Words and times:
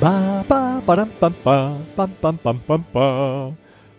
Ba 0.00 0.44
ba 0.48 0.80
badam 0.86 1.10
bam 1.20 1.34
ba 1.44 1.56
bam 1.96 2.10
bam 2.22 2.36
bam 2.44 2.58
bam 2.68 2.82
ba. 2.92 3.06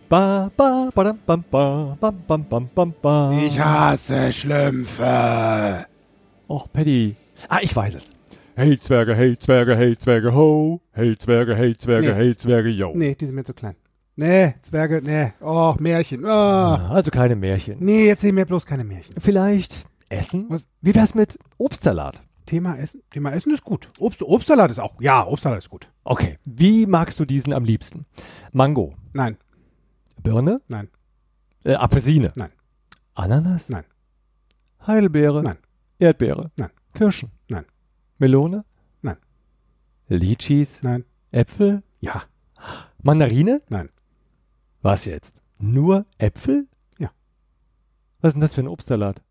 Ba 0.09 0.21
ba 0.57 0.69
badam 0.95 1.17
bam 1.27 1.41
ba 1.51 1.63
bam 2.01 2.15
bam 2.27 2.41
bam 2.51 2.65
bam 2.75 2.89
ba. 3.03 3.15
Ich 3.45 3.57
hasse 3.59 4.31
Schlümpfe. 4.33 5.85
Och, 6.47 6.67
Paddy. 6.71 7.15
Ah, 7.49 7.59
ich 7.61 7.75
weiß 7.75 7.95
es. 7.95 8.13
Hey 8.55 8.77
Zwerge, 8.79 9.15
hey 9.15 9.35
Zwerge, 9.37 9.75
hey 9.75 9.97
Zwerge, 9.97 10.33
ho. 10.33 10.79
Hey 10.93 11.15
Zwerge, 11.17 11.55
hey 11.55 11.75
Zwerge, 11.77 12.07
Nee. 12.13 12.13
hey 12.15 12.35
Zwerge, 12.37 12.69
yo. 12.69 12.91
Nee, 12.95 13.15
die 13.15 13.25
sind 13.25 13.35
mir 13.35 13.43
zu 13.43 13.53
klein. 13.53 13.75
Nee, 14.15 14.53
Zwerge, 14.61 15.01
nee. 15.03 15.33
Oh, 15.41 15.73
Märchen. 15.79 16.23
Oh. 16.23 16.29
Ah, 16.29 16.89
Also 16.91 17.11
keine 17.11 17.35
Märchen. 17.35 17.77
Nee, 17.79 18.07
erzähl 18.07 18.31
mir 18.31 18.45
bloß 18.45 18.65
keine 18.65 18.83
Märchen. 18.85 19.15
Vielleicht 19.19 19.85
Essen? 20.07 20.45
Was? 20.49 20.67
Wie 20.81 20.93
wär's 20.95 21.15
mit 21.15 21.37
Obstsalat? 21.57 22.21
Thema 22.45 22.77
Essen. 22.77 23.01
Thema 23.11 23.31
Essen 23.31 23.53
ist 23.53 23.63
gut. 23.63 23.89
Obst, 23.99 24.21
Obstsalat 24.21 24.71
ist 24.71 24.79
auch. 24.79 24.99
Ja, 25.01 25.25
Obstsalat 25.27 25.59
ist 25.59 25.69
gut. 25.69 25.89
Okay. 26.03 26.37
Wie 26.45 26.85
magst 26.85 27.19
du 27.19 27.25
diesen 27.25 27.53
am 27.53 27.63
liebsten? 27.65 28.05
Mango. 28.51 28.95
Nein, 29.13 29.37
Birne? 30.21 30.61
nein, 30.69 30.89
Äh, 31.63 31.73
Apfelsine? 31.75 32.31
Nein. 32.35 32.51
Ananas? 33.15 33.69
Nein. 33.69 33.85
Heidelbeere? 34.85 35.41
Nein. 35.43 35.57
Erdbeere? 35.99 36.51
Nein. 36.57 36.69
Kirschen? 36.93 37.31
Nein. 37.49 37.65
Melone? 38.17 38.65
Nein. 39.01 39.17
Litchis? 40.07 40.83
nein. 40.83 41.05
Äpfel? 41.31 41.83
Ja, 42.01 42.23
Mandarine? 43.01 43.59
nein. 43.69 43.89
Was 44.81 45.05
jetzt? 45.05 45.41
Nur 45.57 46.05
Äpfel? 46.17 46.67
Ja. 46.99 47.09
Was 48.21 48.29
ist 48.29 48.33
denn 48.35 48.41
das 48.41 48.53
für 48.53 48.61
ein 48.61 48.67
Obstsalat? 48.67 49.21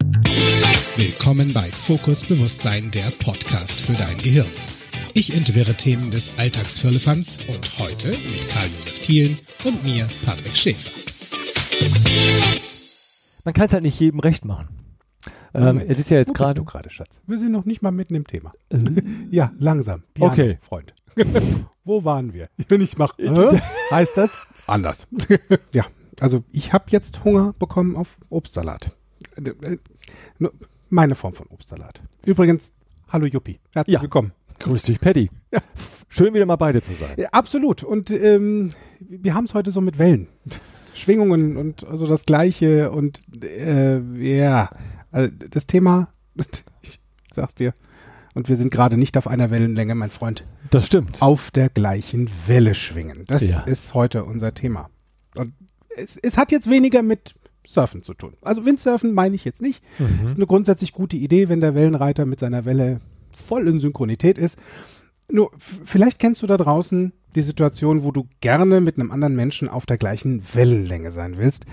Willkommen 0.97 1.53
bei 1.53 1.69
Fokus 1.71 2.25
Bewusstsein, 2.25 2.91
der 2.91 3.11
Podcast 3.19 3.81
für 3.81 3.93
dein 3.95 4.17
Gehirn. 4.19 4.47
Ich 5.15 5.35
entwirre 5.35 5.75
Themen 5.75 6.11
des 6.11 6.39
Alltagsfirlefanz 6.39 7.41
und 7.49 7.79
heute 7.79 8.09
mit 8.09 8.49
Karl-Josef 8.49 9.01
Thielen 9.03 9.39
und 9.65 9.83
mir, 9.85 10.07
Patrick 10.25 10.57
Schäfer. 10.57 10.91
Man 13.45 13.55
kann 13.55 13.67
es 13.67 13.73
halt 13.73 13.83
nicht 13.83 13.99
jedem 14.01 14.21
recht 14.21 14.45
machen. 14.45 14.69
Ähm, 15.53 15.79
es 15.87 15.99
ist 15.99 16.11
ja 16.11 16.17
jetzt 16.19 16.35
gerade. 16.35 16.55
du 16.61 16.65
gerade, 16.65 16.91
Schatz? 16.91 17.19
Wir 17.27 17.39
sind 17.39 17.53
noch 17.53 17.65
nicht 17.65 17.83
mal 17.83 17.91
mitten 17.93 18.15
im 18.15 18.27
Thema. 18.27 18.53
Äh, 18.71 18.79
Ja, 19.31 19.53
langsam. 19.59 20.03
Piano, 20.15 20.33
Okay. 20.33 20.59
Freund. 20.63 20.95
Wo 21.85 22.05
waren 22.05 22.33
wir? 22.33 22.49
Wenn 22.69 22.81
ich 22.81 22.97
mache, 22.99 23.21
äh, 23.23 23.61
heißt 23.91 24.17
das 24.17 24.31
anders. 24.67 25.07
ja, 25.73 25.87
also 26.21 26.45
ich 26.53 26.73
habe 26.73 26.85
jetzt 26.89 27.25
Hunger 27.25 27.53
bekommen 27.59 27.97
auf 27.97 28.17
Obstsalat. 28.31 28.93
Meine 30.95 31.17
Form 31.17 31.35
von 31.35 31.49
Obstsalat. 31.49 32.01
Übrigens, 32.25 32.71
hallo 33.09 33.27
Juppie. 33.27 33.59
Herzlich 33.75 33.95
Ja. 33.95 34.01
willkommen. 34.03 34.31
Grüß 34.61 34.85
dich, 34.85 35.01
Paddy. 35.01 35.29
Ja. 35.53 35.59
Schön 36.09 36.33
wieder 36.35 36.47
mal 36.47 36.55
beide 36.55 36.83
zu 36.83 36.95
sein. 36.95 37.15
Ja, 37.17 37.31
absolut. 37.33 37.83
Und 37.83 38.13
ähm, 38.13 38.73
wir 39.01 39.35
haben 39.35 39.45
es 39.45 39.55
heute 39.55 39.73
so 39.73 39.81
mit 39.81 39.99
Wellen. 39.99 40.29
Schwingungen 40.95 41.57
und 41.57 41.85
also 41.85 42.07
das 42.07 42.27
Gleiche 42.27 42.93
und 42.93 43.23
äh, 43.43 43.99
ja, 44.23 44.71
also 45.11 45.35
das 45.51 45.67
Thema, 45.67 46.11
ich 46.83 47.01
sag's 47.33 47.57
dir, 47.57 47.75
und 48.35 48.49
wir 48.49 48.55
sind 48.55 48.71
gerade 48.71 48.97
nicht 48.97 49.17
auf 49.17 49.27
einer 49.27 49.51
Wellenlänge, 49.51 49.97
mein 49.97 50.11
Freund. 50.11 50.45
Das 50.71 50.87
stimmt. 50.87 51.21
Auf 51.21 51.51
der 51.51 51.71
gleichen 51.71 52.31
Welle 52.47 52.77
schwingen. 52.77 53.25
Das 53.27 53.43
Ja. 53.43 53.63
ist 53.63 53.95
heute 53.95 54.23
unser 54.25 54.55
Thema. 54.55 54.91
Und 55.35 55.55
es, 55.97 56.17
es 56.19 56.37
hat 56.39 56.53
jetzt 56.53 56.71
weniger 56.71 57.03
mit 57.03 57.35
Surfen 57.67 58.03
zu 58.03 58.15
tun. 58.15 58.35
Also 58.43 58.65
Windsurfen 58.65 59.15
meine 59.15 59.35
ich 59.35 59.45
jetzt 59.45 59.63
nicht. 59.63 59.83
Mhm. 59.99 60.27
Ist 60.27 60.37
eine 60.37 60.47
grundsätzlich 60.47 60.93
gute 60.93 61.17
Idee, 61.17 61.49
wenn 61.49 61.61
der 61.61 61.75
Wellenreiter 61.75 62.27
mit 62.27 62.41
seiner 62.41 62.65
Welle 62.65 63.01
voll 63.35 63.69
in 63.69 63.81
Synchronität 63.81 64.39
ist. 64.39 64.59
Nur, 65.31 65.51
vielleicht 65.59 66.19
kennst 66.19 66.43
du 66.43 66.47
da 66.47 66.57
draußen 66.57 67.13
die 67.35 67.43
Situation, 67.43 68.05
wo 68.05 68.13
du 68.13 68.27
gerne 68.41 68.81
mit 68.81 68.99
einem 68.99 69.11
anderen 69.11 69.35
Menschen 69.35 69.69
auf 69.69 69.87
der 69.87 69.99
gleichen 69.99 70.43
Wellenlänge 70.53 71.13
sein 71.13 71.39
willst. 71.39 71.65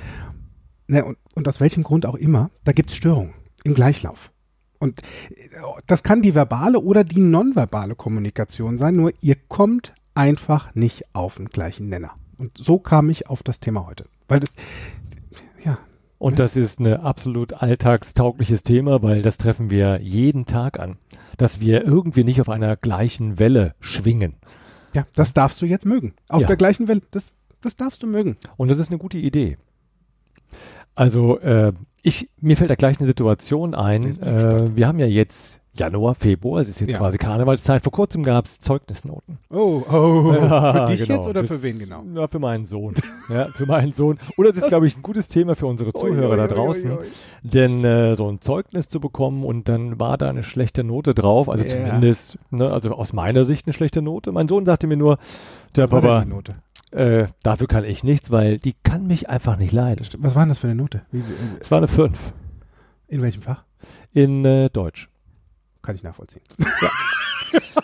Ne, 0.88 1.06
und, 1.06 1.18
und 1.36 1.48
aus 1.48 1.60
welchem 1.60 1.84
Grund 1.84 2.06
auch 2.06 2.16
immer, 2.16 2.50
da 2.64 2.72
gibt 2.72 2.90
es 2.90 2.96
Störungen 2.96 3.34
im 3.64 3.74
Gleichlauf. 3.74 4.32
Und 4.80 5.02
äh, 5.30 5.60
das 5.86 6.04
kann 6.04 6.22
die 6.22 6.34
verbale 6.34 6.80
oder 6.80 7.04
die 7.04 7.20
nonverbale 7.20 7.96
Kommunikation 7.96 8.78
sein, 8.78 8.96
nur 8.96 9.14
ihr 9.22 9.36
kommt 9.36 9.94
einfach 10.16 10.74
nicht 10.74 11.04
auf 11.14 11.36
den 11.36 11.50
gleichen 11.50 11.88
Nenner. 11.88 12.12
Und 12.38 12.58
so 12.58 12.80
kam 12.80 13.10
ich 13.10 13.30
auf 13.30 13.44
das 13.44 13.60
Thema 13.60 13.86
heute. 13.86 14.06
Weil 14.28 14.40
das, 14.40 14.54
Und 16.22 16.38
das 16.38 16.56
ist 16.56 16.80
ein 16.80 16.94
absolut 16.94 17.54
alltagstaugliches 17.64 18.62
Thema, 18.62 19.02
weil 19.02 19.22
das 19.24 19.38
treffen 19.38 19.72
wir 19.72 20.00
jeden 20.02 20.46
Tag 20.46 20.80
an. 20.80 20.98
Dass 21.38 21.60
wir 21.60 21.84
irgendwie 21.84 22.24
nicht 22.24 22.40
auf 22.42 22.50
einer 22.50 22.76
gleichen 22.76 23.40
Welle 23.40 23.74
schwingen. 23.80 24.36
ja, 24.94 25.06
das 25.16 25.34
darfst 25.34 25.62
du 25.62 25.66
jetzt 25.66 25.86
mögen. 25.86 26.14
Auf 26.30 26.42
Ja. 26.42 26.48
der 26.48 26.58
gleichen 26.58 26.88
Welle, 26.88 27.02
das, 27.12 27.32
das 27.62 27.76
darfst 27.76 28.04
du 28.04 28.08
mögen. 28.08 28.36
Und 28.58 28.70
das 28.70 28.78
ist 28.78 28.90
eine 28.90 29.00
gute 29.00 29.18
Idee. 29.18 29.58
Also, 30.96 31.40
äh, 31.40 31.72
ich, 32.04 32.30
mir 32.40 32.58
fällt 32.58 32.70
da 32.70 32.76
gleich 32.76 33.00
eine 33.00 33.08
Situation 33.08 33.74
ein. 33.74 34.04
Äh, 34.22 34.76
wir 34.76 34.88
haben 34.88 35.00
ja 35.00 35.06
jetzt 35.06 35.61
Januar, 35.74 36.16
Februar, 36.16 36.60
es 36.62 36.68
ist 36.68 36.82
jetzt 36.82 36.92
Ja. 36.92 36.98
quasi 36.98 37.18
Karnevalszeit. 37.18 37.82
Vor 37.82 37.94
kurzem 37.94 38.24
gab 38.24 38.44
es 38.46 38.60
Zeugnisnoten. 38.60 39.38
Oh, 39.50 39.82
oh, 39.90 40.34
Ja, 40.42 40.86
für 40.86 40.92
dich 40.94 41.08
genau. 41.08 41.20
jetzt 41.20 41.28
oder 41.30 41.46
für 41.46 41.64
wen 41.64 41.80
genau? 41.80 42.04
Ja, 42.14 42.28
für 42.28 42.40
meinen 42.40 42.66
Sohn. 42.66 42.94
ja, 43.30 43.48
für 43.48 43.66
meinen 43.66 43.94
Sohn. 43.94 44.20
Und 44.36 44.46
das 44.46 44.58
ist, 44.58 44.68
glaube 44.68 44.88
ich, 44.88 44.98
ein 44.98 45.02
gutes 45.02 45.30
Thema 45.30 45.56
für 45.56 45.68
unsere 45.68 45.94
Zuhörer 45.94 46.36
da 46.36 46.48
draußen. 46.48 46.98
Denn 47.44 47.86
äh, 47.86 48.16
so 48.18 48.30
ein 48.30 48.42
Zeugnis 48.42 48.90
zu 48.90 49.00
bekommen 49.00 49.46
und 49.46 49.70
dann 49.70 49.98
war 49.98 50.18
da 50.18 50.30
eine 50.30 50.44
schlechte 50.44 50.84
Note 50.84 51.14
drauf, 51.14 51.48
also 51.48 51.64
Ja. 51.64 51.70
zumindest, 51.70 52.38
ne, 52.50 52.70
also 52.70 52.92
aus 52.92 53.14
meiner 53.14 53.46
Sicht 53.46 53.66
eine 53.66 53.74
schlechte 53.74 54.02
Note. 54.02 54.34
Mein 54.34 54.50
Sohn 54.50 54.66
sagte 54.66 54.88
mir 54.88 54.98
nur, 54.98 55.18
der 55.78 55.90
Was 55.90 56.02
Papa, 56.02 56.26
äh, 56.92 57.28
dafür 57.44 57.68
kann 57.68 57.86
ich 57.86 58.04
nichts, 58.04 58.30
weil 58.30 58.58
die 58.58 58.74
kann 58.84 59.08
mich 59.08 59.30
einfach 59.30 59.56
nicht 59.56 59.72
leiden. 59.72 60.06
Was 60.18 60.36
war 60.36 60.44
denn 60.44 60.50
das 60.50 60.60
für 60.60 60.68
eine 60.68 60.76
Note? 60.76 61.04
Es 61.62 61.72
war 61.72 61.78
eine 61.78 61.88
5 61.88 62.34
in 63.08 63.22
welchem 63.22 63.42
Fach? 63.42 63.64
in 64.14 64.44
äh, 64.46 64.70
Deutsch. 64.70 65.10
Kann 65.82 65.96
ich 65.96 66.04
nachvollziehen. 66.04 66.42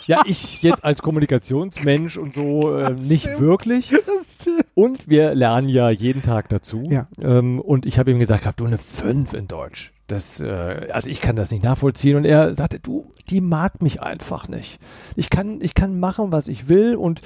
Ja, 0.06 0.24
ich 0.25 0.62
jetzt 0.62 0.84
als 0.84 1.02
Kommunikationsmensch 1.02 2.18
und 2.18 2.34
so 2.34 2.75
äh, 2.78 2.94
nicht 2.94 3.24
stimmt. 3.24 3.41
wirklich. 3.41 3.94
Und 4.75 5.09
wir 5.09 5.34
lernen 5.35 5.68
ja 5.68 5.90
jeden 5.90 6.22
Tag 6.22 6.50
dazu. 6.50 6.88
Ja. 6.90 7.08
Ähm, 7.19 7.59
und 7.59 7.85
ich 7.88 7.97
habe 7.97 8.12
ihm 8.12 8.19
gesagt, 8.19 8.46
hab 8.46 8.56
du 8.56 8.66
eine 8.66 8.78
5 8.78 9.34
in 9.34 9.47
Deutsch. 9.47 9.91
Das, 10.06 10.40
äh, 10.40 10.88
also 10.91 11.09
ich 11.09 11.19
kann 11.19 11.35
das 11.35 11.52
nicht 11.52 11.63
nachvollziehen. 11.63 12.16
Und 12.16 12.25
er 12.25 12.53
sagte, 12.53 12.80
du, 12.80 13.12
die 13.30 13.41
mag 13.41 13.81
mich 13.81 14.02
einfach 14.02 14.47
nicht. 14.47 14.79
Ich 15.16 15.29
kann, 15.31 15.59
ich 15.62 15.74
kann 15.74 16.00
machen, 16.00 16.31
was 16.31 16.47
ich 16.47 16.69
will. 16.69 16.96
Und 16.96 17.22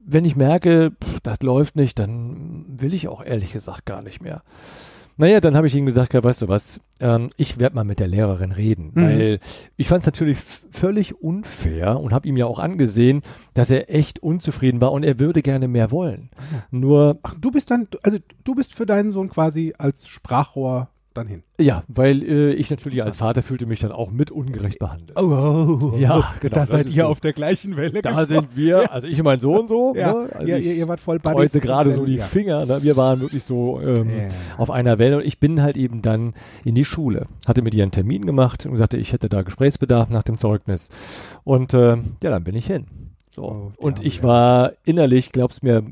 wenn 0.00 0.24
ich 0.24 0.36
merke, 0.36 0.92
pff, 1.02 1.20
das 1.22 1.42
läuft 1.42 1.76
nicht, 1.76 1.98
dann 1.98 2.64
will 2.80 2.92
ich 2.92 3.08
auch 3.08 3.24
ehrlich 3.24 3.52
gesagt 3.52 3.86
gar 3.86 4.02
nicht 4.02 4.20
mehr. 4.20 4.42
Naja, 5.18 5.40
dann 5.40 5.56
habe 5.56 5.66
ich 5.66 5.74
ihm 5.74 5.86
gesagt, 5.86 6.12
ja, 6.14 6.22
weißt 6.22 6.42
du 6.42 6.48
was, 6.48 6.78
ähm, 7.00 7.30
ich 7.38 7.58
werde 7.58 7.74
mal 7.74 7.84
mit 7.84 8.00
der 8.00 8.06
Lehrerin 8.08 8.52
reden, 8.52 8.90
Mhm. 8.94 9.02
weil 9.02 9.40
ich 9.76 9.88
fand 9.88 10.00
es 10.02 10.06
natürlich 10.06 10.36
völlig 10.70 11.20
unfair 11.22 11.98
und 12.00 12.12
habe 12.12 12.28
ihm 12.28 12.36
ja 12.36 12.44
auch 12.46 12.58
angesehen, 12.58 13.22
dass 13.54 13.70
er 13.70 13.92
echt 13.94 14.18
unzufrieden 14.18 14.80
war 14.80 14.92
und 14.92 15.04
er 15.04 15.18
würde 15.18 15.40
gerne 15.42 15.68
mehr 15.68 15.90
wollen. 15.90 16.28
Nur, 16.70 17.18
Ach, 17.22 17.34
du 17.40 17.50
bist 17.50 17.70
dann, 17.70 17.88
also 18.02 18.18
du 18.44 18.54
bist 18.54 18.74
für 18.74 18.84
deinen 18.84 19.12
Sohn 19.12 19.30
quasi 19.30 19.72
als 19.78 20.06
Sprachrohr 20.06 20.88
dann 21.16 21.26
hin. 21.26 21.42
ja, 21.60 21.82
weil 21.88 22.22
äh, 22.22 22.52
ich 22.52 22.70
natürlich 22.70 23.02
als 23.02 23.16
Vater 23.16 23.42
fühlte 23.42 23.66
mich 23.66 23.80
dann 23.80 23.92
auch 23.92 24.10
mit 24.10 24.30
ungerecht 24.30 24.78
behandelt. 24.78 25.18
Oh, 25.18 25.94
Ja, 25.98 26.32
genau, 26.40 26.54
Da 26.54 26.66
seid 26.66 26.86
ihr 26.86 27.02
so. 27.02 27.08
auf 27.08 27.20
der 27.20 27.32
gleichen 27.32 27.76
Welle. 27.76 28.02
Da 28.02 28.10
gesprochen. 28.10 28.26
sind 28.26 28.56
wir, 28.56 28.92
also 28.92 29.06
ich 29.08 29.18
und 29.18 29.24
mein 29.24 29.40
Sohn 29.40 29.68
so, 29.68 29.94
Ja, 29.96 30.12
ne? 30.12 30.28
also 30.34 30.46
ja 30.48 30.56
ihr, 30.58 30.74
ihr 30.74 30.88
wart 30.88 31.00
voll 31.00 31.18
Buddies. 31.18 31.36
kreuze 31.36 31.60
gerade 31.60 31.90
so 31.92 32.04
die 32.04 32.16
Ja. 32.16 32.24
Finger, 32.24 32.66
ne? 32.66 32.82
wir 32.82 32.96
waren 32.96 33.20
wirklich 33.20 33.44
so 33.44 33.80
ähm, 33.80 34.08
Ja. 34.10 34.28
auf 34.58 34.70
einer 34.70 34.98
Welle 34.98 35.18
und 35.18 35.24
ich 35.26 35.40
bin 35.40 35.62
halt 35.62 35.76
eben 35.76 36.02
dann 36.02 36.34
in 36.64 36.74
die 36.74 36.84
Schule, 36.84 37.26
hatte 37.46 37.62
mit 37.62 37.74
ihr 37.74 37.82
einen 37.82 37.92
Termin 37.92 38.26
gemacht 38.26 38.66
und 38.66 38.76
sagte, 38.76 38.96
ich 38.98 39.12
hätte 39.12 39.28
da 39.28 39.42
Gesprächsbedarf 39.42 40.10
nach 40.10 40.22
dem 40.22 40.38
Zeugnis 40.38 40.90
und 41.44 41.74
äh, 41.74 41.96
ja, 42.22 42.30
dann 42.30 42.44
bin 42.44 42.54
ich 42.54 42.66
hin. 42.66 42.86
So. 43.36 43.42
Oh, 43.42 43.70
die 43.76 43.78
und 43.84 44.04
ich 44.04 44.22
war 44.22 44.72
innerlich, 44.84 45.30
glaubst 45.30 45.62
mir, 45.62 45.84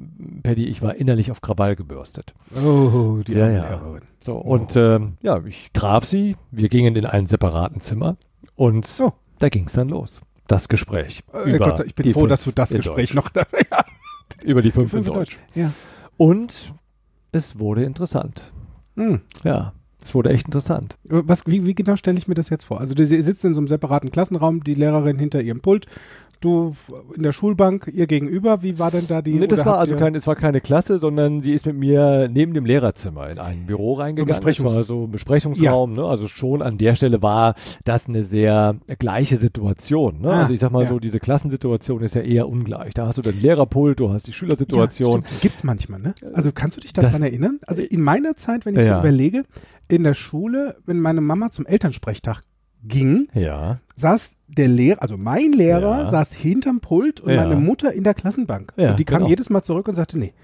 Paddy, 0.43 0.65
ich 0.65 0.81
war 0.81 0.95
innerlich 0.95 1.31
auf 1.31 1.43
Krawall 1.43 1.77
gebürstet. 1.77 2.33
Oh, 2.57 3.19
die 3.27 3.33
Ja, 3.35 3.51
ja. 3.51 3.69
Lehrerin. 3.69 4.01
So, 4.21 4.37
Oh. 4.37 4.55
und 4.55 4.75
ähm, 4.77 5.19
ja, 5.21 5.39
ich 5.45 5.69
traf 5.75 6.07
sie, 6.07 6.37
wir 6.51 6.71
gingen 6.71 6.97
in 6.97 7.05
einen 7.05 7.27
separaten 7.27 7.83
Zimmer 7.83 8.17
und 8.57 8.91
Oh. 8.99 9.13
da 9.41 9.51
ging 9.51 9.67
es 9.67 9.75
dann 9.75 9.91
los. 9.91 10.23
Das 10.47 10.71
Gespräch. 10.71 11.23
Äh, 11.35 11.55
über 11.55 11.69
Gott 11.71 11.87
ich 11.87 11.95
bin 11.95 12.05
die 12.05 12.13
froh, 12.15 12.21
fünf 12.21 12.31
dass 12.31 12.45
du 12.45 12.53
das 12.53 12.71
Gespräch 12.71 13.11
Deutsch. 13.11 13.15
noch 13.15 13.29
da. 13.29 13.43
ja, 13.71 13.85
Über 14.43 14.63
die 14.63 14.73
fünf 14.73 14.95
in 14.95 15.05
fünf 15.05 15.09
in 15.09 15.13
Deutsch. 15.13 15.39
Ja. 15.55 15.71
Und 16.17 16.73
es 17.33 17.59
wurde 17.59 17.85
interessant. 17.85 18.53
Hm. 18.97 19.21
Ja. 19.43 19.75
Es 20.05 20.15
wurde 20.15 20.31
echt 20.31 20.47
interessant. 20.47 20.97
Was, 21.05 21.47
wie, 21.47 21.65
wie 21.67 21.75
genau 21.75 21.97
stelle 21.97 22.19
ich 22.19 22.29
mir 22.29 22.35
das 22.35 22.51
jetzt 22.51 22.65
vor? 22.65 22.81
Also, 22.81 22.95
sie 22.97 23.23
sitzen 23.23 23.49
in 23.49 23.55
so 23.55 23.61
einem 23.61 23.69
separaten 23.69 24.11
Klassenraum, 24.13 24.63
die 24.63 24.75
Lehrerin 24.75 25.19
hinter 25.19 25.41
ihrem 25.41 25.61
Pult, 25.61 25.87
du 26.41 26.75
in 27.17 27.23
der 27.23 27.33
Schulbank 27.33 27.91
ihr 27.95 28.07
gegenüber. 28.07 28.63
Wie 28.63 28.79
war 28.79 28.91
denn 28.91 29.07
da 29.09 29.23
die? 29.23 29.33
Nee, 29.35 29.47
das 29.47 29.65
war 29.65 29.79
also 29.79 29.97
kein, 29.97 30.15
es 30.15 30.27
war 30.27 30.37
keine 30.37 30.61
Klasse, 30.61 30.99
sondern 30.99 31.41
sie 31.41 31.53
ist 31.55 31.65
mit 31.65 31.75
mir 31.77 32.29
neben 32.31 32.53
dem 32.53 32.67
Lehrerzimmer 32.67 33.31
in 33.31 33.39
ein 33.39 33.65
Büro 33.65 33.95
reingegangen. 33.95 34.35
Besprechungs- 34.45 34.65
Das 34.65 34.75
war 34.75 34.83
so 34.83 35.05
ein 35.05 35.11
Besprechungsraum, 35.11 35.95
ne? 35.95 36.05
Also 36.05 36.29
schon 36.29 36.61
an 36.61 36.77
der 36.77 36.97
Stelle 36.97 37.23
war 37.23 37.55
das 37.85 38.09
eine 38.09 38.23
sehr 38.23 38.77
gleiche 38.99 39.39
Situation. 39.39 40.21
Ne? 40.21 40.29
Ah, 40.29 40.41
also 40.43 40.53
ich 40.53 40.61
sag 40.61 40.71
mal 40.71 40.83
ja. 40.83 40.91
so, 40.91 40.99
diese 40.99 41.19
Klassensituation 41.19 42.03
ist 42.03 42.15
ja 42.15 42.21
eher 42.21 42.47
ungleich. 42.47 42.93
Da 42.93 43.07
hast 43.07 43.17
du 43.17 43.23
den 43.23 43.41
Lehrerpult, 43.41 44.01
du 44.01 44.11
hast 44.13 44.27
die 44.27 44.35
Schülersituation. 44.35 45.23
Ja, 45.23 45.27
stimmt. 45.27 45.41
Gibt's 45.41 45.65
manchmal, 45.65 46.01
ne? 46.01 46.15
Also 46.35 46.53
kannst 46.53 46.77
du 46.77 46.83
dich 46.83 46.93
daran 46.93 47.13
Das- 47.13 47.23
erinnern? 47.23 47.59
Also 47.67 47.81
in 47.81 48.03
meiner 48.03 48.37
Zeit, 48.37 48.67
wenn 48.67 48.75
ich 48.77 48.85
Ja. 48.85 48.97
so 48.97 49.01
überlege, 49.01 49.45
in 49.89 50.03
der 50.05 50.15
Schule, 50.15 50.77
wenn 50.87 51.01
meine 51.01 51.21
Mama 51.21 51.51
zum 51.51 51.67
Elternsprechtag 51.67 52.43
ging, 52.87 53.29
ja. 53.35 53.81
saß 53.97 54.37
der 54.49 54.69
Lehrer, 54.69 55.01
also 55.03 55.17
mein 55.17 55.53
Lehrer, 55.53 56.03
Ja. 56.05 56.11
saß 56.11 56.33
hinterm 56.35 56.81
Pult 56.81 57.21
und 57.21 57.33
Ja. 57.33 57.43
meine 57.43 57.57
Mutter 57.57 57.93
in 57.93 58.05
der 58.05 58.15
Klassenbank. 58.15 58.73
Ja, 58.77 58.91
und 58.91 58.99
die 58.99 59.05
kam 59.05 59.19
genau. 59.19 59.31
jedes 59.31 59.49
Mal 59.51 59.63
zurück 59.63 59.89
und 59.89 59.95
sagte, 59.95 60.19
nee, 60.19 60.35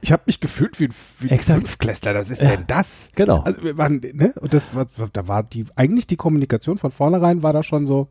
ich 0.00 0.10
habe 0.12 0.22
mich 0.26 0.40
gefühlt 0.40 0.80
wie, 0.80 0.86
ein- 0.86 0.94
wie 1.20 1.28
ein 1.28 1.34
Exakt. 1.34 1.60
Fünftklässler, 1.60 2.14
das 2.14 2.30
ist 2.30 2.40
denn 2.40 2.64
das? 2.66 3.10
Genau. 3.14 3.40
Also 3.42 3.62
wir 3.62 3.76
waren, 3.78 4.00
ne? 4.14 4.32
Und 4.40 4.54
das 4.54 4.62
war, 4.72 4.86
da 5.12 5.28
war 5.28 5.42
die, 5.44 5.66
eigentlich 5.76 6.06
die 6.06 6.16
Kommunikation 6.16 6.78
von 6.78 6.90
vornherein 6.90 7.42
war 7.42 7.52
da 7.52 7.62
schon 7.62 7.86
so. 7.86 8.08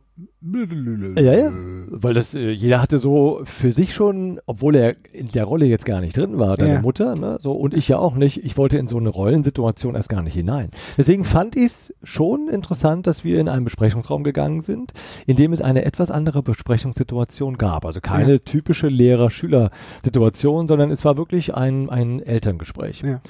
Ja, 1.18 1.34
ja. 1.34 1.52
Weil 1.90 2.14
das, 2.14 2.36
äh, 2.36 2.52
jeder 2.52 2.82
hatte 2.82 3.00
so 3.00 3.42
für 3.46 3.72
sich 3.72 3.94
schon, 3.94 4.40
obwohl 4.46 4.76
er 4.76 4.96
in 5.12 5.30
der 5.30 5.46
Rolle 5.46 5.66
jetzt 5.66 5.86
gar 5.86 6.02
nicht 6.02 6.16
drin 6.18 6.38
war, 6.38 6.56
deine 6.58 6.74
Ja. 6.76 6.82
Mutter, 6.82 7.16
ne, 7.16 7.38
so, 7.42 7.54
und 7.54 7.74
ich 7.74 7.88
ja 7.88 7.98
auch 7.98 8.16
nicht, 8.16 8.44
ich 8.44 8.58
wollte 8.58 8.78
in 8.78 8.88
so 8.88 8.98
eine 8.98 9.10
Rollensituation 9.10 9.96
erst 9.96 10.10
gar 10.10 10.22
nicht 10.22 10.34
hinein. 10.36 10.70
Deswegen 10.98 11.24
fand 11.24 11.56
ich 11.56 11.66
es 11.66 11.94
schon 12.04 12.48
interessant, 12.48 13.08
dass 13.08 13.24
wir 13.24 13.40
in 13.40 13.50
einen 13.50 13.64
Besprechungsraum 13.66 14.24
gegangen 14.24 14.62
sind, 14.62 14.92
in 15.26 15.36
dem 15.36 15.52
es 15.54 15.62
eine 15.62 15.86
etwas 15.86 16.12
andere 16.12 16.44
Besprechungssituation 16.44 17.58
gab. 17.58 17.86
Also 17.86 18.00
keine 18.02 18.34
Ja. 18.34 18.38
typische 18.40 18.88
Lehrer-Schüler-Situation, 18.88 20.68
sondern 20.68 20.92
es 20.92 21.04
war 21.06 21.18
wirklich 21.18 21.56
ein, 21.56 21.90
ein 21.90 22.20
Elterngespräch. 22.22 23.02
Ja. 23.02 23.22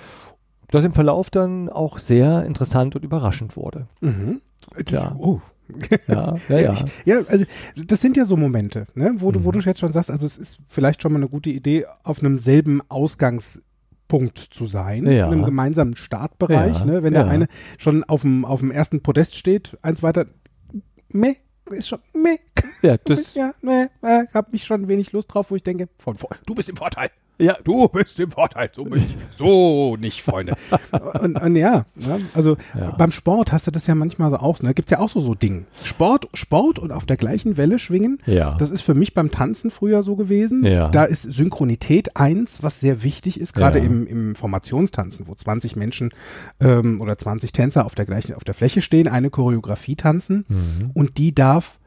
Das 0.69 0.83
im 0.83 0.91
Verlauf 0.91 1.29
dann 1.29 1.69
auch 1.69 1.97
sehr 1.99 2.45
interessant 2.45 2.95
und 2.95 3.05
überraschend 3.05 3.55
wurde. 3.55 3.87
Mhm. 4.01 4.41
Ja. 4.89 5.15
Oh. 5.19 5.39
Ja, 6.07 6.35
ja, 6.49 6.59
ja. 6.59 6.73
Ich, 6.73 6.85
ja, 7.05 7.21
also 7.27 7.45
das 7.75 8.01
sind 8.01 8.17
ja 8.17 8.25
so 8.25 8.35
Momente, 8.37 8.85
ne, 8.95 9.13
wo 9.17 9.31
du, 9.31 9.43
wo 9.43 9.49
Mhm. 9.49 9.59
du 9.59 9.69
jetzt 9.69 9.79
schon 9.79 9.91
sagst, 9.93 10.11
also 10.11 10.25
es 10.25 10.37
ist 10.37 10.59
vielleicht 10.67 11.01
schon 11.01 11.11
mal 11.13 11.19
eine 11.19 11.29
gute 11.29 11.49
Idee, 11.49 11.85
auf 12.03 12.19
einem 12.19 12.37
selben 12.39 12.81
Ausgangspunkt 12.89 14.37
zu 14.37 14.67
sein, 14.67 15.05
Ja. 15.09 15.27
in 15.27 15.33
einem 15.33 15.45
gemeinsamen 15.45 15.95
Startbereich, 15.95 16.79
Ja, 16.79 16.85
ne, 16.85 17.03
wenn 17.03 17.13
ja. 17.13 17.23
der 17.23 17.31
eine 17.31 17.47
schon 17.77 18.03
auf 18.03 18.21
dem, 18.21 18.45
auf 18.45 18.59
dem 18.59 18.71
ersten 18.71 19.01
Podest 19.01 19.35
steht, 19.35 19.77
eins 19.81 20.03
weiter, 20.03 20.25
meh, 21.09 21.35
ist 21.71 21.87
schon, 21.87 21.99
meh, 22.13 22.37
Ja, 22.81 22.97
das, 22.97 23.33
ja, 23.35 23.53
meh, 23.61 23.87
äh, 24.01 24.25
hab 24.33 24.53
ich 24.53 24.63
schon 24.65 24.87
wenig 24.87 25.11
Lust 25.13 25.33
drauf, 25.33 25.49
wo 25.51 25.55
ich 25.55 25.63
denke, 25.63 25.87
von, 25.99 26.17
du 26.45 26.55
bist 26.55 26.69
im 26.69 26.75
Vorteil. 26.75 27.09
Ja, 27.39 27.57
Du 27.63 27.87
bist 27.87 28.19
im 28.19 28.31
Vorteil, 28.31 28.69
so 28.73 28.85
nicht, 28.85 29.15
so 29.37 29.95
nicht, 29.97 30.21
Freunde. 30.23 30.55
und, 31.21 31.35
und 31.41 31.55
ja, 31.55 31.85
ne, 31.95 32.21
also 32.33 32.57
Ja. 32.77 32.91
beim 32.91 33.11
Sport 33.11 33.51
hast 33.51 33.67
du 33.67 33.71
das 33.71 33.87
ja 33.87 33.95
manchmal 33.95 34.29
so 34.31 34.37
auch, 34.37 34.61
ne? 34.61 34.73
Gibt's 34.73 34.91
ja 34.91 34.99
auch 34.99 35.09
so 35.09 35.19
so 35.19 35.33
Dinge. 35.35 35.65
Sport, 35.83 36.27
Sport 36.33 36.79
und 36.79 36.91
auf 36.91 37.05
der 37.05 37.17
gleichen 37.17 37.57
Welle 37.57 37.79
schwingen. 37.79 38.19
Ja. 38.25 38.55
Das 38.59 38.71
ist 38.71 38.81
für 38.81 38.93
mich 38.93 39.13
beim 39.13 39.31
Tanzen 39.31 39.71
früher 39.71 40.03
so 40.03 40.15
gewesen. 40.15 40.65
Ja. 40.65 40.89
Da 40.89 41.03
ist 41.05 41.23
Synchronität 41.23 42.15
eins, 42.17 42.61
was 42.63 42.79
sehr 42.79 43.03
wichtig 43.03 43.39
ist, 43.39 43.53
gerade 43.53 43.79
Ja. 43.79 43.85
im, 43.85 44.07
im 44.07 44.35
Formationstanzen, 44.35 45.27
wo 45.27 45.35
20 45.35 45.75
Menschen 45.75 46.11
ähm, 46.59 47.01
oder 47.01 47.17
20 47.17 47.51
Tänzer 47.51 47.85
auf 47.85 47.95
der 47.95 48.05
gleichen, 48.05 48.35
auf 48.35 48.43
der 48.43 48.53
Fläche 48.53 48.81
stehen, 48.81 49.07
eine 49.07 49.29
Choreografie 49.29 49.95
tanzen 49.95 50.45
Mhm. 50.47 50.91
und 50.93 51.17
die 51.17 51.33
darf 51.33 51.79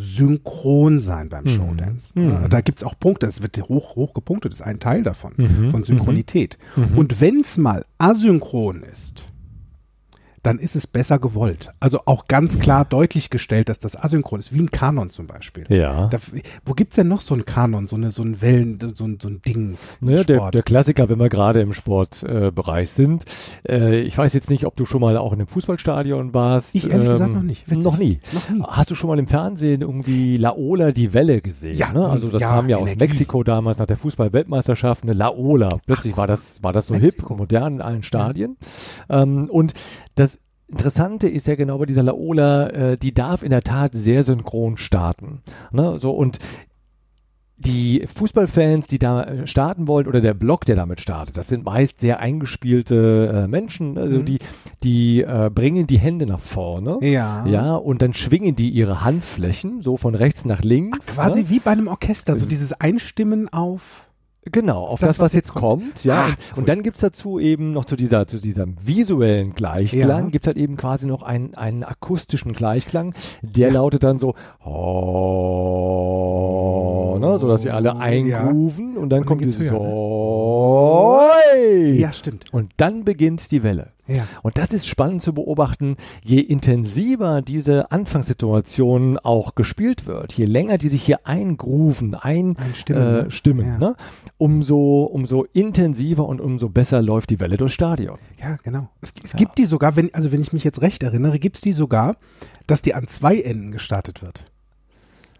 synchron 0.00 1.00
sein 1.00 1.28
beim 1.28 1.46
Showdance. 1.46 2.10
Mhm. 2.14 2.30
Ja, 2.30 2.48
Da 2.48 2.60
gibt's 2.60 2.84
auch 2.84 2.94
Punkte, 2.98 3.26
es 3.26 3.42
wird 3.42 3.60
hoch, 3.68 3.96
hoch 3.96 4.14
gepunktet, 4.14 4.52
das 4.52 4.60
ist 4.60 4.66
ein 4.66 4.78
Teil 4.80 5.02
davon, 5.02 5.32
Mhm. 5.36 5.70
von 5.70 5.82
Synchronität. 5.82 6.56
Mhm. 6.76 6.96
Und 6.96 7.20
wenn's 7.20 7.56
mal 7.56 7.84
asynchron 7.98 8.82
ist, 8.82 9.24
dann 10.42 10.58
ist 10.58 10.76
es 10.76 10.86
besser 10.86 11.18
gewollt. 11.18 11.70
Also 11.80 12.00
auch 12.06 12.24
ganz 12.26 12.58
klar 12.58 12.84
deutlich 12.84 13.30
gestellt, 13.30 13.68
dass 13.68 13.78
das 13.78 13.96
asynchron 13.96 14.40
ist, 14.40 14.52
wie 14.52 14.60
ein 14.60 14.70
Kanon 14.70 15.10
zum 15.10 15.26
Beispiel. 15.26 15.66
Ja. 15.68 16.08
Da, 16.08 16.18
wo 16.64 16.74
gibt's 16.74 16.96
denn 16.96 17.08
noch 17.08 17.20
so 17.20 17.34
ein 17.34 17.44
Kanon, 17.44 17.88
so 17.88 17.96
eine, 17.96 18.10
so 18.10 18.22
ein 18.22 18.40
Wellen, 18.40 18.78
so 18.94 19.04
ein, 19.04 19.18
so 19.20 19.28
ein 19.28 19.42
Ding? 19.42 19.76
Ne, 20.00 20.24
der, 20.24 20.50
der 20.50 20.62
Klassiker, 20.62 21.08
wenn 21.08 21.18
wir 21.18 21.28
gerade 21.28 21.60
im 21.60 21.72
Sportbereich 21.72 22.90
äh, 22.90 22.92
sind. 22.92 23.24
Äh, 23.68 24.00
ich 24.00 24.16
weiß 24.16 24.34
jetzt 24.34 24.50
nicht, 24.50 24.64
ob 24.64 24.76
du 24.76 24.84
schon 24.84 25.00
mal 25.00 25.16
auch 25.16 25.32
in 25.32 25.40
einem 25.40 25.48
Fußballstadion 25.48 26.34
warst. 26.34 26.74
Ich 26.74 26.88
ehrlich 26.90 27.08
gesagt 27.08 27.34
noch 27.34 27.42
nicht. 27.42 27.68
Witzig. 27.68 27.84
Noch 27.84 27.98
nie. 27.98 28.20
Noch 28.32 28.50
nie. 28.50 28.62
Hast 28.68 28.90
du 28.90 28.94
schon 28.94 29.08
mal 29.08 29.18
im 29.18 29.26
Fernsehen 29.26 29.82
irgendwie 29.82 30.36
Laola 30.36 30.92
die 30.92 31.12
Welle 31.12 31.40
gesehen? 31.40 31.76
Ja, 31.76 31.92
ne? 31.92 32.08
Also 32.08 32.28
das 32.28 32.42
ja, 32.42 32.48
kam 32.48 32.68
ja 32.68 32.76
aus 32.76 32.90
Energie. 32.90 32.98
Mexiko 32.98 33.42
damals 33.42 33.78
nach 33.78 33.86
der 33.86 33.96
Fußball-Weltmeisterschaft, 33.96 35.04
eine 35.04 35.12
Laola. 35.12 35.68
Plötzlich 35.86 36.16
war 36.16 36.26
das, 36.26 36.62
war 36.62 36.72
das 36.72 36.86
so 36.86 36.94
Mexiko. 36.94 37.28
hip 37.28 37.38
modern 37.38 37.74
in 37.74 37.82
allen 37.82 38.02
Stadien. 38.02 38.56
Ähm, 39.08 39.48
und 39.50 39.72
das 40.18 40.38
Interessante 40.68 41.28
ist 41.28 41.46
ja 41.46 41.54
genau 41.54 41.78
bei 41.78 41.86
dieser 41.86 42.02
Laola, 42.02 42.68
äh, 42.68 42.98
die 42.98 43.14
darf 43.14 43.42
in 43.42 43.50
der 43.50 43.62
Tat 43.62 43.94
sehr 43.94 44.22
synchron 44.22 44.76
starten. 44.76 45.40
Ne? 45.72 45.98
So 45.98 46.10
und 46.10 46.38
die 47.56 48.06
Fußballfans, 48.14 48.86
die 48.86 48.98
da 48.98 49.24
äh, 49.24 49.46
starten 49.46 49.88
wollen, 49.88 50.06
oder 50.06 50.20
der 50.20 50.34
Block, 50.34 50.64
der 50.64 50.76
damit 50.76 51.00
startet, 51.00 51.36
das 51.36 51.48
sind 51.48 51.64
meist 51.64 52.00
sehr 52.00 52.20
eingespielte 52.20 53.44
äh, 53.44 53.48
Menschen, 53.48 53.98
also 53.98 54.18
Mhm. 54.20 54.24
die, 54.26 54.38
die 54.84 55.22
äh, 55.22 55.50
bringen 55.52 55.86
die 55.86 55.98
Hände 55.98 56.26
nach 56.26 56.38
vorne. 56.38 56.98
Ja. 57.00 57.44
Ja, 57.46 57.74
und 57.74 58.02
dann 58.02 58.14
schwingen 58.14 58.54
die 58.54 58.70
ihre 58.70 59.02
Handflächen 59.02 59.82
so 59.82 59.96
von 59.96 60.14
rechts 60.14 60.44
nach 60.44 60.62
links. 60.62 61.06
Quasi 61.06 61.40
ne? 61.44 61.48
wie 61.48 61.58
bei 61.58 61.72
einem 61.72 61.88
Orchester, 61.88 62.36
so 62.36 62.46
dieses 62.46 62.72
Einstimmen 62.74 63.48
auf. 63.52 63.82
Genau, 64.50 64.84
auf 64.86 65.00
Das, 65.00 65.10
das, 65.10 65.18
was 65.18 65.24
was, 65.26 65.32
jetzt 65.34 65.48
jetzt 65.48 65.54
kommt. 65.54 66.04
ja. 66.04 66.14
Ah, 66.14 66.26
und, 66.26 66.32
cool. 66.52 66.58
und 66.58 66.68
dann 66.68 66.82
gibt's 66.82 67.00
dazu 67.00 67.38
eben 67.38 67.72
noch 67.72 67.84
zu 67.84 67.96
dieser, 67.96 68.26
zu 68.26 68.38
diesem 68.38 68.76
visuellen 68.82 69.52
Gleichklang, 69.54 70.24
Ja. 70.24 70.30
gibt's 70.30 70.46
halt 70.46 70.56
eben 70.56 70.76
quasi 70.76 71.06
noch 71.06 71.22
einen, 71.22 71.54
einen 71.54 71.84
akustischen 71.84 72.52
Gleichklang, 72.52 73.14
der 73.42 73.68
Ja. 73.68 73.74
lautet 73.74 74.02
dann 74.04 74.18
so, 74.18 74.34
oh, 75.88 77.18
ne, 77.20 77.38
so 77.38 77.48
dass 77.48 77.62
sie 77.62 77.70
alle 77.70 77.88
Ja. 77.90 77.96
eingrooven 77.98 78.96
und 78.96 79.08
dann 79.08 79.08
Und 79.08 79.10
dann 79.10 79.24
kommt 79.26 79.40
dieses 79.42 79.58
höher, 79.58 79.72
ne? 79.72 79.78
Oi. 81.54 81.92
Ja, 81.98 82.12
stimmt. 82.12 82.52
Und 82.52 82.72
dann 82.76 83.04
beginnt 83.04 83.50
die 83.50 83.62
Welle. 83.62 83.92
Ja. 84.06 84.26
Und 84.42 84.56
das 84.56 84.72
ist 84.72 84.86
spannend 84.88 85.22
zu 85.22 85.34
beobachten, 85.34 85.96
je 86.24 86.40
intensiver 86.40 87.42
diese 87.42 87.90
Anfangssituation 87.92 89.18
auch 89.18 89.54
gespielt 89.54 90.06
wird, 90.06 90.32
je 90.32 90.46
länger 90.46 90.78
die 90.78 90.88
sich 90.88 91.02
hier 91.02 91.26
eingrooven, 91.26 92.14
einstimmen, 92.14 92.56
Einstimmen, 92.56 93.02
äh, 93.02 93.22
ne? 93.24 93.30
stimmen, 93.30 93.66
Ja. 93.66 93.78
ne? 93.78 93.96
umso, 94.38 95.02
umso 95.04 95.44
intensiver 95.52 96.26
und 96.26 96.40
umso 96.40 96.68
besser 96.70 97.02
läuft 97.02 97.28
die 97.30 97.38
Welle 97.40 97.58
durchs 97.58 97.74
Stadion. 97.74 98.16
Ja, 98.40 98.56
genau. 98.62 98.88
Es, 99.02 99.12
es 99.22 99.32
Ja. 99.32 99.38
gibt 99.38 99.58
die 99.58 99.66
sogar, 99.66 99.94
wenn, 99.96 100.12
also 100.14 100.32
wenn 100.32 100.40
ich 100.40 100.52
mich 100.54 100.64
jetzt 100.64 100.80
recht 100.80 101.02
erinnere, 101.02 101.38
gibt's 101.38 101.60
die 101.60 101.74
sogar, 101.74 102.16
dass 102.66 102.80
die 102.82 102.94
an 102.94 103.08
zwei 103.08 103.40
Enden 103.40 103.72
gestartet 103.72 104.22
wird. 104.22 104.42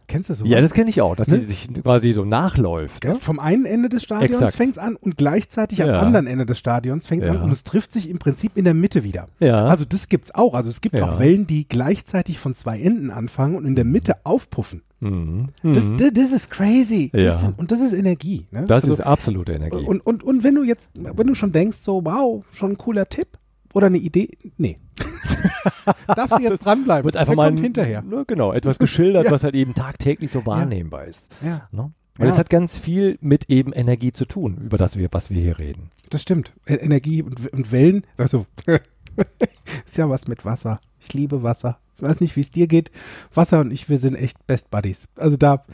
Kennst 0.08 0.30
du 0.30 0.34
sowas? 0.34 0.50
Ja, 0.50 0.60
das 0.60 0.72
kenne 0.72 0.90
ich 0.90 1.00
auch, 1.02 1.14
dass 1.14 1.28
Ne? 1.28 1.38
die 1.38 1.44
sich 1.44 1.68
quasi 1.82 2.12
so 2.12 2.24
nachläuft. 2.24 3.04
Ne? 3.04 3.18
Vom 3.20 3.38
einen 3.38 3.66
Ende 3.66 3.88
des 3.88 4.02
Stadions 4.02 4.36
Exakt. 4.38 4.54
fängt's 4.56 4.78
an 4.78 4.96
und 4.96 5.16
gleichzeitig 5.16 5.82
am 5.82 5.88
Ja. 5.90 5.98
anderen 5.98 6.26
Ende 6.26 6.46
des 6.46 6.58
Stadions 6.58 7.06
fängt 7.06 7.22
Ja. 7.24 7.32
an 7.32 7.42
und 7.42 7.50
es 7.52 7.62
trifft 7.62 7.92
sich 7.92 8.08
im 8.08 8.18
Prinzip 8.18 8.56
in 8.56 8.64
der 8.64 8.74
Mitte 8.74 9.04
wieder. 9.04 9.28
Ja. 9.38 9.66
Also 9.66 9.84
das 9.84 10.08
gibt's 10.08 10.34
auch. 10.34 10.54
Also 10.54 10.70
es 10.70 10.80
gibt 10.80 10.96
Ja. 10.96 11.10
auch 11.12 11.18
Wellen, 11.20 11.46
die 11.46 11.68
gleichzeitig 11.68 12.38
von 12.38 12.54
zwei 12.54 12.80
Enden 12.80 13.10
anfangen 13.10 13.54
und 13.54 13.66
in 13.66 13.76
der 13.76 13.84
Mitte 13.84 14.16
aufpuffen. 14.24 14.82
Mhm. 15.00 15.48
Das, 15.62 15.84
Mhm. 15.84 15.96
das, 15.98 16.10
das 16.14 16.32
ist 16.32 16.50
crazy. 16.50 17.10
Ja. 17.14 17.34
Das 17.34 17.42
ist, 17.44 17.58
und 17.58 17.70
das 17.70 17.80
ist 17.80 17.92
Energie. 17.92 18.46
Ne? 18.50 18.64
das 18.66 18.84
also, 18.84 18.94
ist 18.94 19.00
absolute 19.00 19.52
Energie. 19.52 19.76
und, 19.84 20.00
und, 20.04 20.24
und 20.24 20.42
wenn 20.42 20.54
du 20.54 20.64
jetzt, 20.64 20.90
wenn 20.94 21.26
du 21.26 21.34
schon 21.34 21.52
denkst, 21.52 21.78
so, 21.82 22.04
wow, 22.04 22.42
schon 22.50 22.72
ein 22.72 22.78
cooler 22.78 23.06
Tipp 23.06 23.28
oder 23.74 23.86
eine 23.88 23.98
Idee, 23.98 24.30
nee. 24.56 24.78
Darfst 26.06 26.38
du 26.38 26.42
jetzt 26.42 26.64
dranbleiben. 26.64 27.04
wird 27.04 27.16
einfach 27.16 27.32
Der 27.32 27.36
mal 27.36 27.48
kommt 27.48 27.60
ein- 27.60 27.64
hinterher. 27.64 28.02
Ne, 28.02 28.24
genau, 28.26 28.52
etwas 28.52 28.78
geschildert, 28.78 29.26
Ja. 29.26 29.30
was 29.30 29.44
halt 29.44 29.54
eben 29.54 29.74
tagtäglich 29.74 30.30
so 30.30 30.44
wahrnehmbar 30.46 31.04
ist. 31.06 31.30
Ja, 31.42 31.68
Ne? 31.72 31.92
Weil 32.16 32.26
Ja. 32.28 32.32
es 32.32 32.38
hat 32.38 32.50
ganz 32.50 32.76
viel 32.76 33.16
mit 33.20 33.48
eben 33.48 33.72
Energie 33.72 34.12
zu 34.12 34.24
tun, 34.24 34.56
über 34.64 34.76
das 34.76 34.96
wir, 34.96 35.08
was 35.12 35.30
wir 35.30 35.40
hier 35.40 35.58
reden. 35.58 35.90
das 36.10 36.22
stimmt. 36.22 36.52
E- 36.66 36.74
Energie 36.74 37.22
und, 37.22 37.52
und 37.52 37.70
Wellen, 37.70 38.04
also 38.16 38.46
ist 39.86 39.96
ja 39.96 40.08
was 40.08 40.26
mit 40.26 40.44
Wasser. 40.44 40.80
Ich 41.00 41.12
liebe 41.14 41.42
Wasser. 41.42 41.78
Ich 41.96 42.02
weiß 42.02 42.20
nicht, 42.20 42.34
wie 42.36 42.40
es 42.40 42.50
dir 42.50 42.66
geht. 42.68 42.90
Wasser 43.34 43.60
und 43.60 43.70
ich, 43.72 43.88
wir 43.88 43.98
sind 43.98 44.14
echt 44.14 44.46
Best 44.46 44.70
Buddies. 44.70 45.06
Also 45.16 45.36
da, 45.36 45.64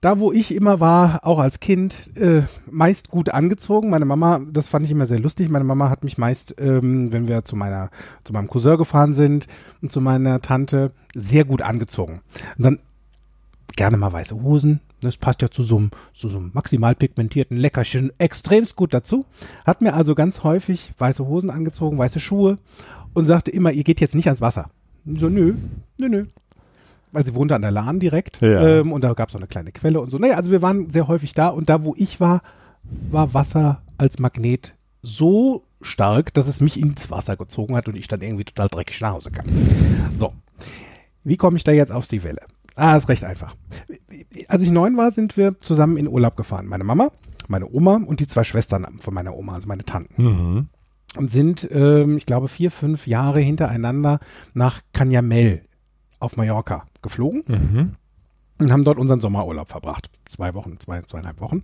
da 0.00 0.18
wo 0.20 0.32
ich 0.32 0.54
immer 0.54 0.80
war, 0.80 1.26
auch 1.26 1.38
als 1.38 1.60
Kind, 1.60 2.16
äh, 2.16 2.42
meist 2.70 3.08
gut 3.08 3.30
angezogen. 3.30 3.90
Meine 3.90 4.04
Mama, 4.04 4.40
das 4.50 4.68
fand 4.68 4.84
ich 4.84 4.92
immer 4.92 5.06
sehr 5.06 5.18
lustig. 5.18 5.48
Meine 5.48 5.64
Mama 5.64 5.90
hat 5.90 6.04
mich 6.04 6.18
meist, 6.18 6.54
ähm, 6.58 7.12
wenn 7.12 7.26
wir 7.28 7.44
zu 7.44 7.56
meiner, 7.56 7.90
zu 8.24 8.32
meinem 8.32 8.48
Cousin 8.48 8.76
gefahren 8.76 9.14
sind 9.14 9.46
und 9.82 9.92
zu 9.92 10.00
meiner 10.00 10.40
Tante, 10.40 10.92
sehr 11.14 11.44
gut 11.44 11.62
angezogen. 11.62 12.20
Und 12.56 12.64
dann 12.64 12.78
gerne 13.76 13.96
mal 13.96 14.12
weiße 14.12 14.40
Hosen. 14.42 14.80
Das 15.00 15.16
passt 15.16 15.42
ja 15.42 15.50
zu 15.50 15.62
so 15.62 15.76
einem, 15.76 15.90
zu 16.12 16.28
so 16.28 16.38
einem 16.38 16.50
maximal 16.52 16.94
pigmentierten 16.94 17.56
Leckerchen 17.56 18.12
extremst 18.18 18.76
gut 18.76 18.92
dazu. 18.92 19.26
Hat 19.64 19.80
mir 19.80 19.94
also 19.94 20.14
ganz 20.14 20.42
häufig 20.42 20.92
weiße 20.98 21.26
Hosen 21.26 21.50
angezogen, 21.50 21.98
weiße 21.98 22.18
Schuhe 22.18 22.58
und 23.14 23.26
sagte 23.26 23.50
immer, 23.50 23.72
ihr 23.72 23.84
geht 23.84 24.00
jetzt 24.00 24.14
nicht 24.14 24.26
ans 24.26 24.40
Wasser. 24.40 24.70
Und 25.06 25.20
so, 25.20 25.28
nö, 25.28 25.54
nö, 25.98 26.08
nö. 26.08 26.26
Weil 27.12 27.24
sie 27.24 27.34
wohnte 27.34 27.54
an 27.54 27.62
der 27.62 27.70
Lahn 27.70 28.00
direkt 28.00 28.40
Ja. 28.40 28.80
ähm, 28.80 28.92
und 28.92 29.02
da 29.02 29.12
gab 29.14 29.28
es 29.30 29.34
auch 29.34 29.40
eine 29.40 29.46
kleine 29.48 29.72
Quelle 29.72 30.00
und 30.00 30.10
so. 30.10 30.18
Naja, 30.18 30.36
also 30.36 30.50
wir 30.50 30.62
waren 30.62 30.90
sehr 30.90 31.08
häufig 31.08 31.32
da 31.34 31.48
und 31.48 31.68
da, 31.68 31.84
wo 31.84 31.94
ich 31.96 32.20
war, 32.20 32.42
war 33.10 33.32
Wasser 33.34 33.82
als 33.96 34.18
Magnet 34.18 34.74
so 35.02 35.64
stark, 35.80 36.34
dass 36.34 36.48
es 36.48 36.60
mich 36.60 36.78
ins 36.80 37.10
Wasser 37.10 37.36
gezogen 37.36 37.76
hat 37.76 37.88
und 37.88 37.96
ich 37.96 38.08
dann 38.08 38.20
irgendwie 38.20 38.44
total 38.44 38.68
dreckig 38.68 39.00
nach 39.00 39.12
Hause 39.12 39.30
kam. 39.30 39.46
So, 40.18 40.32
wie 41.24 41.36
komme 41.36 41.56
ich 41.56 41.64
da 41.64 41.72
jetzt 41.72 41.92
auf 41.92 42.06
die 42.06 42.22
Welle? 42.24 42.40
Ah, 42.74 42.96
ist 42.96 43.08
recht 43.08 43.24
einfach. 43.24 43.54
Als 44.48 44.62
ich 44.62 44.70
neun 44.70 44.96
war, 44.96 45.10
sind 45.10 45.36
wir 45.36 45.58
zusammen 45.60 45.96
in 45.96 46.06
Urlaub 46.08 46.36
gefahren. 46.36 46.66
Meine 46.66 46.84
Mama, 46.84 47.10
meine 47.48 47.68
Oma 47.68 48.00
und 48.04 48.20
die 48.20 48.26
zwei 48.26 48.44
Schwestern 48.44 48.86
von 49.00 49.14
meiner 49.14 49.34
Oma, 49.36 49.54
also 49.54 49.66
meine 49.66 49.84
Tanten. 49.84 50.22
Mhm. 50.22 50.68
Und 51.16 51.30
sind, 51.30 51.66
ähm, 51.72 52.16
ich 52.16 52.26
glaube, 52.26 52.48
vier, 52.48 52.70
fünf 52.70 53.06
Jahre 53.06 53.40
hintereinander 53.40 54.20
nach 54.54 54.82
Canyamel 54.92 55.62
auf 56.20 56.36
Mallorca 56.36 56.84
geflogen 57.08 57.42
Mhm. 57.48 57.92
und 58.58 58.70
haben 58.72 58.84
dort 58.84 58.98
unseren 58.98 59.20
Sommerurlaub 59.20 59.68
verbracht. 59.68 60.10
Zwei 60.26 60.54
Wochen, 60.54 60.78
zwei, 60.80 61.02
zweieinhalb 61.02 61.40
Wochen. 61.40 61.62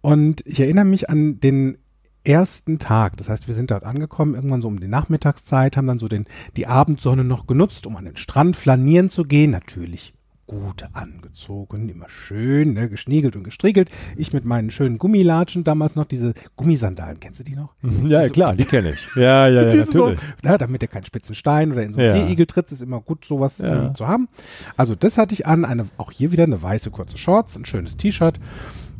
Und 0.00 0.46
ich 0.46 0.60
erinnere 0.60 0.84
mich 0.84 1.10
an 1.10 1.40
den 1.40 1.78
ersten 2.24 2.78
Tag. 2.78 3.16
Das 3.16 3.28
heißt, 3.28 3.48
wir 3.48 3.54
sind 3.54 3.70
dort 3.70 3.84
angekommen, 3.84 4.34
irgendwann 4.34 4.60
so 4.60 4.68
um 4.68 4.78
die 4.80 4.88
Nachmittagszeit, 4.88 5.76
haben 5.76 5.86
dann 5.86 5.98
so 5.98 6.08
den, 6.08 6.26
die 6.56 6.66
Abendsonne 6.66 7.24
noch 7.24 7.46
genutzt, 7.46 7.86
um 7.86 7.96
an 7.96 8.04
den 8.04 8.16
Strand 8.16 8.56
flanieren 8.56 9.08
zu 9.10 9.24
gehen. 9.24 9.50
Natürlich 9.50 10.12
gut 10.50 10.84
angezogen, 10.94 11.88
immer 11.88 12.08
schön, 12.08 12.72
ne, 12.72 12.88
geschniegelt 12.88 13.36
und 13.36 13.44
gestriegelt. 13.44 13.88
Ich 14.16 14.32
mit 14.32 14.44
meinen 14.44 14.72
schönen 14.72 14.98
Gummilatschen, 14.98 15.62
damals 15.62 15.94
noch 15.94 16.06
diese 16.06 16.34
Gummisandalen, 16.56 17.20
kennst 17.20 17.38
du 17.38 17.44
die 17.44 17.54
noch? 17.54 17.72
Mhm. 17.82 18.08
Ja, 18.08 18.28
klar, 18.28 18.56
die 18.56 18.64
kenne 18.64 18.94
ich. 18.94 19.06
Ja, 19.14 19.46
ja, 19.46 19.62
ja, 19.62 19.68
Diese 19.70 19.84
so, 19.86 20.08
natürlich. 20.08 20.20
na, 20.42 20.58
damit 20.58 20.82
er 20.82 20.88
keinen 20.88 21.04
spitzen 21.04 21.36
Stein 21.36 21.70
oder 21.70 21.84
in 21.84 21.92
so 21.92 22.00
einen 22.00 22.08
Ja. 22.16 22.26
Seeigel 22.26 22.46
tritt, 22.46 22.72
ist 22.72 22.82
immer 22.82 23.00
gut, 23.00 23.24
sowas 23.24 23.58
Ja. 23.58 23.86
ähm, 23.86 23.94
zu 23.94 24.08
haben. 24.08 24.28
Also 24.76 24.96
das 24.96 25.18
hatte 25.18 25.34
ich 25.34 25.46
an, 25.46 25.64
eine, 25.64 25.86
auch 25.98 26.10
hier 26.10 26.32
wieder 26.32 26.42
eine 26.44 26.60
weiße 26.60 26.90
kurze 26.90 27.16
Shorts, 27.16 27.54
ein 27.56 27.64
schönes 27.64 27.96
T-Shirt. 27.96 28.40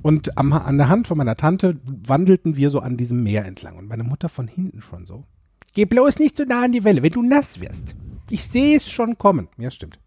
Und 0.03 0.39
am, 0.39 0.53
an 0.53 0.79
der 0.79 0.89
Hand 0.89 1.09
von 1.09 1.19
meiner 1.19 1.35
Tante 1.35 1.79
wandelten 1.85 2.57
wir 2.57 2.71
so 2.71 2.79
an 2.79 2.97
diesem 2.97 3.25
Meer 3.25 3.45
entlang. 3.45 3.77
Und 3.77 3.89
meine 3.89 4.05
Mutter 4.05 4.29
von 4.29 4.47
hinten 4.47 4.83
schon 4.83 5.05
so. 5.05 5.25
Geh 5.75 5.85
bloß 5.85 6.21
nicht 6.21 6.37
so 6.37 6.45
nah 6.45 6.63
an 6.63 6.71
die 6.73 6.85
Welle, 6.85 7.03
wenn 7.03 7.11
du 7.13 7.23
nass 7.23 7.61
wirst. 7.61 7.97
Ich 8.33 8.47
sehe 8.47 8.77
es 8.77 8.89
schon 8.89 9.19
kommen. 9.19 9.49
Ja, 9.59 9.73
stimmt. 9.73 9.99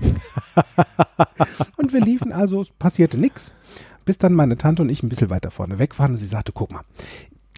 und 1.76 1.92
wir 1.92 2.00
liefen 2.00 2.32
also, 2.32 2.60
es 2.62 2.70
passierte 2.70 3.18
nichts, 3.18 3.52
bis 4.04 4.18
dann 4.18 4.32
meine 4.34 4.56
Tante 4.56 4.82
und 4.82 4.88
ich 4.88 5.02
ein 5.02 5.08
bisschen 5.08 5.30
weiter 5.30 5.50
vorne 5.50 5.78
weg 5.78 5.98
waren 5.98 6.12
und 6.12 6.18
sie 6.18 6.26
sagte, 6.26 6.52
guck 6.52 6.72
mal, 6.72 6.82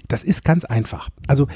das 0.08 0.24
ist 0.24 0.44
ganz 0.44 0.64
einfach. 0.64 1.08
Also, 1.28 1.46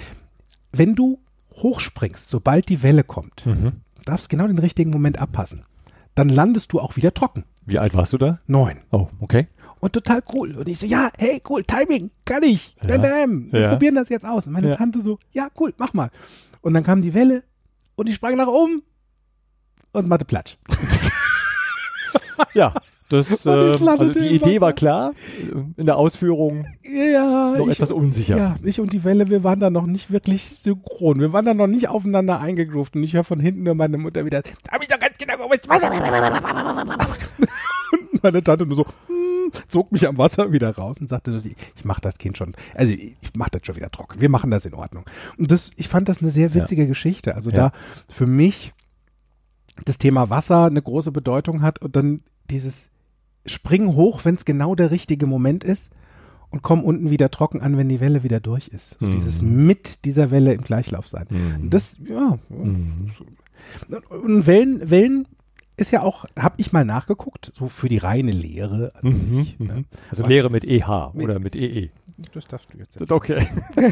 wenn 0.72 0.94
du 0.94 1.18
hochspringst, 1.54 2.28
sobald 2.28 2.68
die 2.68 2.82
Welle 2.82 3.04
kommt, 3.04 3.46
Mhm. 3.46 3.72
darfst 4.04 4.28
genau 4.28 4.46
den 4.46 4.58
richtigen 4.58 4.90
Moment 4.90 5.18
abpassen. 5.18 5.64
Dann 6.14 6.28
landest 6.28 6.72
du 6.72 6.80
auch 6.80 6.96
wieder 6.96 7.12
trocken. 7.12 7.44
Wie 7.66 7.78
alt 7.78 7.94
warst 7.94 8.12
du 8.12 8.18
da? 8.18 8.38
Neun. 8.46 8.78
Oh, 8.90 9.08
okay. 9.20 9.48
Und 9.80 9.92
total 9.92 10.22
cool. 10.32 10.56
Und 10.56 10.68
ich 10.68 10.78
so, 10.78 10.86
ja, 10.86 11.10
hey, 11.18 11.42
cool, 11.48 11.62
Timing, 11.64 12.10
kann 12.24 12.42
ich. 12.42 12.74
Bam, 12.86 13.02
bam. 13.02 13.52
Wir 13.52 13.60
Ja. 13.60 13.68
probieren 13.70 13.94
das 13.96 14.08
jetzt 14.08 14.24
aus. 14.24 14.46
Und 14.46 14.52
meine 14.54 14.68
Ja. 14.70 14.76
Tante 14.76 15.02
so, 15.02 15.18
ja, 15.32 15.48
cool, 15.60 15.74
mach 15.76 15.92
mal. 15.92 16.10
Und 16.62 16.72
dann 16.74 16.84
kam 16.84 17.02
die 17.02 17.12
Welle 17.12 17.42
und 17.96 18.08
ich 18.08 18.14
sprang 18.14 18.36
nach 18.36 18.46
oben 18.46 18.82
und 19.92 20.08
machte 20.08 20.24
Platsch. 20.24 20.56
Ja, 22.54 22.74
das, 23.08 23.46
ähm, 23.46 23.86
also 23.88 24.12
die 24.12 24.34
Idee 24.34 24.60
war 24.60 24.72
klar, 24.72 25.12
in 25.76 25.86
der 25.86 25.96
Ausführung 25.96 26.66
Ja, 26.82 27.54
noch 27.56 27.66
ich, 27.68 27.74
etwas 27.74 27.92
unsicher. 27.92 28.36
ja, 28.36 28.56
ich 28.64 28.80
und 28.80 28.92
die 28.92 29.04
Welle, 29.04 29.28
wir 29.30 29.44
waren 29.44 29.60
da 29.60 29.70
noch 29.70 29.86
nicht 29.86 30.10
wirklich 30.10 30.56
synchron. 30.56 31.20
Wir 31.20 31.32
waren 31.32 31.44
da 31.44 31.54
noch 31.54 31.66
nicht 31.68 31.88
aufeinander 31.88 32.40
eingegruft. 32.40 32.96
Und 32.96 33.04
ich 33.04 33.14
höre 33.14 33.24
von 33.24 33.38
hinten 33.40 33.62
nur 33.62 33.74
meine 33.74 33.96
Mutter 33.98 34.24
wieder, 34.24 34.42
hab 34.70 34.82
ich 34.82 34.88
doch 34.88 34.98
ganz 34.98 35.16
genau 35.18 35.36
gewusst. 35.36 35.68
Und 38.12 38.22
meine 38.22 38.42
Tante 38.42 38.66
nur 38.66 38.76
so, 38.76 38.86
hm, 39.06 39.52
zog 39.68 39.92
mich 39.92 40.06
am 40.08 40.18
Wasser 40.18 40.50
wieder 40.52 40.74
raus 40.74 40.96
und 41.00 41.08
sagte, 41.08 41.40
ich, 41.44 41.84
mache 41.84 42.00
das 42.00 42.18
Kind 42.18 42.36
schon, 42.36 42.54
also 42.74 42.92
ich, 42.92 43.14
mache 43.34 43.50
das 43.52 43.62
schon 43.64 43.76
wieder 43.76 43.90
trocken. 43.90 44.20
Wir 44.20 44.28
machen 44.28 44.50
das 44.50 44.64
in 44.66 44.74
Ordnung. 44.74 45.04
Und 45.38 45.52
das, 45.52 45.70
ich 45.76 45.88
fand 45.88 46.08
das 46.08 46.20
eine 46.20 46.30
sehr 46.30 46.52
witzige 46.54 46.86
Geschichte. 46.88 47.34
Also 47.36 47.50
Ja. 47.50 47.56
da 47.56 47.72
für 48.08 48.26
mich 48.26 48.72
das 49.84 49.98
Thema 49.98 50.30
Wasser 50.30 50.64
eine 50.66 50.82
große 50.82 51.12
Bedeutung 51.12 51.62
hat 51.62 51.80
und 51.82 51.94
dann 51.96 52.20
dieses 52.50 52.88
Springen 53.44 53.94
hoch, 53.94 54.24
wenn 54.24 54.34
es 54.36 54.44
genau 54.44 54.74
der 54.74 54.90
richtige 54.90 55.26
Moment 55.26 55.62
ist 55.64 55.90
und 56.50 56.62
komm 56.62 56.82
unten 56.82 57.10
wieder 57.10 57.30
trocken 57.30 57.60
an, 57.60 57.76
wenn 57.76 57.88
die 57.88 58.00
Welle 58.00 58.22
wieder 58.22 58.40
durch 58.40 58.68
ist. 58.68 58.96
So 58.98 59.06
Mhm. 59.06 59.10
Dieses 59.12 59.42
mit 59.42 60.04
dieser 60.04 60.30
Welle 60.30 60.54
im 60.54 60.62
Gleichlauf 60.62 61.08
sein. 61.08 61.26
Mhm. 61.30 61.70
Das, 61.70 61.98
ja. 62.04 62.38
Mhm. 62.48 63.10
Und 64.10 64.46
Wellen, 64.46 64.90
Wellen 64.90 65.28
ist 65.76 65.90
ja 65.90 66.02
auch, 66.02 66.24
habe 66.38 66.54
ich 66.58 66.72
mal 66.72 66.84
nachgeguckt, 66.84 67.52
so 67.54 67.68
für 67.68 67.88
die 67.88 67.98
reine 67.98 68.32
Lehre. 68.32 68.92
an 69.02 69.10
Mhm. 69.10 69.36
sich, 69.44 69.58
ne? 69.60 69.74
Mhm. 69.74 69.84
Also 70.10 70.22
Was- 70.22 70.30
Lehre 70.30 70.50
mit 70.50 70.64
EH 70.64 71.12
Mit- 71.14 71.24
oder 71.24 71.38
mit 71.38 71.54
EE. 71.56 71.90
Das 72.32 72.46
darfst 72.46 72.72
du 72.72 72.78
jetzt. 72.78 72.98
Okay. 73.10 73.46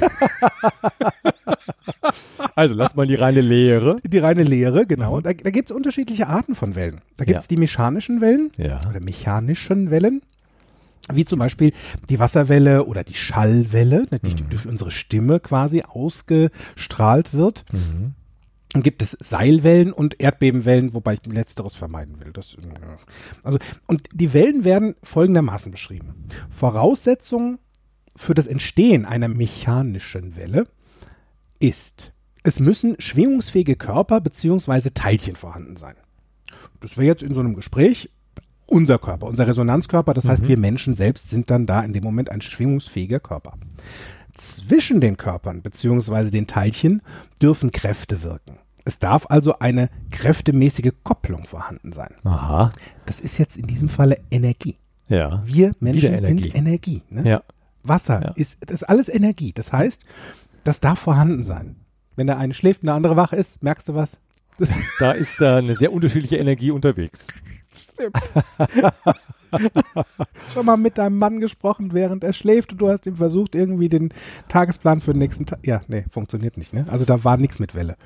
also 2.54 2.74
lass 2.74 2.94
mal 2.94 3.06
die 3.06 3.14
reine 3.16 3.40
Lehre. 3.40 3.98
Die 4.04 4.18
reine 4.18 4.42
Lehre, 4.44 4.86
genau. 4.86 5.18
Mhm. 5.18 5.22
Da, 5.22 5.32
da 5.32 5.50
gibt 5.50 5.70
es 5.70 5.76
unterschiedliche 5.76 6.26
Arten 6.28 6.54
von 6.54 6.74
Wellen. 6.74 7.00
Da 7.16 7.24
gibt 7.24 7.38
es 7.40 7.44
Ja. 7.44 7.48
die 7.48 7.56
mechanischen 7.56 8.20
Wellen 8.20 8.50
Ja. 8.56 8.80
oder 8.88 9.00
mechanischen 9.00 9.90
Wellen, 9.90 10.22
wie 11.12 11.24
zum 11.24 11.38
Beispiel 11.38 11.72
die 12.08 12.18
Wasserwelle 12.18 12.84
oder 12.86 13.04
die 13.04 13.14
Schallwelle, 13.14 14.06
ne, 14.10 14.18
die 14.20 14.42
Mhm. 14.42 14.48
durch 14.50 14.66
unsere 14.66 14.90
Stimme 14.90 15.40
quasi 15.40 15.82
ausgestrahlt 15.82 17.34
wird. 17.34 17.64
Mhm. 17.72 18.14
Dann 18.72 18.82
gibt 18.82 19.02
es 19.02 19.16
Seilwellen 19.20 19.92
und 19.92 20.20
Erdbebenwellen, 20.20 20.94
wobei 20.94 21.14
ich 21.14 21.20
letzteres 21.32 21.76
vermeiden 21.76 22.18
will. 22.18 22.32
Das, 22.32 22.54
ja. 22.54 22.96
also, 23.44 23.58
und 23.86 24.08
die 24.12 24.32
Wellen 24.32 24.64
werden 24.64 24.96
folgendermaßen 25.04 25.70
beschrieben. 25.70 26.14
Voraussetzung 26.50 27.58
für 28.16 28.34
das 28.34 28.46
Entstehen 28.46 29.04
einer 29.04 29.28
mechanischen 29.28 30.36
Welle 30.36 30.66
ist, 31.58 32.12
es 32.42 32.60
müssen 32.60 32.96
schwingungsfähige 32.98 33.76
Körper 33.76 34.20
bzw. 34.20 34.90
Teilchen 34.90 35.36
vorhanden 35.36 35.76
sein. 35.76 35.96
Das 36.80 36.96
wäre 36.96 37.06
jetzt 37.06 37.22
in 37.22 37.34
so 37.34 37.40
einem 37.40 37.54
Gespräch 37.54 38.10
unser 38.66 38.98
Körper, 38.98 39.26
unser 39.26 39.46
Resonanzkörper. 39.46 40.14
Das 40.14 40.28
heißt, 40.28 40.48
wir 40.48 40.58
Menschen 40.58 40.94
selbst 40.94 41.30
sind 41.30 41.50
dann 41.50 41.66
da 41.66 41.82
in 41.82 41.92
dem 41.92 42.04
Moment 42.04 42.30
ein 42.30 42.40
schwingungsfähiger 42.40 43.20
Körper. 43.20 43.54
Zwischen 44.34 45.00
den 45.00 45.16
Körpern 45.16 45.62
bzw. 45.62 46.30
den 46.30 46.46
Teilchen 46.46 47.02
dürfen 47.40 47.72
Kräfte 47.72 48.22
wirken. 48.22 48.58
Es 48.84 48.98
darf 48.98 49.26
also 49.30 49.58
eine 49.58 49.88
kräftemäßige 50.10 50.92
Kopplung 51.04 51.46
vorhanden 51.46 51.92
sein. 51.92 52.14
Aha. 52.24 52.70
Das 53.06 53.20
ist 53.20 53.38
jetzt 53.38 53.56
in 53.56 53.66
diesem 53.66 53.88
Falle 53.88 54.18
Energie. 54.30 54.76
Ja. 55.08 55.42
Wir 55.46 55.72
Menschen 55.80 56.12
Energie. 56.12 56.42
sind 56.42 56.56
Energie. 56.56 57.02
Ne? 57.08 57.28
Ja. 57.28 57.42
Wasser 57.86 58.20
Ja. 58.22 58.32
ist, 58.36 58.56
das 58.60 58.82
ist 58.82 58.84
alles 58.84 59.08
Energie. 59.08 59.52
Das 59.52 59.72
heißt, 59.72 60.04
das 60.64 60.80
darf 60.80 60.98
vorhanden 60.98 61.44
sein. 61.44 61.76
Wenn 62.16 62.26
der 62.26 62.38
eine 62.38 62.54
schläft 62.54 62.82
und 62.82 62.86
der 62.86 62.94
andere 62.94 63.16
wach 63.16 63.32
ist, 63.32 63.62
merkst 63.62 63.88
du 63.88 63.94
was? 63.94 64.18
Da 65.00 65.12
ist 65.12 65.40
da 65.40 65.56
eine 65.56 65.74
sehr 65.74 65.92
unterschiedliche 65.92 66.36
Energie 66.36 66.70
unterwegs. 66.70 67.26
Stimmt. 67.74 68.16
Schon 70.52 70.66
mal 70.66 70.76
mit 70.76 70.98
deinem 70.98 71.18
Mann 71.18 71.40
gesprochen, 71.40 71.92
während 71.92 72.22
er 72.24 72.32
schläft 72.32 72.72
und 72.72 72.78
du 72.78 72.88
hast 72.88 73.06
ihm 73.06 73.16
versucht, 73.16 73.54
irgendwie 73.54 73.88
den 73.88 74.12
Tagesplan 74.48 75.00
für 75.00 75.12
den 75.12 75.18
nächsten 75.20 75.46
Tag. 75.46 75.60
Ja, 75.66 75.80
nee, 75.88 76.04
funktioniert 76.10 76.56
nicht, 76.56 76.72
ne? 76.72 76.86
Also 76.88 77.04
da 77.04 77.24
war 77.24 77.36
nichts 77.36 77.58
mit 77.58 77.74
Welle. 77.74 77.96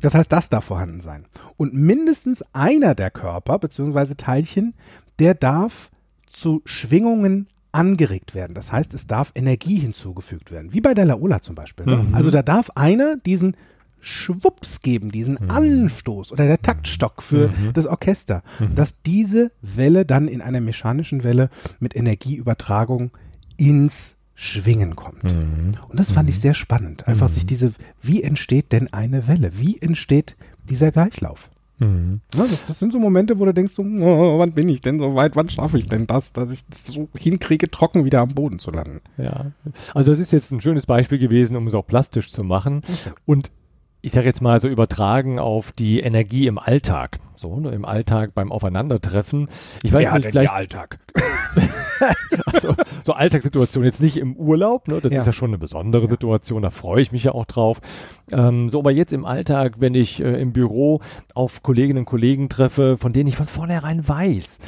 Das 0.00 0.14
heißt, 0.14 0.30
das 0.32 0.48
darf 0.48 0.64
vorhanden 0.64 1.00
sein. 1.00 1.26
Und 1.56 1.74
mindestens 1.74 2.42
einer 2.52 2.94
der 2.94 3.10
Körper 3.10 3.58
bzw. 3.58 4.14
Teilchen, 4.16 4.74
der 5.18 5.34
darf 5.34 5.90
zu 6.26 6.62
Schwingungen 6.64 7.48
angeregt 7.74 8.34
werden. 8.34 8.54
Das 8.54 8.72
heißt, 8.72 8.94
es 8.94 9.06
darf 9.06 9.32
Energie 9.34 9.76
hinzugefügt 9.76 10.50
werden. 10.50 10.72
Wie 10.72 10.80
bei 10.80 10.94
der 10.94 11.04
Laola 11.04 11.40
zum 11.42 11.54
Beispiel. 11.54 11.86
Ne? 11.86 11.96
Mhm. 11.96 12.14
Also 12.14 12.30
da 12.30 12.42
darf 12.42 12.70
einer 12.74 13.16
diesen 13.16 13.56
Schwupps 14.00 14.82
geben, 14.82 15.10
diesen 15.10 15.38
Mhm. 15.40 15.50
Anstoß 15.50 16.32
oder 16.32 16.46
der 16.46 16.60
Taktstock 16.60 17.22
für 17.22 17.48
Mhm. 17.48 17.72
das 17.72 17.86
Orchester, 17.86 18.42
Mhm. 18.60 18.74
dass 18.74 19.00
diese 19.02 19.50
Welle 19.62 20.04
dann 20.04 20.28
in 20.28 20.40
einer 20.42 20.60
mechanischen 20.60 21.24
Welle 21.24 21.48
mit 21.80 21.96
Energieübertragung 21.96 23.10
ins 23.56 24.14
Schwingen 24.34 24.94
kommt. 24.96 25.24
Mhm. 25.24 25.74
Und 25.88 25.98
das 26.00 26.10
fand 26.10 26.28
ich 26.28 26.38
sehr 26.40 26.54
spannend. 26.54 27.06
Einfach 27.08 27.28
sich 27.28 27.46
diese, 27.46 27.72
wie 28.02 28.22
entsteht 28.22 28.72
denn 28.72 28.92
eine 28.92 29.26
Welle? 29.28 29.52
Wie 29.58 29.78
entsteht 29.80 30.36
dieser 30.68 30.90
Gleichlauf? 30.92 31.48
Mhm. 31.84 32.20
Ja, 32.34 32.44
das, 32.66 32.78
sind 32.78 32.92
so 32.92 32.98
Momente, 32.98 33.38
wo 33.38 33.44
du 33.44 33.52
denkst, 33.52 33.74
so, 33.74 33.82
oh, 33.82 34.38
wann 34.38 34.52
bin 34.52 34.68
ich 34.68 34.80
denn 34.80 34.98
so 34.98 35.14
weit, 35.14 35.36
wann 35.36 35.50
schaffe 35.50 35.78
ich 35.78 35.88
denn 35.88 36.06
das, 36.06 36.32
dass 36.32 36.52
ich 36.52 36.64
das 36.66 36.86
so 36.86 37.08
hinkriege, 37.16 37.68
trocken 37.68 38.04
wieder 38.04 38.20
am 38.20 38.34
Boden 38.34 38.58
zu 38.58 38.70
landen. 38.70 39.00
Ja, 39.18 39.52
also 39.94 40.10
das 40.10 40.18
ist 40.18 40.32
jetzt 40.32 40.50
ein 40.50 40.60
schönes 40.60 40.86
Beispiel 40.86 41.18
gewesen, 41.18 41.56
um 41.56 41.66
es 41.66 41.74
auch 41.74 41.86
plastisch 41.86 42.30
zu 42.30 42.42
machen. 42.42 42.82
Und 43.26 43.50
ich 44.00 44.12
sage 44.12 44.26
jetzt 44.26 44.40
mal 44.40 44.60
so 44.60 44.68
übertragen 44.68 45.38
auf 45.38 45.72
die 45.72 46.00
Energie 46.00 46.46
im 46.46 46.58
Alltag. 46.58 47.20
So, 47.36 47.58
ne, 47.58 47.70
im 47.70 47.84
Alltag 47.84 48.34
beim 48.34 48.52
Aufeinandertreffen. 48.52 49.48
Ich 49.82 49.92
weiß 49.92 50.12
nicht, 50.12 50.26
vielleicht, 50.26 50.52
Alltag? 50.52 50.98
Also 52.46 52.74
so 53.04 53.12
Alltagssituation 53.12 53.84
jetzt 53.84 54.02
nicht 54.02 54.16
im 54.16 54.36
Urlaub, 54.36 54.88
ne? 54.88 55.00
das 55.00 55.12
Ja. 55.12 55.20
ist 55.20 55.26
ja 55.26 55.32
schon 55.32 55.50
eine 55.50 55.58
besondere 55.58 56.06
Situation, 56.08 56.62
da 56.62 56.70
freue 56.70 57.02
ich 57.02 57.12
mich 57.12 57.24
ja 57.24 57.32
auch 57.32 57.44
drauf. 57.44 57.80
Ähm, 58.32 58.70
so, 58.70 58.78
aber 58.80 58.90
jetzt 58.90 59.12
im 59.12 59.24
Alltag, 59.24 59.74
wenn 59.78 59.94
ich 59.94 60.20
äh, 60.22 60.40
im 60.40 60.52
Büro 60.52 61.00
auf 61.34 61.62
Kolleginnen 61.62 62.00
und 62.00 62.04
Kollegen 62.06 62.48
treffe, 62.48 62.96
von 62.98 63.12
denen 63.12 63.28
ich 63.28 63.36
von 63.36 63.46
vornherein 63.46 64.06
weiß, 64.06 64.58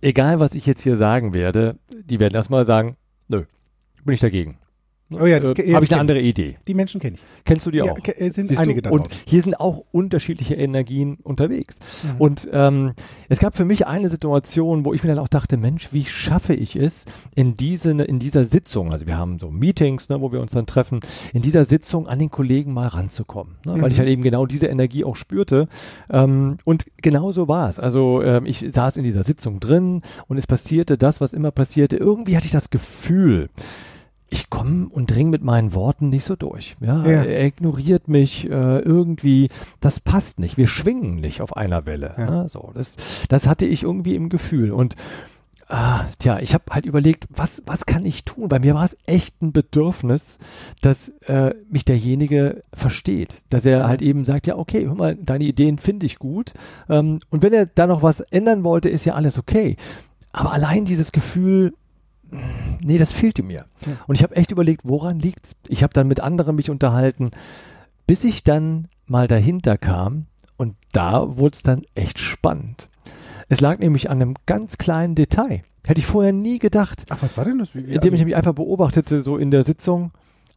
egal 0.00 0.40
was 0.40 0.54
ich 0.54 0.66
jetzt 0.66 0.82
hier 0.82 0.96
sagen 0.96 1.34
werde, 1.34 1.76
die 2.04 2.20
werden 2.20 2.34
erstmal 2.34 2.64
sagen, 2.64 2.96
nö, 3.28 3.44
bin 4.04 4.14
ich 4.14 4.20
dagegen. 4.20 4.58
Oh 5.20 5.26
ja, 5.26 5.40
das 5.40 5.58
äh, 5.58 5.74
habe 5.74 5.84
ich 5.84 5.92
eine 5.92 6.00
andere 6.00 6.20
Idee. 6.20 6.56
Die 6.66 6.74
Menschen 6.74 7.00
kenne 7.00 7.16
ich. 7.16 7.22
Kennst 7.44 7.66
du 7.66 7.70
die 7.70 7.78
Ja, 7.78 7.92
auch? 7.92 7.98
sind 8.18 8.48
Siehst 8.48 8.60
einige 8.60 8.82
da 8.82 8.90
Und 8.90 9.08
hier 9.26 9.42
sind 9.42 9.58
auch 9.58 9.84
unterschiedliche 9.92 10.54
Energien 10.54 11.18
unterwegs. 11.22 11.76
Mhm. 12.02 12.10
Und 12.20 12.48
ähm, 12.52 12.92
es 13.28 13.38
gab 13.38 13.56
für 13.56 13.64
mich 13.64 13.86
eine 13.86 14.08
Situation, 14.08 14.84
wo 14.84 14.92
ich 14.94 15.02
mir 15.02 15.08
dann 15.10 15.18
auch 15.18 15.28
dachte, 15.28 15.56
Mensch, 15.56 15.88
wie 15.92 16.04
schaffe 16.04 16.54
ich 16.54 16.76
es 16.76 17.04
in, 17.34 17.56
diese, 17.56 17.90
in 17.92 18.18
dieser 18.18 18.44
Sitzung, 18.44 18.92
also 18.92 19.06
wir 19.06 19.16
haben 19.16 19.38
so 19.38 19.50
Meetings, 19.50 20.08
ne, 20.08 20.20
wo 20.20 20.32
wir 20.32 20.40
uns 20.40 20.52
dann 20.52 20.66
treffen, 20.66 21.00
in 21.32 21.42
dieser 21.42 21.64
Sitzung 21.64 22.06
an 22.08 22.18
den 22.18 22.30
Kollegen 22.30 22.72
mal 22.72 22.88
ranzukommen. 22.88 23.56
Ne, 23.64 23.72
Weil 23.74 23.80
Mhm. 23.82 23.86
ich 23.88 23.98
halt 23.98 24.08
eben 24.08 24.22
genau 24.22 24.46
diese 24.46 24.66
Energie 24.66 25.04
auch 25.04 25.16
spürte. 25.16 25.68
Ähm, 26.10 26.58
und 26.64 26.84
genau 26.98 27.32
so 27.32 27.48
war 27.48 27.68
es. 27.68 27.78
Also 27.78 28.22
ähm, 28.22 28.46
ich 28.46 28.64
saß 28.68 28.96
in 28.96 29.04
dieser 29.04 29.22
Sitzung 29.22 29.60
drin 29.60 30.02
und 30.28 30.36
es 30.38 30.46
passierte 30.46 30.96
das, 30.98 31.20
was 31.20 31.32
immer 31.32 31.50
passierte. 31.50 31.96
Irgendwie 31.96 32.36
hatte 32.36 32.46
ich 32.46 32.52
das 32.52 32.70
Gefühl, 32.70 33.48
ich 34.32 34.48
komme 34.50 34.88
und 34.88 35.10
dring 35.10 35.30
mit 35.30 35.42
meinen 35.44 35.74
Worten 35.74 36.08
nicht 36.08 36.24
so 36.24 36.34
durch. 36.36 36.76
Ja, 36.80 37.04
Ja. 37.06 37.22
er 37.22 37.44
ignoriert 37.44 38.08
mich 38.08 38.48
äh, 38.50 38.78
irgendwie. 38.80 39.48
Das 39.80 40.00
passt 40.00 40.38
nicht. 40.38 40.56
Wir 40.56 40.66
schwingen 40.66 41.16
nicht 41.16 41.40
auf 41.42 41.56
einer 41.56 41.84
Welle. 41.86 42.14
Ja. 42.16 42.30
Ne? 42.30 42.48
So, 42.48 42.70
das, 42.74 42.96
das 43.28 43.46
hatte 43.46 43.66
ich 43.66 43.82
irgendwie 43.82 44.14
im 44.14 44.28
Gefühl. 44.30 44.72
Und 44.72 44.96
ah, 45.68 46.04
tja, 46.18 46.38
ich 46.38 46.54
habe 46.54 46.64
halt 46.70 46.86
überlegt, 46.86 47.26
was, 47.30 47.62
was 47.66 47.86
kann 47.86 48.04
ich 48.06 48.24
tun? 48.24 48.48
Bei 48.48 48.58
mir 48.58 48.74
war 48.74 48.84
es 48.84 48.96
echt 49.06 49.40
ein 49.42 49.52
Bedürfnis, 49.52 50.38
dass 50.80 51.08
äh, 51.26 51.54
mich 51.70 51.84
derjenige 51.84 52.62
versteht, 52.74 53.38
dass 53.50 53.66
er 53.66 53.86
halt 53.88 54.02
eben 54.02 54.24
sagt, 54.24 54.46
ja, 54.46 54.56
okay, 54.56 54.86
hör 54.86 54.94
mal, 54.94 55.14
deine 55.16 55.44
Ideen 55.44 55.78
finde 55.78 56.06
ich 56.06 56.18
gut. 56.18 56.52
Ähm, 56.88 57.20
und 57.30 57.42
wenn 57.42 57.52
er 57.52 57.66
da 57.66 57.86
noch 57.86 58.02
was 58.02 58.20
ändern 58.20 58.64
wollte, 58.64 58.88
ist 58.88 59.04
ja 59.04 59.14
alles 59.14 59.38
okay. 59.38 59.76
Aber 60.32 60.52
allein 60.52 60.86
dieses 60.86 61.12
Gefühl, 61.12 61.74
nee, 62.82 62.98
das 62.98 63.12
fehlte 63.12 63.42
mir. 63.42 63.66
Ja. 63.86 63.92
Und 64.06 64.14
ich 64.16 64.22
habe 64.22 64.36
echt 64.36 64.50
überlegt, 64.50 64.82
woran 64.84 65.18
liegt's? 65.18 65.56
Ich 65.68 65.82
habe 65.82 65.92
dann 65.92 66.08
mit 66.08 66.20
anderen 66.20 66.56
mich 66.56 66.70
unterhalten, 66.70 67.30
bis 68.06 68.24
ich 68.24 68.42
dann 68.44 68.88
mal 69.06 69.28
dahinter 69.28 69.78
kam 69.78 70.26
und 70.56 70.76
da 70.92 71.36
wurde 71.36 71.54
es 71.54 71.62
dann 71.62 71.82
echt 71.94 72.18
spannend. 72.18 72.88
Es 73.48 73.60
lag 73.60 73.78
nämlich 73.78 74.08
an 74.10 74.22
einem 74.22 74.34
ganz 74.46 74.78
kleinen 74.78 75.14
Detail. 75.14 75.62
Hätte 75.84 75.98
ich 76.00 76.06
vorher 76.06 76.32
nie 76.32 76.58
gedacht. 76.58 77.04
Ach, 77.10 77.18
was 77.20 77.36
war 77.36 77.44
denn 77.44 77.58
das? 77.58 77.74
Wie, 77.74 77.80
Indem 77.80 77.92
ich 77.94 78.02
also- 78.04 78.16
nämlich 78.18 78.36
einfach 78.36 78.54
beobachtete, 78.54 79.20
so 79.22 79.36
in 79.36 79.50
der 79.50 79.64
Sitzung, 79.64 80.12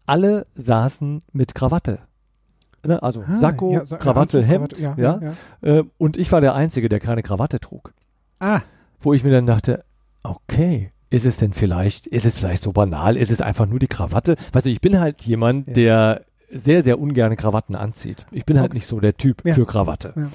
alle 0.06 0.46
saßen 0.54 1.24
mit 1.34 1.56
Krawatte. 1.56 2.00
Ne? 2.86 3.02
Also 3.02 3.24
Ah, 3.28 3.38
Sakko, 3.38 3.74
ja, 3.74 3.86
Sa- 3.88 3.98
Krawatte, 3.98 4.38
Anzug, 4.40 4.52
Hemd. 4.52 4.74
Krawatte, 4.76 5.02
ja, 5.02 5.20
ja, 5.20 5.34
ja. 5.64 5.80
Äh, 5.80 5.84
und 5.98 6.18
ich 6.18 6.32
war 6.32 6.42
der 6.42 6.54
Einzige, 6.54 6.88
der 6.90 7.00
keine 7.00 7.24
Krawatte 7.24 7.60
trug 7.60 7.94
Ah, 8.40 8.62
wo 9.02 9.14
ich 9.14 9.24
mir 9.24 9.32
dann 9.32 9.48
dachte, 9.48 9.84
okay, 10.22 10.92
ist 11.10 11.26
es 11.26 11.38
denn 11.38 11.54
vielleicht, 11.54 12.08
ist 12.08 12.26
es 12.26 12.36
vielleicht 12.36 12.64
so 12.64 12.72
banal, 12.72 13.16
ist 13.18 13.32
es 13.32 13.42
einfach 13.42 13.66
nur 13.68 13.80
die 13.80 13.88
Krawatte? 13.88 14.36
Weißt 14.54 14.66
du, 14.66 14.70
ich 14.72 14.82
bin 14.82 15.00
halt 15.00 15.24
jemand, 15.24 15.68
Ja. 15.68 15.74
der 15.74 16.22
sehr, 16.52 16.82
sehr 16.84 17.00
ungern 17.00 17.36
Krawatten 17.36 17.76
anzieht. 17.76 18.26
Ich 18.32 18.46
bin 18.46 18.58
halt 18.58 18.68
Okay. 18.72 18.78
nicht 18.78 18.86
so 18.88 19.00
der 19.00 19.18
Typ 19.18 19.44
Ja. 19.46 19.54
für 19.56 19.66
Krawatte. 19.66 20.14
Ja. 20.16 20.30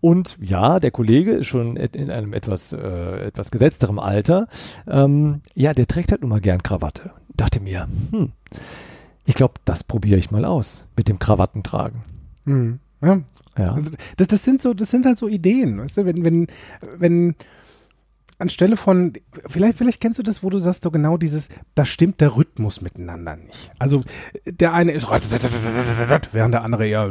Und 0.00 0.36
ja, 0.40 0.78
der 0.78 0.90
Kollege 0.90 1.32
ist 1.32 1.46
schon 1.48 1.76
in 1.76 2.10
einem 2.10 2.32
etwas, 2.32 2.72
äh, 2.72 3.26
etwas 3.26 3.50
gesetzterem 3.50 3.98
Alter. 3.98 4.46
Ähm, 4.86 5.40
ja, 5.54 5.74
der 5.74 5.86
trägt 5.86 6.12
halt 6.12 6.20
nun 6.20 6.30
mal 6.30 6.40
gern 6.40 6.62
Krawatte. 6.62 7.10
Dachte 7.34 7.60
mir, 7.60 7.88
hm, 8.10 8.32
ich 9.24 9.34
glaube, 9.34 9.54
das 9.64 9.82
probiere 9.84 10.18
ich 10.18 10.30
mal 10.30 10.44
aus 10.44 10.84
mit 10.96 11.08
dem 11.08 11.18
Krawattentragen. 11.18 12.02
hm. 12.44 12.78
ja. 13.02 13.20
Ja. 13.58 13.72
Also 13.72 13.90
das, 14.18 14.28
das 14.28 14.44
sind 14.44 14.60
so, 14.60 14.74
das 14.74 14.90
sind 14.90 15.06
halt 15.06 15.16
so 15.16 15.28
Ideen, 15.28 15.78
weißt 15.78 15.96
du, 15.96 16.04
wenn, 16.04 16.22
wenn, 16.24 16.46
wenn 16.98 17.34
anstelle 18.38 18.76
von, 18.76 19.12
vielleicht, 19.48 19.78
vielleicht 19.78 20.00
kennst 20.00 20.18
du 20.18 20.22
das, 20.22 20.42
wo 20.42 20.50
du 20.50 20.58
sagst, 20.58 20.82
so 20.82 20.90
genau 20.90 21.16
dieses, 21.16 21.48
da 21.74 21.86
stimmt 21.86 22.20
der 22.20 22.36
Rhythmus 22.36 22.80
miteinander 22.82 23.36
nicht. 23.36 23.70
Also 23.78 24.02
der 24.44 24.74
eine 24.74 24.92
ist 24.92 25.06
während 25.08 26.54
der 26.54 26.62
andere 26.62 26.86
eher 26.86 27.08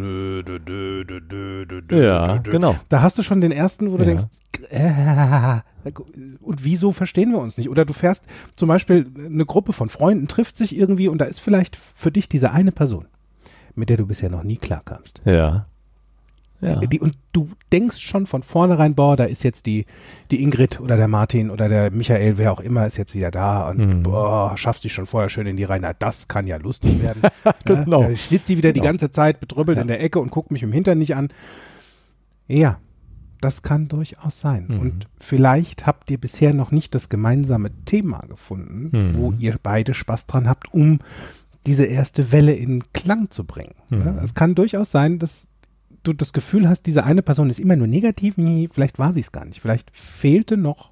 ja, 1.92 2.38
genau. 2.38 2.76
Da 2.90 3.02
hast 3.02 3.18
du 3.18 3.24
schon 3.24 3.42
den 3.42 3.52
ersten, 3.52 3.92
wo 3.92 3.98
du 3.98 4.04
Ja. 4.04 4.10
denkst, 4.10 4.24
äh, 4.70 5.62
und 6.42 6.64
wieso 6.64 6.92
verstehen 6.92 7.32
wir 7.32 7.40
uns 7.40 7.58
nicht? 7.58 7.70
Oder 7.70 7.86
du 7.86 7.94
fährst 7.94 8.26
zum 8.56 8.68
Beispiel, 8.70 9.06
eine 9.18 9.46
Gruppe 9.46 9.74
von 9.74 9.90
Freunden 9.90 10.28
trifft 10.28 10.58
sich 10.58 10.76
irgendwie 10.76 11.08
und 11.08 11.20
da 11.20 11.26
ist 11.26 11.40
vielleicht 11.40 11.76
für 11.76 12.12
dich 12.12 12.30
diese 12.30 12.52
eine 12.52 12.72
Person, 12.72 13.08
mit 13.76 13.90
der 13.90 13.98
du 13.98 14.06
bisher 14.06 14.30
noch 14.30 14.44
nie 14.44 14.58
klarkamst. 14.58 15.22
Ja. 15.26 15.68
Ja. 16.62 16.78
Die, 16.80 17.00
und 17.00 17.16
du 17.34 17.50
denkst 17.72 18.00
schon 18.00 18.26
von 18.26 18.42
vornherein, 18.42 18.96
boah, 18.96 19.18
da 19.18 19.26
ist 19.26 19.44
jetzt 19.44 19.66
die, 19.66 19.86
die 20.32 20.42
Ingrid 20.42 20.80
oder 20.80 20.96
der 20.98 21.08
Martin 21.10 21.50
oder 21.52 21.68
der 21.70 21.92
Michael, 21.92 22.38
wer 22.38 22.52
auch 22.54 22.62
immer, 22.62 22.88
ist 22.88 22.98
jetzt 22.98 23.14
wieder 23.14 23.30
da 23.30 23.70
und 23.70 23.78
Mhm. 23.78 24.04
boah, 24.04 24.58
schafft 24.58 24.82
sich 24.82 24.94
schon 24.94 25.06
vorher 25.06 25.30
schön 25.30 25.48
in 25.48 25.58
die 25.58 25.66
Reihe. 25.66 25.82
Na, 25.82 25.94
das 25.94 26.28
kann 26.28 26.48
ja 26.48 26.58
lustig 26.58 27.02
werden. 27.04 27.22
Genau. 27.66 28.04
Ja, 28.04 28.10
da 28.10 28.16
steht 28.16 28.46
sie 28.48 28.58
wieder 28.58 28.72
die 28.72 28.80
Genau. 28.80 28.92
ganze 28.92 29.12
Zeit 29.12 29.40
bedrüppelt 29.42 29.78
Ja. 29.78 29.82
in 29.82 29.88
der 29.90 30.02
Ecke 30.02 30.20
und 30.20 30.32
guckt 30.32 30.50
mich 30.52 30.64
im 30.64 30.72
Hintern 30.72 30.98
nicht 30.98 31.16
an. 31.16 31.28
Ja, 32.48 32.80
das 33.42 33.62
kann 33.62 33.88
durchaus 33.88 34.40
sein. 34.40 34.66
Mhm. 34.70 34.80
Und 34.80 35.08
vielleicht 35.20 35.86
habt 35.86 36.10
ihr 36.10 36.18
bisher 36.20 36.54
noch 36.54 36.72
nicht 36.72 36.96
das 36.96 37.10
gemeinsame 37.10 37.70
Thema 37.86 38.20
gefunden, 38.30 38.90
Mhm. 38.92 39.18
wo 39.18 39.32
ihr 39.38 39.58
beide 39.62 39.94
Spaß 39.94 40.26
dran 40.26 40.48
habt, 40.48 40.74
um 40.74 41.00
diese 41.66 41.86
erste 41.86 42.32
Welle 42.32 42.54
in 42.54 42.84
Klang 42.94 43.32
zu 43.32 43.44
bringen. 43.44 43.74
Mhm. 43.90 44.02
Ja, 44.06 44.16
es 44.24 44.34
kann 44.36 44.56
durchaus 44.56 44.92
sein, 44.92 45.20
dass 45.20 45.48
du 46.08 46.14
das 46.14 46.32
Gefühl 46.34 46.68
hast, 46.70 46.84
diese 46.86 47.04
eine 47.04 47.22
Person 47.22 47.50
ist 47.50 47.60
immer 47.60 47.76
nur 47.76 47.88
negativ, 47.88 48.36
vielleicht 48.74 49.00
war 49.00 49.14
sie 49.14 49.20
es 49.22 49.32
gar 49.32 49.46
nicht. 49.46 49.60
Vielleicht 49.62 49.92
fehlte 49.94 50.56
noch 50.58 50.92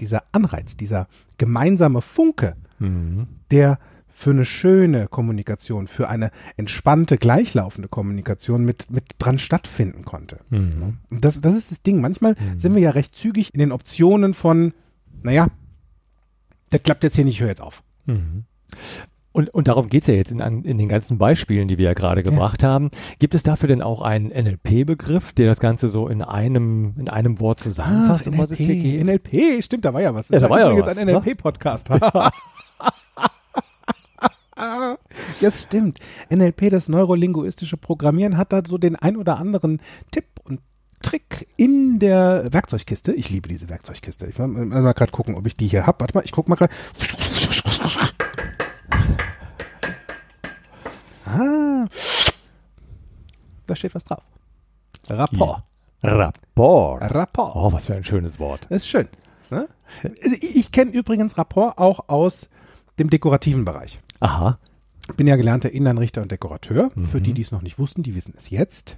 dieser 0.00 0.24
Anreiz, 0.32 0.76
dieser 0.76 1.06
gemeinsame 1.38 2.00
Funke, 2.02 2.56
Mhm. 2.80 3.26
der 3.50 3.78
für 4.16 4.30
eine 4.30 4.44
schöne 4.44 5.08
Kommunikation, 5.08 5.86
für 5.88 6.08
eine 6.08 6.30
entspannte, 6.56 7.18
gleichlaufende 7.18 7.88
Kommunikation 7.88 8.64
mit, 8.64 8.90
mit 8.90 9.04
dran 9.18 9.38
stattfinden 9.38 10.04
konnte. 10.04 10.38
Mhm. 10.50 10.98
Und 11.10 11.24
das, 11.24 11.40
das 11.40 11.54
ist 11.56 11.70
das 11.70 11.82
Ding. 11.82 12.00
Manchmal 12.00 12.32
Mhm. 12.34 12.58
sind 12.58 12.74
wir 12.74 12.82
ja 12.82 12.90
recht 12.90 13.16
zügig 13.16 13.52
in 13.54 13.58
den 13.60 13.72
Optionen 13.72 14.34
von, 14.34 14.72
naja, 15.22 15.48
das 16.70 16.82
klappt 16.82 17.02
jetzt 17.04 17.16
hier 17.16 17.24
nicht, 17.24 17.34
ich 17.34 17.40
höre 17.40 17.48
jetzt 17.48 17.60
auf. 17.62 17.82
Und, 19.34 19.52
und 19.52 19.66
darum 19.66 19.88
geht's 19.88 20.06
ja 20.06 20.14
jetzt 20.14 20.30
in, 20.30 20.38
in 20.38 20.78
den 20.78 20.88
ganzen 20.88 21.18
Beispielen, 21.18 21.66
die 21.66 21.76
wir 21.76 21.86
ja 21.86 21.94
gerade 21.94 22.22
gebracht 22.22 22.62
haben. 22.62 22.90
Gibt 23.18 23.34
es 23.34 23.42
dafür 23.42 23.66
denn 23.66 23.82
auch 23.82 24.00
einen 24.00 24.28
NLP-Begriff, 24.28 25.32
der 25.32 25.48
das 25.48 25.58
Ganze 25.58 25.88
so 25.88 26.06
in 26.06 26.22
einem, 26.22 26.94
in 26.96 27.08
einem 27.08 27.40
Wort 27.40 27.58
zusammenfasst, 27.58 28.28
um 28.28 28.38
was 28.38 28.52
es 28.52 28.58
hier 28.58 28.76
geht? 28.76 29.04
NLP, 29.04 29.60
stimmt, 29.60 29.86
da 29.86 29.92
war 29.92 30.00
ja 30.00 30.14
was. 30.14 30.28
Ja, 30.28 30.38
da 30.38 30.48
war 30.48 30.60
ja 30.60 30.70
übrigens 30.70 30.86
was, 30.86 30.98
ein? 30.98 31.08
NLP-Podcast. 31.08 31.88
Ja, 31.88 32.30
es 35.48 35.62
stimmt. 35.64 35.98
NLP, 36.30 36.70
das 36.70 36.88
neurolinguistische 36.88 37.76
Programmieren, 37.76 38.36
hat 38.36 38.52
da 38.52 38.62
so 38.64 38.78
den 38.78 38.94
ein 38.94 39.16
oder 39.16 39.38
anderen 39.38 39.80
Tipp 40.12 40.26
und 40.44 40.60
Trick 41.02 41.48
in 41.56 41.98
der 41.98 42.52
Werkzeugkiste. 42.52 43.12
Ich 43.12 43.30
liebe 43.30 43.48
diese 43.48 43.68
Werkzeugkiste. 43.68 44.26
Ich 44.26 44.38
will 44.38 44.46
mal, 44.46 44.64
mal 44.64 44.92
gerade 44.92 45.10
gucken, 45.10 45.34
ob 45.34 45.44
ich 45.44 45.56
die 45.56 45.66
hier 45.66 45.88
habe. 45.88 45.98
Warte 45.98 46.16
mal, 46.16 46.24
ich 46.24 46.30
guck 46.30 46.48
mal 46.48 46.54
gerade. 46.54 46.72
Ah, 51.26 51.86
da 53.66 53.76
steht 53.76 53.94
was 53.94 54.04
drauf. 54.04 54.22
Rapport. 55.08 55.62
Rapport. 56.02 57.00
Rapport. 57.14 57.56
Oh, 57.56 57.72
was 57.72 57.86
für 57.86 57.94
ein 57.94 58.04
schönes 58.04 58.38
Wort. 58.38 58.66
Das 58.68 58.82
ist 58.82 58.88
schön. 58.88 59.08
Ne? 59.50 59.68
Ich, 60.40 60.70
kenne 60.72 60.90
übrigens 60.92 61.36
Rapport 61.38 61.78
auch 61.78 62.08
aus 62.08 62.48
dem 62.98 63.10
dekorativen 63.10 63.64
Bereich. 63.64 63.98
Aha. 64.20 64.58
Ich 65.08 65.14
bin 65.16 65.26
ja 65.26 65.36
gelernter 65.36 65.70
Innenrichter 65.70 66.22
und 66.22 66.30
Dekorateur. 66.32 66.90
Für 67.10 67.18
Mhm. 67.18 67.22
die, 67.22 67.32
die 67.34 67.42
es 67.42 67.50
noch 67.52 67.62
nicht 67.62 67.78
wussten, 67.78 68.02
die 68.02 68.14
wissen 68.14 68.34
es 68.36 68.50
jetzt. 68.50 68.96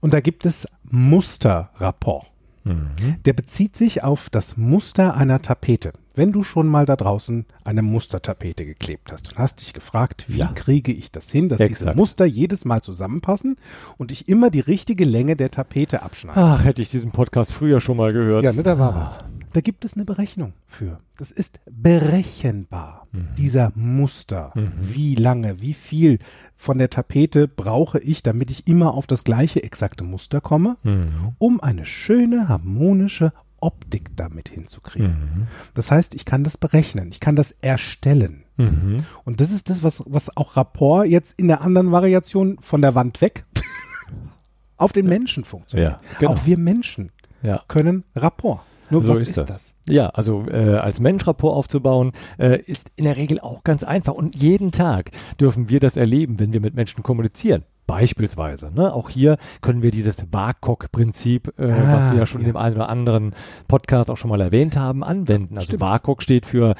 Und 0.00 0.12
da 0.14 0.20
gibt 0.20 0.46
es 0.46 0.66
Musterrapport. 0.90 2.26
Mhm. 2.64 3.22
Der 3.24 3.32
bezieht 3.32 3.76
sich 3.76 4.02
auf 4.02 4.28
das 4.30 4.56
Muster 4.56 5.14
einer 5.14 5.40
Tapete. 5.42 5.92
Wenn 6.16 6.32
du 6.32 6.42
schon 6.42 6.66
mal 6.66 6.86
da 6.86 6.96
draußen 6.96 7.44
eine 7.62 7.82
Mustertapete 7.82 8.64
geklebt 8.64 9.12
hast 9.12 9.32
und 9.32 9.38
hast 9.38 9.60
dich 9.60 9.72
gefragt, 9.74 10.24
wie 10.28 10.38
Ja. 10.38 10.50
kriege 10.54 10.90
ich 10.90 11.12
das 11.12 11.30
hin, 11.30 11.48
dass 11.48 11.58
diese 11.58 11.70
Exakt. 11.70 11.96
Muster 11.96 12.24
jedes 12.24 12.64
Mal 12.64 12.80
zusammenpassen 12.82 13.56
und 13.98 14.10
ich 14.10 14.26
immer 14.28 14.50
die 14.50 14.60
richtige 14.60 15.04
Länge 15.04 15.36
der 15.36 15.50
Tapete 15.50 16.02
abschneide. 16.02 16.40
Ach, 16.40 16.64
hätte 16.64 16.80
ich 16.82 16.88
diesen 16.90 17.10
Podcast 17.12 17.52
früher 17.52 17.80
schon 17.80 17.98
mal 17.98 18.12
gehört. 18.12 18.44
Ja, 18.44 18.52
ne, 18.52 18.62
da 18.62 18.78
war 18.78 18.94
Ah. 18.96 19.00
was. 19.00 19.18
Da 19.52 19.60
gibt 19.62 19.84
es 19.84 19.94
eine 19.94 20.04
Berechnung 20.04 20.52
für. 20.66 20.98
Das 21.18 21.30
ist 21.30 21.60
berechenbar, 21.70 23.06
Mhm. 23.12 23.28
dieser 23.38 23.72
Muster. 23.74 24.52
Mhm. 24.54 24.72
Wie 24.80 25.14
lange, 25.14 25.60
wie 25.62 25.74
viel 25.74 26.18
von 26.56 26.78
der 26.78 26.90
Tapete 26.90 27.48
brauche 27.48 27.98
ich, 27.98 28.22
damit 28.22 28.50
ich 28.50 28.66
immer 28.66 28.94
auf 28.94 29.06
das 29.06 29.24
gleiche 29.24 29.62
exakte 29.62 30.04
Muster 30.04 30.40
komme, 30.40 30.76
Mhm. 30.82 31.34
um 31.38 31.60
eine 31.60 31.86
schöne, 31.86 32.48
harmonische, 32.48 33.32
Optik 33.60 34.16
damit 34.16 34.48
hinzukriegen. 34.48 35.08
Mhm. 35.10 35.46
Das 35.74 35.90
heißt, 35.90 36.14
ich 36.14 36.24
kann 36.24 36.44
das 36.44 36.56
berechnen, 36.56 37.10
ich 37.10 37.20
kann 37.20 37.36
das 37.36 37.52
erstellen. 37.60 38.44
Mhm. 38.56 39.04
Und 39.24 39.40
das 39.40 39.50
ist 39.50 39.70
das, 39.70 39.82
was, 39.82 40.02
was 40.06 40.36
auch 40.36 40.56
Rapport 40.56 41.06
jetzt 41.06 41.34
in 41.38 41.48
der 41.48 41.60
anderen 41.62 41.92
Variation 41.92 42.58
von 42.60 42.82
der 42.82 42.94
Wand 42.94 43.20
weg 43.20 43.44
auf 44.76 44.92
den 44.92 45.06
Menschen 45.06 45.44
funktioniert. 45.44 45.92
Ja, 45.92 46.00
genau. 46.18 46.32
Auch 46.32 46.46
wir 46.46 46.58
Menschen 46.58 47.10
Ja. 47.42 47.62
können 47.68 48.04
Rapport. 48.14 48.60
Nur 48.88 49.02
So 49.02 49.14
was 49.14 49.22
ist 49.22 49.28
ist, 49.30 49.36
das. 49.38 49.46
das? 49.46 49.74
Ja, 49.88 50.08
also 50.10 50.46
äh, 50.48 50.76
als 50.76 51.00
Mensch 51.00 51.26
Rapport 51.26 51.56
aufzubauen, 51.56 52.12
äh, 52.38 52.60
ist 52.62 52.90
in 52.96 53.04
der 53.04 53.16
Regel 53.16 53.40
auch 53.40 53.64
ganz 53.64 53.82
einfach. 53.84 54.14
Und 54.14 54.36
jeden 54.36 54.70
Tag 54.72 55.10
dürfen 55.40 55.68
wir 55.68 55.80
das 55.80 55.96
erleben, 55.96 56.38
wenn 56.38 56.52
wir 56.52 56.60
mit 56.60 56.74
Menschen 56.74 57.02
kommunizieren. 57.02 57.64
Beispielsweise. 57.86 58.70
Ne? 58.74 58.92
Auch 58.92 59.10
hier 59.10 59.36
können 59.60 59.82
wir 59.82 59.90
dieses 59.90 60.24
WAKOK-Prinzip, 60.32 61.54
äh, 61.58 61.70
Ah, 61.70 61.92
was 61.96 62.10
wir 62.10 62.18
ja 62.18 62.26
schon 62.26 62.40
ja. 62.42 62.46
in 62.48 62.52
dem 62.52 62.56
einen 62.56 62.76
oder 62.76 62.88
anderen 62.88 63.32
Podcast 63.68 64.10
auch 64.10 64.16
schon 64.16 64.30
mal 64.30 64.40
erwähnt 64.40 64.76
haben, 64.76 65.04
anwenden. 65.04 65.56
Also 65.56 65.68
Stimmt. 65.68 65.82
WAKOK 65.82 66.22
steht 66.22 66.46
für 66.46 66.74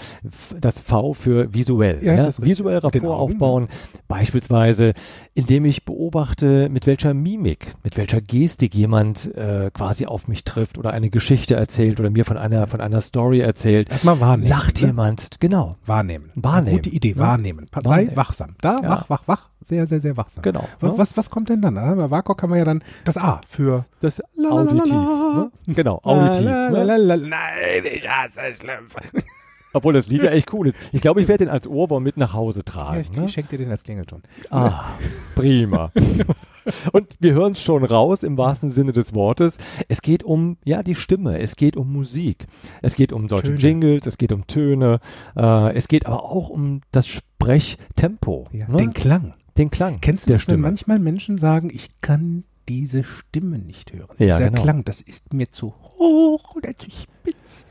das 0.60 0.78
V 0.80 1.12
für 1.14 1.52
visuell. 1.54 2.00
Ja, 2.02 2.24
richtig. 2.24 2.44
Visuell 2.44 2.78
Rapport 2.78 3.04
Augen, 3.04 3.08
aufbauen. 3.32 3.68
Beispielsweise, 4.08 4.94
indem 5.34 5.64
ich 5.64 5.84
beobachte, 5.84 6.68
mit 6.68 6.86
welcher 6.86 7.14
Mimik, 7.14 7.74
mit 7.84 7.96
welcher 7.96 8.20
Gestik 8.20 8.74
jemand 8.74 9.34
äh, 9.36 9.70
quasi 9.72 10.06
auf 10.06 10.28
mich 10.28 10.44
trifft 10.44 10.78
oder 10.78 10.90
eine 10.92 11.10
Geschichte 11.10 11.54
erzählt 11.54 12.00
oder 12.00 12.10
mir 12.10 12.24
von 12.24 12.36
einer, 12.36 12.66
von 12.66 12.80
einer 12.80 13.00
Story 13.00 13.40
erzählt. 13.40 13.90
Erstmal 13.90 14.20
wahrnehmen. 14.20 14.48
Lacht 14.48 14.80
ne? 14.80 14.88
jemand, 14.88 15.40
genau, 15.40 15.76
Wahrnehmen. 15.86 16.30
Wahrnehmen. 16.34 16.76
Gute 16.76 16.90
Idee, 16.90 17.10
Ja. 17.16 17.18
wahrnehmen. 17.18 17.66
Sei 17.84 18.10
wachsam. 18.14 18.56
Da, 18.60 18.76
Ja. 18.82 18.88
wach, 18.90 19.10
wach, 19.10 19.22
wach. 19.26 19.48
Sehr, 19.66 19.84
sehr, 19.88 20.00
sehr 20.00 20.16
wachsam. 20.16 20.42
genau. 20.42 20.64
Was, 20.78 20.92
ne? 20.92 20.98
was, 20.98 21.16
was 21.16 21.28
kommt 21.28 21.48
denn 21.48 21.60
dann? 21.60 21.74
Da 21.74 21.80
haben 21.80 21.98
wir 21.98 22.08
WAKOK 22.08 22.40
haben 22.40 22.50
wir 22.50 22.58
ja 22.58 22.64
dann 22.64 22.84
das 23.02 23.16
A 23.16 23.40
für 23.48 23.84
Das 23.98 24.22
Auditiv. 24.48 24.92
Ne? 24.92 25.50
Genau, 25.66 25.98
Auditiv. 26.04 26.44
Ne? 26.46 27.18
Nein, 27.28 27.82
ich 27.92 28.08
hasse 28.08 28.54
Schlümpfe. 28.54 29.00
Obwohl 29.72 29.92
das 29.94 30.06
Lied 30.06 30.22
ja 30.22 30.30
echt 30.30 30.52
cool 30.54 30.68
ist. 30.68 30.76
Ich 30.92 31.00
glaube, 31.00 31.20
ich 31.20 31.26
werde 31.26 31.44
den 31.46 31.52
als 31.52 31.66
Ohrwurm 31.66 32.04
mit 32.04 32.16
nach 32.16 32.32
Hause 32.32 32.60
Ja, 32.60 32.62
tragen. 32.62 33.00
ich, 33.00 33.10
ne? 33.10 33.24
ich 33.24 33.32
schenke 33.32 33.50
dir 33.50 33.64
den 33.64 33.72
als 33.72 33.82
Klingelton. 33.82 34.22
Ah, 34.50 34.92
prima. 35.34 35.90
Und 36.92 37.16
wir 37.18 37.34
hören 37.34 37.52
es 37.52 37.60
schon 37.60 37.84
raus 37.84 38.22
im 38.22 38.38
wahrsten 38.38 38.70
Sinne 38.70 38.92
des 38.92 39.14
Wortes. 39.14 39.58
Es 39.88 40.00
geht 40.00 40.22
um, 40.22 40.58
ja, 40.64 40.84
die 40.84 40.94
Stimme. 40.94 41.40
Es 41.40 41.56
geht 41.56 41.76
um 41.76 41.92
Musik. 41.92 42.46
Es 42.82 42.94
geht 42.94 43.12
um 43.12 43.28
solche 43.28 43.48
Töne. 43.48 43.58
Jingles. 43.58 44.06
Es 44.06 44.16
geht 44.16 44.30
um 44.32 44.46
Töne. 44.46 45.00
Äh, 45.36 45.74
es 45.74 45.88
geht 45.88 46.06
aber 46.06 46.22
auch 46.22 46.50
um 46.50 46.82
das 46.92 47.08
Sprechtempo. 47.08 48.46
Ja, 48.52 48.68
ne? 48.68 48.76
Den 48.78 48.94
Klang. 48.94 49.34
Den 49.58 49.70
Klang 49.70 50.00
Kennst 50.00 50.28
du 50.28 50.32
das, 50.32 50.40
wenn 50.40 50.54
Stimme. 50.54 50.62
manchmal 50.62 50.98
Menschen 50.98 51.38
sagen, 51.38 51.70
ich 51.72 51.88
kann 52.00 52.44
diese 52.68 53.04
Stimme 53.04 53.58
nicht 53.58 53.92
hören? 53.92 54.16
Ja, 54.18 54.36
Dieser 54.38 54.50
genau. 54.50 54.62
Klang, 54.62 54.84
das 54.84 55.00
ist 55.00 55.32
mir 55.32 55.50
zu 55.50 55.74
hoch 55.98 56.54
oder 56.56 56.74
zu 56.76 56.90
spitz. 56.90 57.65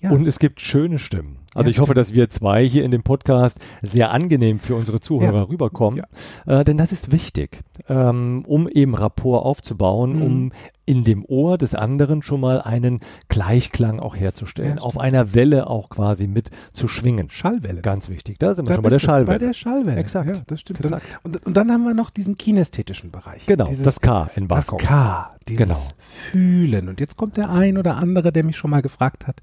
Ja. 0.00 0.10
Und 0.10 0.26
es 0.26 0.38
gibt 0.38 0.60
schöne 0.60 0.98
Stimmen. 0.98 1.38
Also 1.54 1.70
Ja, 1.70 1.70
ich 1.70 1.80
hoffe, 1.80 1.94
dass 1.94 2.12
wir 2.12 2.28
zwei 2.28 2.68
hier 2.68 2.84
in 2.84 2.90
dem 2.90 3.02
Podcast 3.02 3.58
sehr 3.80 4.10
angenehm 4.10 4.58
für 4.60 4.74
unsere 4.74 5.00
Zuhörer 5.00 5.34
Ja. 5.38 5.42
rüberkommen. 5.44 6.02
Äh, 6.46 6.64
denn 6.64 6.76
das 6.76 6.92
ist 6.92 7.12
wichtig, 7.12 7.60
ähm, 7.88 8.44
um 8.46 8.68
eben 8.68 8.94
Rapport 8.94 9.42
aufzubauen, 9.46 10.16
Mhm. 10.16 10.22
um 10.22 10.52
in 10.84 11.02
dem 11.04 11.24
Ohr 11.24 11.56
des 11.56 11.74
anderen 11.74 12.20
schon 12.22 12.40
mal 12.40 12.60
einen 12.60 13.00
Gleichklang 13.30 13.98
auch 13.98 14.14
herzustellen, 14.14 14.78
auf 14.78 14.98
einer 14.98 15.34
Welle 15.34 15.68
auch 15.68 15.88
quasi 15.88 16.26
mit 16.26 16.50
zu 16.74 16.88
schwingen. 16.88 17.30
Schallwelle. 17.30 17.80
Ganz 17.80 18.10
wichtig. 18.10 18.38
Da 18.38 18.54
sind 18.54 18.66
wir 18.66 18.68
Da 18.68 18.74
schon 18.74 18.82
bei 18.84 18.90
der 18.90 18.98
Schallwelle. 18.98 19.38
Bei 19.38 19.44
der 19.46 19.54
Schallwelle. 19.54 19.98
Exakt. 19.98 20.42
Das 20.46 20.60
stimmt. 20.60 20.84
Dann, 20.84 20.92
Exakt. 20.92 21.20
und, 21.24 21.44
und 21.46 21.56
dann 21.56 21.72
haben 21.72 21.84
wir 21.84 21.94
noch 21.94 22.10
diesen 22.10 22.36
kinästhetischen 22.36 23.10
Bereich. 23.10 23.46
genau, 23.46 23.64
Dieses, 23.64 23.82
das 23.84 24.00
K 24.02 24.30
in 24.36 24.46
das 24.46 24.66
Bangkok. 24.66 24.80
K. 24.86 25.30
Dieses 25.48 25.66
Genau. 25.66 25.80
Fühlen. 26.30 26.88
Und 26.88 27.00
jetzt 27.00 27.16
kommt 27.16 27.36
der 27.38 27.50
ein 27.50 27.78
oder 27.78 27.96
andere, 27.96 28.30
der 28.30 28.44
mich 28.44 28.56
schon 28.56 28.70
mal 28.70 28.82
gefragt 28.82 29.26
hat, 29.26 29.40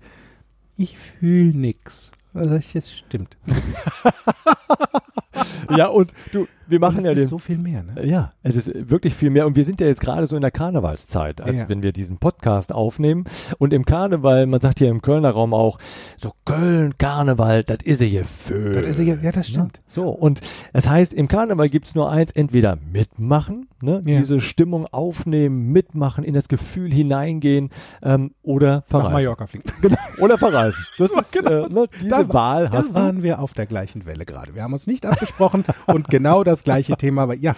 ich 0.77 0.97
fühle 0.97 1.57
nix. 1.57 2.11
Also 2.33 2.55
es 2.55 2.91
stimmt. 2.91 3.37
Ja, 5.77 5.87
und 5.87 6.11
du, 6.33 6.45
wir 6.67 6.79
machen 6.79 6.99
Und 6.99 7.05
ja 7.05 7.11
es 7.11 7.15
den 7.17 7.23
ist 7.25 7.29
so 7.29 7.37
viel 7.37 7.57
mehr. 7.57 7.83
Ne? 7.83 8.05
Ja, 8.05 8.33
es 8.43 8.55
ist 8.55 8.89
wirklich 8.89 9.13
viel 9.15 9.29
mehr. 9.29 9.45
Und 9.47 9.55
wir 9.55 9.63
sind 9.65 9.79
ja 9.81 9.87
jetzt 9.87 10.01
gerade 10.01 10.27
so 10.27 10.35
in 10.35 10.41
der 10.41 10.51
Karnevalszeit, 10.51 11.41
als 11.41 11.61
Ja. 11.61 11.69
wenn 11.69 11.81
wir 11.83 11.91
diesen 11.93 12.17
Podcast 12.17 12.73
aufnehmen. 12.73 13.23
Und 13.59 13.73
im 13.73 13.85
Karneval, 13.85 14.45
man 14.45 14.59
sagt 14.61 14.79
ja 14.81 14.89
im 14.89 15.01
Kölner 15.01 15.31
Raum 15.31 15.53
auch, 15.53 15.79
so 16.17 16.33
Köln, 16.45 16.97
Karneval, 16.97 17.63
das 17.63 17.79
ist 17.83 18.01
ja 18.01 18.23
für. 18.23 18.73
Das 18.81 18.97
ist 18.97 19.05
ja, 19.07 19.15
ja, 19.15 19.31
das 19.31 19.47
stimmt. 19.47 19.79
So, 19.87 20.09
und 20.09 20.41
das 20.73 20.89
heißt, 20.89 21.13
im 21.13 21.27
Karneval 21.27 21.69
gibt's 21.69 21.95
nur 21.95 22.09
eins, 22.11 22.31
entweder 22.31 22.77
mitmachen, 22.91 23.67
ne, 23.81 24.01
Ja. 24.05 24.19
diese 24.19 24.41
Stimmung 24.41 24.85
aufnehmen, 24.87 25.71
mitmachen, 25.71 26.23
in 26.23 26.33
das 26.33 26.47
Gefühl 26.49 26.91
hineingehen 26.93 27.69
ähm, 28.01 28.31
oder 28.43 28.77
Nach 28.77 28.83
verreisen. 28.87 29.13
Mallorca 29.13 29.47
fliegen. 29.47 29.63
Genau, 29.81 29.97
oder 30.19 30.37
verreisen. 30.37 30.85
Das 30.97 31.11
ist, 31.11 31.31
Genau. 31.33 31.65
äh, 31.65 31.69
ne, 31.69 31.85
diese 31.99 32.09
Da- 32.09 32.33
Wahl 32.33 32.65
Da 32.69 32.77
hast 32.77 32.91
du. 32.91 32.95
waren 32.95 33.23
wir 33.23 33.39
auf 33.39 33.53
der 33.53 33.65
gleichen 33.65 34.05
Welle 34.05 34.25
gerade. 34.25 34.55
Wir 34.55 34.63
haben 34.63 34.73
uns 34.73 34.87
nicht 34.87 35.05
abgesprochen 35.23 35.65
und 35.87 36.09
genau 36.09 36.43
das 36.43 36.63
gleiche 36.63 36.95
Thema. 36.97 37.23
Aber 37.23 37.35
ja, 37.35 37.55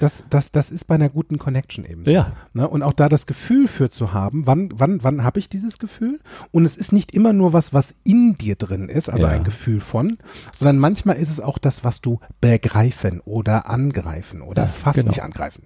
das, 0.00 0.24
das, 0.30 0.50
das 0.52 0.70
ist 0.70 0.86
bei 0.86 0.94
einer 0.94 1.08
guten 1.08 1.38
Connection 1.38 1.84
eben. 1.84 2.04
so. 2.04 2.10
Ja. 2.10 2.32
Ne? 2.54 2.66
Und 2.68 2.82
auch 2.82 2.92
da 2.92 3.08
das 3.08 3.26
Gefühl 3.26 3.68
für 3.68 3.90
zu 3.90 4.12
haben, 4.12 4.46
wann, 4.46 4.70
wann, 4.74 5.02
wann 5.02 5.24
habe 5.24 5.38
ich 5.38 5.48
dieses 5.48 5.78
Gefühl? 5.78 6.20
Und 6.50 6.64
es 6.64 6.76
ist 6.76 6.92
nicht 6.92 7.12
immer 7.12 7.32
nur 7.32 7.52
was, 7.52 7.72
was 7.74 7.94
in 8.04 8.36
dir 8.38 8.56
drin 8.56 8.88
ist, 8.88 9.08
also 9.08 9.26
Ja. 9.26 9.32
ein 9.32 9.44
Gefühl 9.44 9.80
von, 9.80 10.18
sondern 10.54 10.78
manchmal 10.78 11.16
ist 11.16 11.30
es 11.30 11.40
auch 11.40 11.58
das, 11.58 11.84
was 11.84 12.00
du 12.00 12.20
begreifen 12.40 13.20
oder 13.24 13.68
angreifen 13.68 14.42
oder 14.42 14.62
Ja, 14.62 14.68
fast 14.68 14.96
genau. 14.96 15.08
nicht 15.08 15.22
angreifen. 15.22 15.62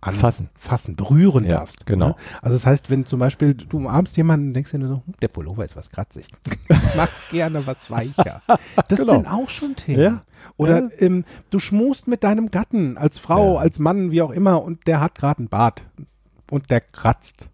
An, 0.00 0.14
Fassen. 0.14 0.48
Berühren 0.96 1.44
Ja, 1.44 1.58
darfst. 1.58 1.86
genau. 1.86 2.08
Ne? 2.08 2.14
Also 2.42 2.56
das 2.56 2.66
heißt, 2.66 2.88
wenn 2.90 3.04
zum 3.06 3.18
Beispiel 3.18 3.54
du 3.54 3.78
umarmst 3.78 4.16
jemanden, 4.16 4.54
denkst 4.54 4.70
du 4.70 4.78
dir 4.78 4.84
nur 4.86 4.96
so, 4.96 5.02
hm, 5.06 5.14
der 5.20 5.28
Pullover 5.28 5.64
ist 5.64 5.74
was 5.76 5.90
kratzig. 5.90 6.26
Ich 6.68 6.94
mag 6.96 7.08
gerne 7.30 7.66
was 7.66 7.90
weicher. 7.90 8.42
Das 8.88 8.98
Genau. 9.00 9.12
sind 9.14 9.26
auch 9.26 9.48
schon 9.48 9.74
Themen. 9.76 10.00
Ja. 10.00 10.22
Oder 10.56 10.82
Ja. 10.84 10.88
ähm, 10.98 11.24
du 11.50 11.58
schmust 11.58 12.06
mit 12.06 12.22
deinem 12.24 12.50
Gatten 12.50 12.96
als 12.96 13.18
Frau, 13.18 13.58
als 13.58 13.78
Mann, 13.78 14.10
wie 14.12 14.22
auch 14.22 14.30
immer, 14.30 14.62
und 14.62 14.86
der 14.86 15.00
hat 15.00 15.14
gerade 15.16 15.38
einen 15.40 15.48
Bart 15.48 15.82
und 16.50 16.70
der 16.70 16.80
kratzt. 16.80 17.48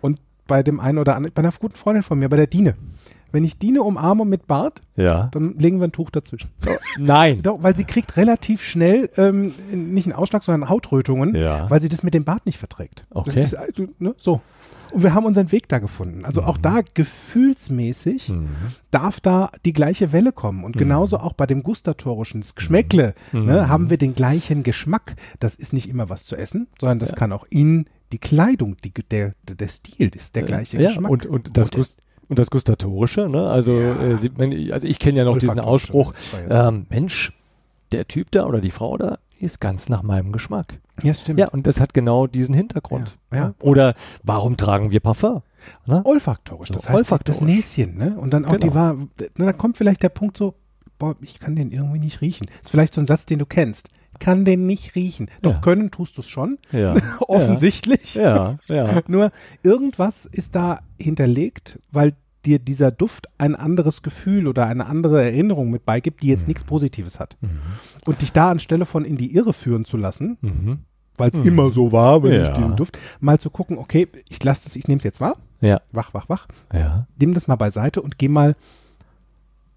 Und 0.00 0.20
bei 0.48 0.62
dem 0.62 0.80
einen 0.80 0.98
oder 0.98 1.14
anderen, 1.16 1.32
bei 1.34 1.40
einer 1.42 1.52
guten 1.52 1.76
Freundin 1.76 2.02
von 2.02 2.18
mir, 2.18 2.28
bei 2.28 2.36
der 2.36 2.48
Dine. 2.48 2.74
Wenn 3.32 3.44
ich 3.44 3.58
Dine 3.58 3.82
umarme 3.82 4.24
mit 4.24 4.46
Bart, 4.46 4.82
Ja. 4.96 5.28
dann 5.32 5.58
legen 5.58 5.78
wir 5.80 5.88
ein 5.88 5.92
Tuch 5.92 6.10
dazwischen. 6.10 6.50
Nein. 6.98 7.42
Doch, 7.42 7.62
weil 7.62 7.74
sie 7.74 7.84
kriegt 7.84 8.16
relativ 8.16 8.62
schnell 8.62 9.10
ähm, 9.16 9.54
nicht 9.72 10.06
einen 10.06 10.14
Ausschlag, 10.14 10.42
sondern 10.42 10.68
Hautrötungen, 10.68 11.34
Ja. 11.34 11.68
weil 11.70 11.80
sie 11.80 11.88
das 11.88 12.02
mit 12.02 12.14
dem 12.14 12.24
Bart 12.24 12.46
nicht 12.46 12.58
verträgt. 12.58 13.06
Okay. 13.10 13.42
Ist, 13.42 13.54
also, 13.54 13.86
ne, 13.98 14.14
so. 14.18 14.40
Und 14.92 15.02
wir 15.02 15.14
haben 15.14 15.24
unseren 15.24 15.50
Weg 15.52 15.68
da 15.68 15.78
gefunden. 15.78 16.26
Also 16.26 16.42
auch 16.42 16.58
da 16.58 16.80
gefühlsmäßig 16.92 18.28
Mhm. 18.28 18.48
darf 18.90 19.20
da 19.20 19.50
die 19.64 19.72
gleiche 19.72 20.12
Welle 20.12 20.32
kommen. 20.32 20.64
Und 20.64 20.76
genauso 20.76 21.18
auch 21.18 21.32
bei 21.32 21.46
dem 21.46 21.62
gustatorischen, 21.62 22.44
Geschmäckle, 22.54 23.14
ne, 23.32 23.68
haben 23.68 23.88
wir 23.88 23.96
den 23.96 24.14
gleichen 24.14 24.62
Geschmack. 24.62 25.16
Das 25.40 25.54
ist 25.54 25.72
nicht 25.72 25.88
immer 25.88 26.10
was 26.10 26.24
zu 26.24 26.36
essen, 26.36 26.68
sondern 26.78 26.98
das 26.98 27.14
kann 27.14 27.32
auch 27.32 27.46
in 27.48 27.86
die 28.12 28.18
Kleidung, 28.18 28.76
die, 28.84 28.92
der, 29.10 29.32
der 29.48 29.68
Stil 29.68 30.10
ist 30.14 30.36
der 30.36 30.42
gleiche 30.42 30.78
ja, 30.80 30.88
Geschmack. 30.90 31.10
Und, 31.10 31.24
und, 31.26 31.56
das 31.56 31.70
Gust 31.70 32.01
und 32.32 32.38
das 32.38 32.50
Gustatorische, 32.50 33.28
ne? 33.28 33.48
Also, 33.48 33.72
äh, 33.78 34.16
sieht 34.18 34.38
man, 34.38 34.52
also 34.72 34.86
ich 34.88 34.98
kenne 34.98 35.18
ja 35.18 35.24
noch 35.24 35.38
diesen 35.38 35.60
Ausspruch, 35.60 36.12
das 36.12 36.32
ja- 36.48 36.68
ähm, 36.68 36.86
Mensch, 36.88 37.32
der 37.92 38.08
Typ 38.08 38.30
da 38.30 38.46
oder 38.46 38.60
die 38.60 38.70
Frau 38.70 38.96
da 38.96 39.18
ist 39.38 39.60
ganz 39.60 39.88
nach 39.88 40.02
meinem 40.02 40.32
Geschmack. 40.32 40.80
ja, 41.02 41.12
stimmt. 41.14 41.38
Ja, 41.40 41.48
und 41.48 41.66
das 41.66 41.80
hat 41.80 41.94
genau 41.94 42.26
diesen 42.26 42.54
Hintergrund. 42.54 43.16
Ja, 43.32 43.36
ja. 43.38 43.54
Oder 43.60 43.94
warum 44.22 44.56
tragen 44.56 44.90
wir 44.92 45.00
Parfum? 45.00 45.42
Ne? 45.86 46.00
Olfaktorisch, 46.04 46.68
So, 46.68 46.74
das 46.74 46.88
heißt 46.88 46.96
olfaktorisch. 46.98 47.38
das 47.40 47.46
Näschen, 47.46 47.96
ne? 47.98 48.16
Und 48.18 48.32
dann 48.32 48.44
auch 48.44 48.52
Genau. 48.58 48.66
die 48.66 48.74
war, 48.74 48.96
da 49.36 49.52
kommt 49.52 49.76
vielleicht 49.76 50.02
der 50.02 50.08
Punkt 50.10 50.36
so, 50.36 50.54
boah, 50.98 51.16
ich 51.20 51.38
kann 51.40 51.54
den 51.56 51.70
irgendwie 51.70 51.98
nicht 51.98 52.20
riechen. 52.20 52.46
ist 52.62 52.70
vielleicht 52.70 52.94
so 52.94 53.00
ein 53.00 53.06
Satz, 53.06 53.26
den 53.26 53.38
du 53.40 53.46
kennst. 53.46 53.88
Kann 54.22 54.44
den 54.44 54.66
nicht 54.66 54.94
riechen. 54.94 55.28
Doch 55.42 55.54
Ja. 55.54 55.58
können 55.58 55.90
tust 55.90 56.16
du 56.16 56.20
es 56.20 56.28
schon, 56.28 56.58
Ja. 56.70 56.94
offensichtlich. 57.28 58.14
Ja, 58.14 58.58
ja. 58.68 59.02
Nur 59.08 59.32
irgendwas 59.64 60.26
ist 60.26 60.54
da 60.54 60.78
hinterlegt, 60.98 61.80
weil 61.90 62.14
dir 62.46 62.58
dieser 62.60 62.90
Duft 62.92 63.26
ein 63.38 63.54
anderes 63.56 64.02
Gefühl 64.02 64.46
oder 64.46 64.66
eine 64.66 64.86
andere 64.86 65.22
Erinnerung 65.22 65.70
mit 65.70 65.84
beigibt, 65.84 66.22
die 66.22 66.28
jetzt 66.28 66.46
nichts 66.48 66.62
Positives 66.64 67.18
hat. 67.20 67.36
Mhm. 67.40 67.58
Und 68.04 68.22
dich 68.22 68.32
da 68.32 68.50
anstelle 68.50 68.86
von 68.86 69.04
in 69.04 69.16
die 69.16 69.34
Irre 69.34 69.52
führen 69.52 69.84
zu 69.84 69.96
lassen, 69.96 70.38
Mhm. 70.40 70.78
weil 71.16 71.30
es 71.32 71.38
Mhm. 71.40 71.46
immer 71.46 71.72
so 71.72 71.90
war, 71.92 72.22
wenn 72.22 72.32
Ja. 72.32 72.42
ich 72.44 72.48
diesen 72.50 72.76
Duft, 72.76 72.98
mal 73.20 73.38
zu 73.40 73.50
gucken, 73.50 73.76
okay, 73.78 74.06
ich 74.28 74.42
lasse 74.44 74.68
es, 74.68 74.76
ich 74.76 74.86
nehme 74.88 74.98
es 74.98 75.04
jetzt 75.04 75.20
wahr, 75.20 75.36
Ja, 75.60 75.80
wach, 75.92 76.14
wach, 76.14 76.28
wach, 76.28 76.46
ja. 76.72 77.06
nimm 77.20 77.34
das 77.34 77.46
mal 77.48 77.56
beiseite 77.56 78.02
und 78.02 78.18
geh 78.18 78.28
mal 78.28 78.54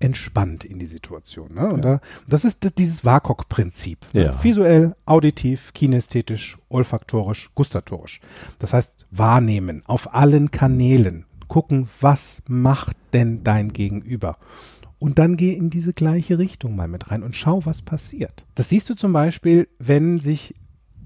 entspannt 0.06 0.64
in 0.64 0.78
die 0.78 0.86
Situation. 0.86 1.56
Ne? 1.56 1.68
Und 1.68 1.84
da, 1.84 2.00
das 2.28 2.46
ist 2.46 2.64
das, 2.64 2.76
dieses 2.76 3.04
WAKOK-Prinzip. 3.04 4.06
Ne? 4.14 4.26
Ja. 4.26 4.44
Visuell, 4.44 4.96
auditiv, 5.06 5.74
kinästhetisch, 5.74 6.60
olfaktorisch, 6.70 7.50
gustatorisch. 7.56 8.22
Das 8.60 8.72
heißt, 8.72 9.08
wahrnehmen 9.10 9.82
auf 9.86 10.14
allen 10.14 10.52
Kanälen. 10.52 11.26
Gucken, 11.48 11.90
was 12.02 12.44
macht 12.48 12.96
denn 13.14 13.44
dein 13.44 13.74
Gegenüber? 13.74 14.38
Und 15.00 15.20
dann 15.20 15.38
geh 15.38 15.54
in 15.54 15.70
diese 15.70 15.94
gleiche 15.94 16.38
Richtung 16.38 16.76
mal 16.76 16.88
mit 16.88 17.12
rein 17.12 17.24
und 17.24 17.36
schau, 17.36 17.66
was 17.66 17.82
passiert. 17.82 18.46
Das 18.54 18.70
siehst 18.70 18.90
du 18.90 18.96
zum 18.96 19.12
Beispiel, 19.12 19.68
wenn 19.80 20.20
sich 20.20 20.56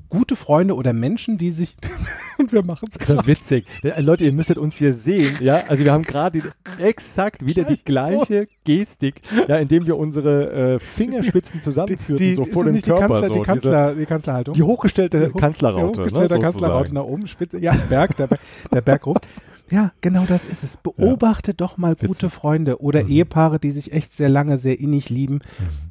gute 0.09 0.35
Freunde 0.35 0.75
oder 0.75 0.91
Menschen, 0.93 1.37
die 1.37 1.51
sich 1.51 1.75
und 2.37 2.51
wir 2.51 2.63
machen 2.63 2.89
es 2.91 2.97
Das 2.97 3.09
ist 3.09 3.15
ja 3.15 3.27
witzig. 3.27 3.65
Äh, 3.83 4.01
Leute, 4.01 4.25
ihr 4.25 4.33
müsstet 4.33 4.57
uns 4.57 4.75
hier 4.75 4.93
sehen, 4.93 5.35
ja? 5.39 5.61
Also 5.67 5.85
wir 5.85 5.91
haben 5.93 6.03
gerade 6.03 6.39
die- 6.41 6.81
exakt 6.83 7.45
wieder 7.45 7.63
die 7.63 7.83
gleiche 7.83 8.47
Gestik, 8.63 9.21
ja, 9.47 9.57
indem 9.57 9.85
wir 9.85 9.97
unsere 9.97 10.75
äh, 10.75 10.79
Fingerspitzen 10.79 11.61
zusammenführen, 11.61 12.35
so 12.35 12.41
ist 12.43 12.53
vor 12.53 12.63
es 12.63 12.67
dem 12.67 12.73
nicht 12.73 12.85
die, 12.85 12.91
Körper. 12.91 13.07
Kanzler, 13.07 13.27
so. 13.27 13.33
die, 13.33 13.39
Diese- 13.39 13.45
Kanzler, 13.45 13.95
die 13.95 14.05
Kanzlerhaltung. 14.05 14.53
die 14.55 14.63
hochgestellte 14.63 15.19
Die 15.27 15.33
hoch- 15.33 15.39
Kanzlerraute. 15.39 15.91
Die 15.93 15.99
hochgestellte 16.01 16.33
ne, 16.35 16.39
Kanzlerraute 16.41 16.93
nach 16.95 17.03
oben, 17.03 17.27
Spitze. 17.27 17.59
Ja, 17.59 17.73
Berg, 17.89 18.15
der, 18.17 18.27
Berg- 18.27 18.39
der 18.71 18.81
Berg 18.81 19.05
ruft. 19.05 19.27
Ja, 19.71 19.91
genau 20.01 20.25
das 20.27 20.45
ist 20.45 20.63
es. 20.63 20.77
Beobachte 20.77 21.53
doch 21.53 21.77
mal 21.77 21.95
gute 21.95 22.09
Witzig. 22.09 22.31
Freunde 22.33 22.81
oder 22.81 23.03
Mhm. 23.03 23.09
Ehepaare, 23.09 23.59
die 23.59 23.69
sich 23.71 23.91
echt 23.93 24.15
sehr 24.15 24.29
lange, 24.29 24.57
sehr 24.57 24.79
innig 24.79 25.09
lieben. 25.11 25.41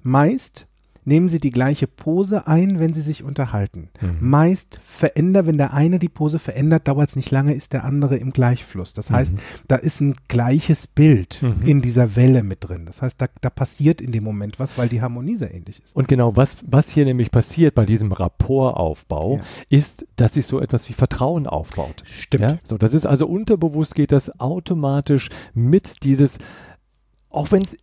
Meist 0.03 0.67
nehmen 1.09 1.29
sie 1.29 1.41
die 1.41 1.51
gleiche 1.51 1.87
Pose 1.87 2.47
ein, 2.47 2.79
wenn 2.79 2.95
sie 2.95 3.01
sich 3.01 3.25
unterhalten. 3.25 3.89
Mhm. 4.01 4.17
Meist 4.21 4.79
verändert, 4.85 5.47
wenn 5.47 5.59
der 5.59 5.73
eine 5.75 5.99
die 5.99 6.09
Pose 6.09 6.39
verändert, 6.39 6.87
dauert 6.87 7.09
es 7.09 7.17
nicht 7.17 7.31
lange, 7.31 7.55
ist 7.55 7.73
der 7.73 7.85
andere 7.85 8.17
im 8.17 8.33
Gleichfluss. 8.33 8.93
Das 8.93 9.11
heißt, 9.11 9.33
da 9.67 9.77
ist 9.77 10.01
ein 10.01 10.15
gleiches 10.29 10.87
Bild 10.87 11.43
Mhm. 11.43 11.63
in 11.67 11.83
dieser 11.83 12.15
Welle 12.15 12.43
mit 12.43 12.59
drin. 12.69 12.85
Das 12.87 13.03
heißt, 13.03 13.21
da, 13.21 13.27
da 13.41 13.51
passiert 13.51 14.01
in 14.01 14.13
dem 14.13 14.23
Moment 14.25 14.59
was, 14.59 14.77
weil 14.79 14.89
die 14.89 15.03
Harmonie 15.03 15.37
sehr 15.37 15.53
ähnlich 15.55 15.83
ist. 15.83 15.97
Und 15.97 16.07
genau, 16.09 16.37
was, 16.37 16.59
was 16.67 16.89
hier 16.91 17.05
nämlich 17.05 17.31
passiert 17.31 17.75
bei 17.75 17.85
diesem 17.87 18.13
Rapportaufbau, 18.13 19.37
Ja. 19.37 19.43
ist, 19.71 20.07
dass 20.17 20.35
sich 20.35 20.47
so 20.47 20.61
etwas 20.61 20.89
wie 20.89 20.93
Vertrauen 20.93 21.47
aufbaut. 21.47 22.03
Stimmt. 22.21 22.43
Ja? 22.43 22.59
So, 22.65 22.77
das 22.79 22.93
ist 22.95 23.07
also 23.07 23.27
unterbewusst 23.27 23.95
geht 23.95 24.13
das 24.13 24.39
automatisch 24.41 25.31
mit 25.55 26.05
dieses, 26.05 26.39
auch 27.31 27.51
wenn 27.53 27.63
es, 27.63 27.77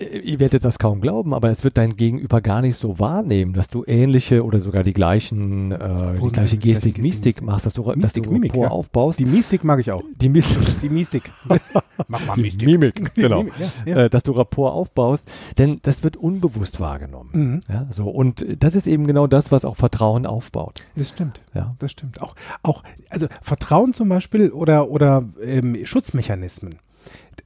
ihr 0.00 0.40
werdet 0.40 0.64
das 0.64 0.78
kaum 0.78 1.00
glauben, 1.00 1.34
aber 1.34 1.50
es 1.50 1.62
wird 1.62 1.76
dein 1.76 1.94
Gegenüber 1.94 2.40
gar 2.40 2.62
nicht 2.62 2.76
so 2.76 2.98
wahrnehmen, 2.98 3.52
dass 3.52 3.68
du 3.68 3.84
ähnliche 3.86 4.44
oder 4.44 4.60
sogar 4.60 4.82
die 4.82 4.94
gleichen, 4.94 5.72
äh, 5.72 5.78
die 5.78 5.82
gleiche 5.82 6.20
die 6.20 6.28
gleiche 6.30 6.56
Gestik, 6.56 6.94
Gestik, 6.94 6.98
Mystik 7.02 7.42
machst, 7.42 7.66
dass 7.66 7.74
du, 7.74 7.82
dass 7.82 7.96
Mystik, 7.96 8.24
du 8.24 8.32
Mimik, 8.32 8.52
Rapport 8.52 8.70
ja. 8.70 8.70
aufbaust. 8.70 9.18
Die 9.20 9.26
Mystik 9.26 9.64
mag 9.64 9.78
ich 9.80 9.92
auch. 9.92 10.02
die 10.16 10.28
Mystik. 10.28 10.60
Die 10.82 10.88
Mystik. 10.88 11.30
Mach 12.08 12.26
mal 12.26 12.34
Die 12.36 12.66
Mimik, 12.66 13.14
genau. 13.14 13.42
Mimik, 13.42 13.54
ja, 13.58 13.92
ja. 13.92 14.04
Äh, 14.04 14.10
dass 14.10 14.22
du 14.22 14.32
Rapport 14.32 14.72
aufbaust, 14.72 15.30
denn 15.58 15.80
das 15.82 16.02
wird 16.02 16.16
unbewusst 16.16 16.80
wahrgenommen. 16.80 17.30
Mhm. 17.32 17.62
Ja, 17.68 17.86
so 17.90 18.08
und 18.08 18.46
das 18.58 18.74
ist 18.74 18.86
eben 18.86 19.06
genau 19.06 19.26
das, 19.26 19.52
was 19.52 19.64
auch 19.64 19.76
Vertrauen 19.76 20.26
aufbaut. 20.26 20.84
Das 20.96 21.10
stimmt. 21.10 21.40
Ja. 21.54 21.74
Das 21.78 21.90
stimmt. 21.90 22.22
Auch, 22.22 22.34
auch, 22.62 22.82
also 23.10 23.26
Vertrauen 23.42 23.92
zum 23.92 24.08
Beispiel 24.08 24.50
oder, 24.50 24.88
oder 24.88 25.24
ähm, 25.42 25.76
Schutzmechanismen. 25.84 26.76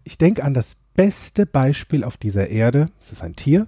Ich 0.04 0.18
denke 0.18 0.44
an 0.44 0.54
das 0.54 0.76
beste 0.94 1.46
Beispiel 1.46 2.04
auf 2.04 2.16
dieser 2.16 2.48
Erde. 2.48 2.88
Es 3.00 3.12
ist 3.12 3.22
ein 3.22 3.36
Tier, 3.36 3.66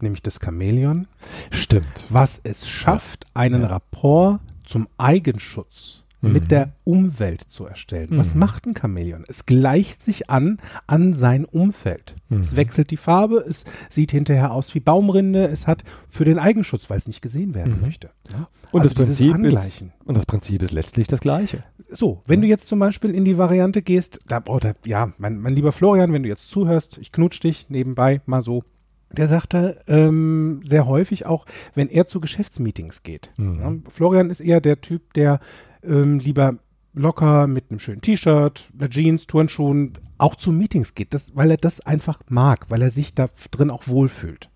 nämlich 0.00 0.22
das 0.22 0.38
Chamäleon, 0.42 1.06
Stimmt. 1.50 2.06
was 2.08 2.40
es 2.44 2.68
schafft, 2.68 3.26
einen 3.34 3.62
Ja. 3.62 3.68
Rapport 3.68 4.40
zum 4.64 4.88
Eigenschutz 4.98 6.02
Mhm. 6.22 6.32
mit 6.32 6.50
der 6.50 6.72
Umwelt 6.84 7.42
zu 7.42 7.66
erstellen. 7.66 8.08
Was 8.12 8.34
Mhm. 8.34 8.40
macht 8.40 8.66
ein 8.66 8.74
Chamäleon? 8.74 9.24
Es 9.28 9.44
gleicht 9.46 10.02
sich 10.02 10.30
an 10.30 10.58
an 10.86 11.14
sein 11.14 11.44
Umfeld. 11.44 12.14
Es 12.30 12.52
Mhm. 12.52 12.56
wechselt 12.56 12.90
die 12.90 12.96
Farbe, 12.96 13.44
es 13.46 13.64
sieht 13.90 14.12
hinterher 14.12 14.50
aus 14.52 14.74
wie 14.74 14.80
Baumrinde, 14.80 15.46
es 15.46 15.66
hat 15.66 15.84
für 16.08 16.24
den 16.24 16.38
Eigenschutz, 16.38 16.88
weil 16.88 16.98
es 16.98 17.06
nicht 17.06 17.20
gesehen 17.22 17.54
werden 17.54 17.74
Mhm. 17.76 17.80
möchte. 17.82 18.10
Ja? 18.32 18.48
Und 18.72 18.80
Also 18.82 18.94
das 18.94 19.04
Prinzip 19.04 19.36
ist 19.44 19.84
und 20.06 20.16
das 20.16 20.24
Prinzip 20.26 20.62
ist 20.62 20.72
letztlich 20.72 21.06
das 21.06 21.20
gleiche. 21.20 21.64
So, 21.90 22.22
wenn 22.26 22.40
du 22.40 22.46
jetzt 22.48 22.66
zum 22.66 22.78
Beispiel 22.78 23.10
in 23.10 23.24
die 23.24 23.38
Variante 23.38 23.82
gehst, 23.82 24.18
da, 24.26 24.42
oder, 24.48 24.74
ja, 24.84 25.12
mein, 25.18 25.38
mein 25.38 25.54
lieber 25.54 25.70
Florian, 25.72 26.12
wenn 26.12 26.22
du 26.22 26.28
jetzt 26.28 26.50
zuhörst, 26.50 26.98
ich 26.98 27.12
knutsch 27.12 27.40
dich 27.42 27.66
nebenbei 27.68 28.20
mal 28.26 28.42
so. 28.42 28.64
Der 29.12 29.28
sagte 29.28 29.82
ähm, 29.86 30.60
sehr 30.64 30.86
häufig 30.86 31.26
auch, 31.26 31.46
wenn 31.74 31.88
er 31.88 32.06
zu 32.06 32.20
Geschäftsmeetings 32.20 33.04
geht. 33.04 33.30
Mhm. 33.36 33.60
Ja, 33.60 33.72
Florian 33.90 34.30
ist 34.30 34.40
eher 34.40 34.60
der 34.60 34.80
Typ, 34.80 35.14
der 35.14 35.38
ähm, 35.86 36.18
lieber 36.18 36.58
locker 36.94 37.46
mit 37.46 37.70
einem 37.70 37.78
schönen 37.78 38.00
T-Shirt, 38.00 38.70
einer 38.78 38.90
Jeans, 38.90 39.26
Turnschuhen 39.26 39.92
auch 40.18 40.34
zu 40.34 40.50
Meetings 40.50 40.94
geht, 40.94 41.12
das, 41.12 41.36
weil 41.36 41.50
er 41.50 41.56
das 41.58 41.80
einfach 41.80 42.20
mag, 42.28 42.66
weil 42.70 42.82
er 42.82 42.90
sich 42.90 43.14
da 43.14 43.28
drin 43.50 43.70
auch 43.70 43.86
wohlfühlt. 43.86 44.48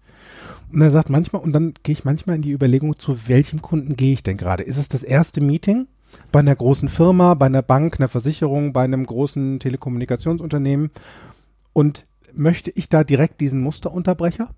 Und 0.73 0.81
er 0.81 0.91
sagt 0.91 1.11
manchmal, 1.11 1.43
und 1.43 1.53
dann 1.53 1.75
gehe 1.83 1.93
ich 1.93 2.05
manchmal 2.05 2.37
in 2.37 2.43
die 2.43 2.53
Überlegung, 2.53 2.99
zu 2.99 3.29
welchem 3.29 3.61
Kunden 3.61 3.97
gehe 3.97 4.13
ich 4.13 4.23
denn 4.23 4.37
gerade? 4.37 4.63
Ist 4.63 4.79
es 4.79 4.89
das 4.89 5.03
erste 5.03 5.41
Meeting 5.41 5.87
bei 6.33 6.41
einer 6.41 6.55
großen 6.55 6.89
Firma, 6.89 7.35
bei 7.35 7.47
einer 7.47 7.63
Bank, 7.63 7.99
einer 7.99 8.09
Versicherung, 8.09 8.73
bei 8.73 8.85
einem 8.85 9.05
großen 9.05 9.59
Telekommunikationsunternehmen? 9.59 10.91
Und 11.73 12.07
möchte 12.33 12.71
ich 12.71 12.89
da 12.89 13.05
direkt 13.05 13.41
diesen 13.41 13.61
Musterunterbrecher? 13.61 14.49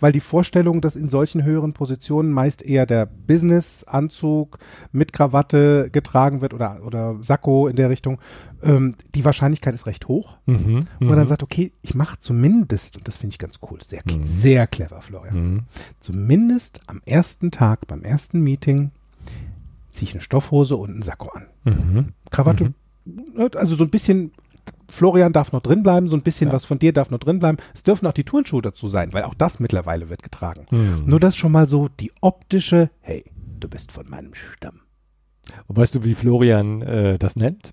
Weil 0.00 0.12
die 0.12 0.20
Vorstellung, 0.20 0.80
dass 0.80 0.96
in 0.96 1.08
solchen 1.08 1.44
höheren 1.44 1.72
Positionen 1.72 2.32
meist 2.32 2.62
eher 2.62 2.86
der 2.86 3.06
Business-Anzug 3.06 4.58
mit 4.92 5.12
Krawatte 5.12 5.90
getragen 5.90 6.40
wird 6.40 6.54
oder, 6.54 6.80
oder 6.84 7.16
Sakko 7.22 7.68
in 7.68 7.76
der 7.76 7.90
Richtung, 7.90 8.18
ähm, 8.62 8.94
die 9.14 9.24
Wahrscheinlichkeit 9.24 9.74
ist 9.74 9.86
recht 9.86 10.08
hoch. 10.08 10.36
Mhm. 10.46 10.86
Und 11.00 11.06
man 11.06 11.16
dann 11.16 11.28
sagt, 11.28 11.42
okay, 11.42 11.72
ich 11.82 11.94
mache 11.94 12.18
zumindest, 12.20 12.96
und 12.96 13.06
das 13.08 13.16
finde 13.16 13.34
ich 13.34 13.38
ganz 13.38 13.58
cool, 13.70 13.78
sehr, 13.82 14.02
Mhm. 14.06 14.22
sehr 14.22 14.66
clever, 14.66 15.00
Florian, 15.00 15.36
Mhm. 15.54 15.60
zumindest 16.00 16.80
am 16.86 17.00
ersten 17.06 17.50
Tag, 17.50 17.86
beim 17.86 18.02
ersten 18.02 18.40
Meeting, 18.40 18.90
ziehe 19.92 20.08
ich 20.08 20.14
eine 20.14 20.20
Stoffhose 20.20 20.76
und 20.76 20.90
einen 20.90 21.02
Sakko 21.02 21.30
an. 21.30 21.46
Mhm. 21.64 22.08
Krawatte, 22.30 22.72
ne, 23.04 23.50
also 23.54 23.74
so 23.74 23.84
ein 23.84 23.90
bisschen, 23.90 24.32
Florian 24.90 25.32
darf 25.32 25.52
noch 25.52 25.62
drin 25.62 25.82
bleiben, 25.82 26.08
so 26.08 26.16
ein 26.16 26.22
bisschen 26.22 26.48
Ja. 26.48 26.54
was 26.54 26.64
von 26.64 26.78
dir 26.78 26.92
darf 26.92 27.10
noch 27.10 27.18
drin 27.18 27.38
bleiben. 27.38 27.58
Es 27.74 27.82
dürfen 27.82 28.06
auch 28.06 28.12
die 28.12 28.24
Turnschuhe 28.24 28.62
dazu 28.62 28.88
sein, 28.88 29.12
weil 29.12 29.24
auch 29.24 29.34
das 29.34 29.60
mittlerweile 29.60 30.08
wird 30.08 30.22
getragen. 30.22 30.66
Mhm. 30.70 31.04
Nur 31.06 31.20
das 31.20 31.36
schon 31.36 31.52
mal 31.52 31.68
so 31.68 31.88
die 32.00 32.12
optische, 32.20 32.90
hey, 33.00 33.24
du 33.60 33.68
bist 33.68 33.92
von 33.92 34.08
meinem 34.08 34.34
Stamm. 34.34 34.80
Und 35.66 35.76
weißt 35.76 35.94
du, 35.96 36.04
wie 36.04 36.14
Florian 36.14 36.82
äh, 36.82 37.18
das 37.18 37.36
nennt? 37.36 37.72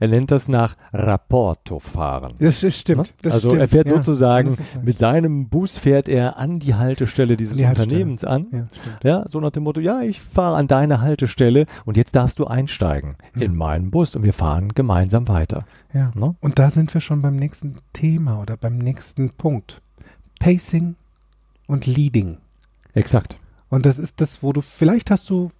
Er 0.00 0.08
nennt 0.08 0.30
das 0.30 0.48
nach 0.48 0.76
Rapporto 0.92 1.80
fahren. 1.80 2.32
Das, 2.38 2.62
ist- 2.62 2.78
stimmt. 2.78 3.02
Ne? 3.02 3.08
Das 3.22 3.32
also 3.34 3.48
stimmt. 3.50 3.60
er 3.62 3.68
fährt 3.68 3.88
Ja, 3.88 3.94
sozusagen, 3.96 4.56
mit 4.82 4.96
seinem 4.98 5.48
Bus 5.48 5.76
fährt 5.78 6.08
er 6.08 6.38
an 6.38 6.58
die 6.60 6.74
Haltestelle 6.74 7.36
dieses 7.36 7.56
die 7.56 7.66
Haltestelle. 7.66 7.92
Unternehmens 8.04 8.24
an. 8.24 8.46
Ja. 8.52 8.66
Ja, 9.02 9.28
so 9.28 9.40
nach 9.40 9.50
dem 9.50 9.64
Motto, 9.64 9.80
ja, 9.80 10.00
ich 10.00 10.20
fahre 10.20 10.56
an 10.56 10.66
deine 10.66 11.00
Haltestelle 11.00 11.66
und 11.84 11.96
jetzt 11.96 12.16
darfst 12.16 12.38
du 12.38 12.46
einsteigen 12.46 13.16
Ja. 13.36 13.42
in 13.44 13.54
meinen 13.54 13.90
Bus 13.90 14.14
und 14.16 14.22
wir 14.22 14.32
fahren 14.32 14.72
gemeinsam 14.74 15.28
weiter. 15.28 15.64
Ja. 15.92 16.10
Ne? 16.14 16.36
Und 16.40 16.58
da 16.58 16.70
sind 16.70 16.94
wir 16.94 17.00
schon 17.00 17.22
beim 17.22 17.36
nächsten 17.36 17.76
Thema 17.92 18.40
oder 18.40 18.56
beim 18.56 18.78
nächsten 18.78 19.30
Punkt. 19.30 19.82
Pacing 20.40 20.94
und 21.66 21.86
Leading. 21.86 22.38
Exakt. 22.94 23.36
Und 23.68 23.84
das 23.84 23.98
ist 23.98 24.20
das, 24.20 24.42
wo 24.42 24.52
du, 24.52 24.60
vielleicht 24.62 25.10
hast 25.10 25.28
du 25.28 25.50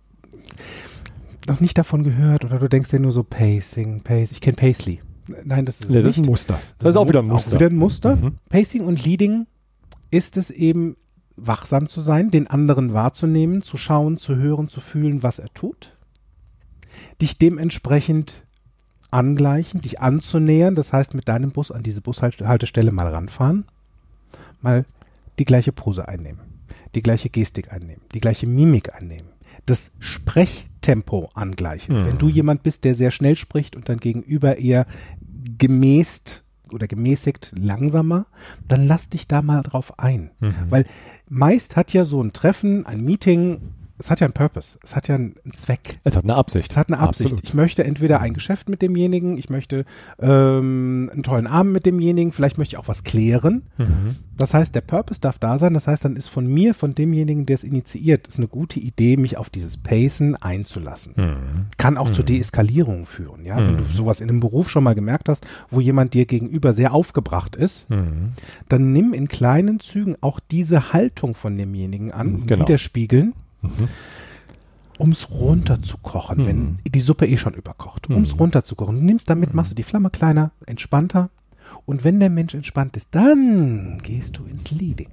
noch 1.47 1.61
nicht 1.61 1.79
davon 1.79 2.03
gehört 2.03 2.45
oder 2.45 2.59
du 2.59 2.69
denkst 2.69 2.91
dir 2.91 3.01
nur 3.01 3.13
so 3.13 3.23
Pacing, 3.23 4.03
Pace. 4.03 4.33
Ich 4.33 4.41
kenne 4.41 4.57
Paisley. 4.57 5.01
Nein, 5.45 5.67
das 5.67 5.81
ist 5.81 5.91
es 5.91 5.95
Das 5.95 6.05
ist 6.05 6.19
ein 6.19 6.27
Muster. 6.27 6.59
Das 6.79 6.91
ist 6.91 6.97
auch 6.97 7.09
wieder 7.09 7.21
ein 7.21 7.27
Muster. 7.27 7.51
Auch 7.51 7.61
wieder 7.61 7.71
ein 7.71 7.77
Muster. 7.77 8.17
Mhm. 8.17 8.39
Pacing 8.49 8.85
und 8.85 9.05
Leading 9.05 9.47
ist 10.11 10.37
es 10.37 10.51
eben, 10.51 10.97
wachsam 11.37 11.89
zu 11.89 12.01
sein, 12.01 12.31
den 12.31 12.47
anderen 12.47 12.95
wahrzunehmen, 12.95 13.63
zu 13.63 13.77
schauen, 13.77 14.17
zu 14.17 14.37
hören, 14.37 14.69
zu 14.69 14.81
fühlen, 14.81 15.23
was 15.23 15.39
er 15.39 15.53
tut. 15.53 15.97
Dich 17.21 17.39
dementsprechend 17.39 18.43
angleichen, 19.11 19.83
dich 19.83 20.01
anzunähern, 20.01 20.75
das 20.75 20.93
heißt 20.93 21.15
mit 21.15 21.29
deinem 21.29 21.53
Bus 21.53 21.71
an 21.71 21.83
diese 21.83 22.01
Bushaltestelle 22.01 22.91
mal 22.91 23.09
ranfahren, 23.09 23.67
mal 24.61 24.85
die 25.39 25.45
gleiche 25.45 25.73
Pose 25.73 26.09
einnehmen, 26.09 26.41
die 26.95 27.03
gleiche 27.03 27.29
Gestik 27.29 27.73
einnehmen, 27.73 28.03
die 28.15 28.21
gleiche 28.21 28.47
Mimik 28.47 28.95
einnehmen, 28.95 29.29
das 29.67 29.93
Sprechtempo 29.99 31.31
angleichen. 31.35 32.01
Mhm. 32.01 32.07
Wenn 32.07 32.19
du 32.19 32.29
jemand 32.29 32.63
bist, 32.63 32.85
der 32.85 32.95
sehr 32.95 33.11
schnell 33.11 33.37
spricht 33.37 33.77
und 33.77 33.89
dein 33.89 33.99
Gegenüber 33.99 34.59
eher 34.59 34.87
gemäßt 35.59 36.45
oder 36.73 36.87
gemäßigt 36.87 37.53
langsamer, 37.57 38.27
dann 38.67 38.87
lass 38.87 39.09
dich 39.09 39.29
da 39.29 39.43
mal 39.43 39.63
drauf 39.63 39.99
ein. 39.99 40.31
Mhm. 40.41 40.55
Weil 40.71 40.87
meist 41.29 41.77
hat 41.77 41.93
ja 41.93 42.05
so 42.05 42.23
ein 42.23 42.33
Treffen, 42.33 42.87
ein 42.87 43.05
Meeting, 43.05 43.61
es 43.99 44.11
hat 44.11 44.21
ja 44.21 44.27
einen 44.27 44.35
Purpose, 44.35 44.79
es 44.83 44.95
hat 44.95 45.09
ja 45.09 45.15
einen 45.15 45.35
Zweck. 45.55 45.99
Es 46.05 46.17
hat 46.17 46.25
eine 46.25 46.35
Absicht. 46.35 46.71
Es 46.73 46.77
hat 46.77 46.89
eine 46.89 46.99
Absicht. 46.99 47.27
Absolut. 47.33 47.45
Ich 47.45 47.55
möchte 47.55 47.85
entweder 47.85 48.21
ein 48.21 48.35
Geschäft 48.35 48.69
mit 48.69 48.83
demjenigen, 48.83 49.39
ich 49.39 49.49
möchte 49.49 49.85
ähm, 50.21 51.11
einen 51.13 51.23
tollen 51.23 51.47
Abend 51.47 51.73
mit 51.73 51.87
demjenigen, 51.87 52.33
vielleicht 52.33 52.59
möchte 52.59 52.75
ich 52.75 52.79
auch 52.79 52.89
was 52.89 53.05
klären. 53.05 53.63
Mhm. 53.79 54.17
Das 54.37 54.53
heißt, 54.53 54.75
der 54.75 54.83
Purpose 54.83 55.21
darf 55.21 55.39
da 55.39 55.59
sein. 55.59 55.73
Das 55.73 55.87
heißt, 55.87 56.05
dann 56.05 56.15
ist 56.17 56.29
von 56.29 56.47
mir, 56.47 56.75
von 56.75 56.95
demjenigen, 56.95 57.47
der 57.47 57.55
es 57.55 57.65
initiiert, 57.65 58.29
ist 58.29 58.37
eine 58.37 58.49
gute 58.49 58.79
Idee, 58.79 59.17
mich 59.17 59.39
auf 59.39 59.49
dieses 59.49 59.79
Pacen 59.79 60.37
einzulassen. 60.37 61.15
Mhm. 61.17 61.67
Kann 61.79 61.97
auch 61.97 62.11
zur 62.11 62.25
Mhm. 62.25 62.27
Deeskalierung 62.27 63.07
führen. 63.07 63.47
Ja, 63.47 63.57
wenn 63.57 63.79
du 63.79 63.85
Mhm. 63.85 63.93
sowas 63.95 64.21
in 64.21 64.29
einem 64.29 64.41
Beruf 64.41 64.69
schon 64.69 64.85
mal 64.85 64.95
gemerkt 64.95 65.31
hast, 65.31 65.47
wo 65.71 65.81
jemand 65.81 66.13
dir 66.13 66.27
gegenüber 66.27 66.75
sehr 66.75 66.93
aufgebracht 66.93 67.57
ist, 67.57 67.89
Mhm. 67.89 68.33
dann 68.69 68.93
nimm 68.93 69.15
in 69.15 69.29
kleinen 69.29 69.81
Zügen 69.81 70.17
auch 70.21 70.39
diese 70.51 70.93
Haltung 70.93 71.35
von 71.35 71.57
demjenigen 71.57 72.13
an, 72.13 72.33
Mhm, 72.41 72.47
genau. 72.47 72.63
widerspiegeln, 72.65 73.33
Mhm. 73.69 73.89
um 74.99 75.11
es 75.13 75.31
runterzukochen, 75.31 76.39
Mhm. 76.39 76.47
wenn 76.47 76.79
die 76.87 77.01
Suppe 77.01 77.27
eh 77.27 77.37
schon 77.37 77.53
überkocht. 77.55 78.09
Um 78.09 78.23
es 78.23 78.33
Mhm. 78.33 78.39
runterzukochen. 78.41 78.97
Du 78.97 79.03
nimmst 79.03 79.29
damit, 79.29 79.51
Mhm. 79.51 79.57
machst 79.57 79.71
du 79.73 79.75
die 79.75 79.83
Flamme 79.83 80.09
kleiner, 80.11 80.53
entspannter. 80.65 81.29
Und 81.85 82.03
wenn 82.05 82.19
der 82.19 82.31
Mensch 82.31 82.55
entspannt 82.55 82.97
ist, 82.97 83.09
dann 83.15 83.99
gehst 84.03 84.39
du 84.39 84.45
ins 84.45 84.71
Leading. 84.71 85.09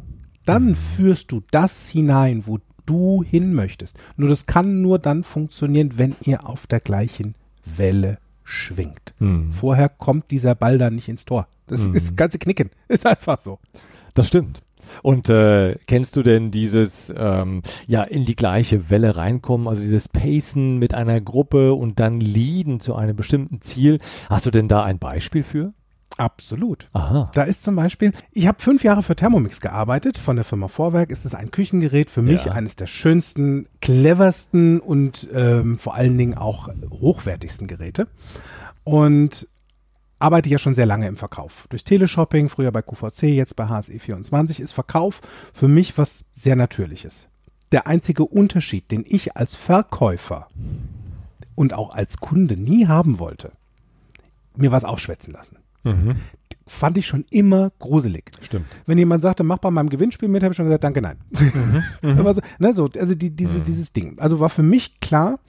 Dann 0.45 0.69
Mhm. 0.69 0.75
führst 0.75 1.31
du 1.31 1.41
das 1.51 1.89
hinein, 1.89 2.43
wo 2.47 2.59
du 2.85 3.23
hin 3.23 3.53
möchtest. 3.53 3.97
Nur 4.17 4.29
das 4.29 4.45
kann 4.45 4.81
nur 4.81 4.99
dann 4.99 5.23
funktionieren, 5.23 5.97
wenn 5.97 6.15
ihr 6.23 6.47
auf 6.47 6.65
der 6.67 6.79
gleichen 6.79 7.35
Welle 7.65 8.19
schwingt. 8.45 9.13
Mhm. 9.19 9.51
Vorher 9.51 9.89
kommt 9.89 10.31
dieser 10.31 10.55
Ball 10.55 10.77
dann 10.77 10.95
nicht 10.95 11.09
ins 11.09 11.25
Tor. 11.25 11.47
Das 11.67 11.81
Mhm. 11.87 11.93
ist 11.93 12.07
das 12.09 12.15
ganze 12.15 12.39
Knicken. 12.39 12.69
Ist 12.87 13.05
einfach 13.05 13.39
so. 13.41 13.59
Das 14.15 14.27
stimmt. 14.27 14.62
Und 15.01 15.29
äh, 15.29 15.75
kennst 15.87 16.15
du 16.15 16.23
denn 16.23 16.51
dieses, 16.51 17.13
ähm, 17.15 17.61
ja, 17.87 18.03
in 18.03 18.25
die 18.25 18.35
gleiche 18.35 18.89
Welle 18.89 19.15
reinkommen, 19.17 19.67
also 19.67 19.81
dieses 19.81 20.07
Pacen 20.07 20.77
mit 20.77 20.93
einer 20.93 21.21
Gruppe 21.21 21.73
und 21.73 21.99
dann 21.99 22.19
Leaden 22.19 22.79
zu 22.79 22.95
einem 22.95 23.15
bestimmten 23.15 23.61
Ziel? 23.61 23.99
Hast 24.29 24.45
du 24.45 24.51
denn 24.51 24.67
da 24.67 24.83
ein 24.83 24.99
Beispiel 24.99 25.43
für? 25.43 25.73
Absolut. 26.17 26.89
Aha. 26.93 27.31
Da 27.33 27.41
ist 27.43 27.63
zum 27.63 27.75
Beispiel, 27.75 28.11
ich 28.31 28.45
habe 28.45 28.61
fünf 28.61 28.83
Jahre 28.83 29.01
für 29.01 29.15
Thermomix 29.15 29.61
gearbeitet. 29.61 30.19
Von 30.19 30.35
der 30.35 30.45
Firma 30.45 30.67
Vorwerk 30.67 31.09
ist 31.09 31.25
es 31.25 31.33
ein 31.33 31.49
Küchengerät 31.49 32.11
für 32.11 32.21
mich 32.21 32.45
Ja. 32.45 32.51
eines 32.51 32.75
der 32.75 32.85
schönsten, 32.85 33.67
cleversten 33.81 34.79
und 34.79 35.27
ähm, 35.33 35.79
vor 35.79 35.95
allen 35.95 36.15
Dingen 36.17 36.35
auch 36.37 36.69
hochwertigsten 36.91 37.65
Geräte. 37.65 38.07
Und 38.83 39.47
arbeite 40.23 40.49
ja 40.49 40.57
schon 40.57 40.73
sehr 40.73 40.85
lange 40.85 41.07
im 41.07 41.17
Verkauf. 41.17 41.67
Durch 41.69 41.83
Teleshopping, 41.83 42.47
früher 42.49 42.71
bei 42.71 42.81
QVC, 42.81 43.23
jetzt 43.23 43.55
bei 43.55 43.65
HSE24 43.65 44.61
ist 44.61 44.71
Verkauf 44.71 45.21
für 45.53 45.67
mich 45.67 45.97
was 45.97 46.23
sehr 46.33 46.55
Natürliches. 46.55 47.27
Der 47.71 47.87
einzige 47.87 48.23
Unterschied, 48.25 48.89
den 48.89 49.03
ich 49.05 49.35
als 49.35 49.55
Verkäufer 49.55 50.47
und 51.55 51.73
auch 51.73 51.93
als 51.93 52.17
Kunde 52.17 52.55
nie 52.55 52.87
haben 52.87 53.19
wollte, 53.19 53.51
mir 54.55 54.71
was 54.71 54.85
aufschwätzen 54.85 55.33
lassen 55.33 55.57
Mhm. 55.85 56.15
fand 56.65 56.97
ich 56.97 57.05
schon 57.05 57.25
immer 57.29 57.73
gruselig. 57.79 58.31
Stimmt. 58.41 58.67
Wenn 58.85 58.97
jemand 58.97 59.21
sagte, 59.21 59.43
mach 59.43 59.57
bei 59.57 59.69
meinem 59.69 59.89
Gewinnspiel 59.89 60.29
mit, 60.29 60.43
habe 60.43 60.53
ich 60.53 60.55
schon 60.55 60.65
gesagt, 60.65 60.85
danke, 60.85 61.01
nein. 61.01 61.17
Aber 62.01 62.33
so, 62.33 62.41
ne, 62.59 62.73
so, 62.73 62.89
also 62.97 63.15
die, 63.15 63.31
diese, 63.31 63.61
dieses 63.61 63.91
Ding. 63.91 64.17
Also 64.17 64.39
war 64.39 64.47
für 64.47 64.63
mich 64.63 65.01
klar, 65.01 65.39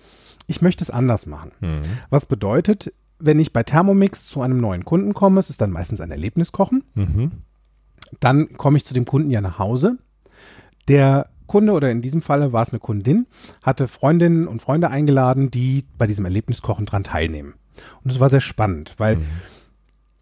ich 0.49 0.61
möchte 0.61 0.83
es 0.83 0.91
anders 0.91 1.27
machen. 1.27 1.53
Mhm. 1.61 1.83
Was 2.11 2.27
bedeutet, 2.27 2.93
wenn 3.25 3.41
ich 3.41 3.53
bei 3.53 3.63
Thermomix 3.63 4.27
zu 4.27 4.41
einem 4.43 4.61
neuen 4.61 4.85
Kunden 4.85 5.15
komme, 5.15 5.41
es 5.41 5.51
ist 5.51 5.61
dann 5.61 5.71
meistens 5.71 6.01
ein 6.01 6.11
Erlebniskochen, 6.11 6.85
Mhm. 6.95 7.33
dann 8.21 8.49
komme 8.57 8.77
ich 8.77 8.85
zu 8.85 8.95
dem 8.95 9.05
Kunden 9.05 9.31
ja 9.31 9.41
nach 9.41 9.59
Hause. 9.59 9.99
Der 10.89 11.29
Kunde 11.47 11.73
oder 11.73 11.91
in 11.91 12.01
diesem 12.03 12.23
Falle 12.23 12.53
war 12.53 12.63
es 12.63 12.71
eine 12.71 12.79
Kundin, 12.81 13.27
hatte 13.63 13.89
Freundinnen 13.89 14.47
und 14.47 14.63
Freunde 14.63 14.91
eingeladen, 14.91 15.51
die 15.51 15.85
bei 15.99 16.07
diesem 16.07 16.25
Erlebniskochen 16.25 16.87
dran 16.87 17.05
teilnehmen. 17.05 17.55
Und 18.03 18.11
es 18.11 18.21
war 18.21 18.31
sehr 18.31 18.41
spannend, 18.41 18.95
weil 18.99 19.19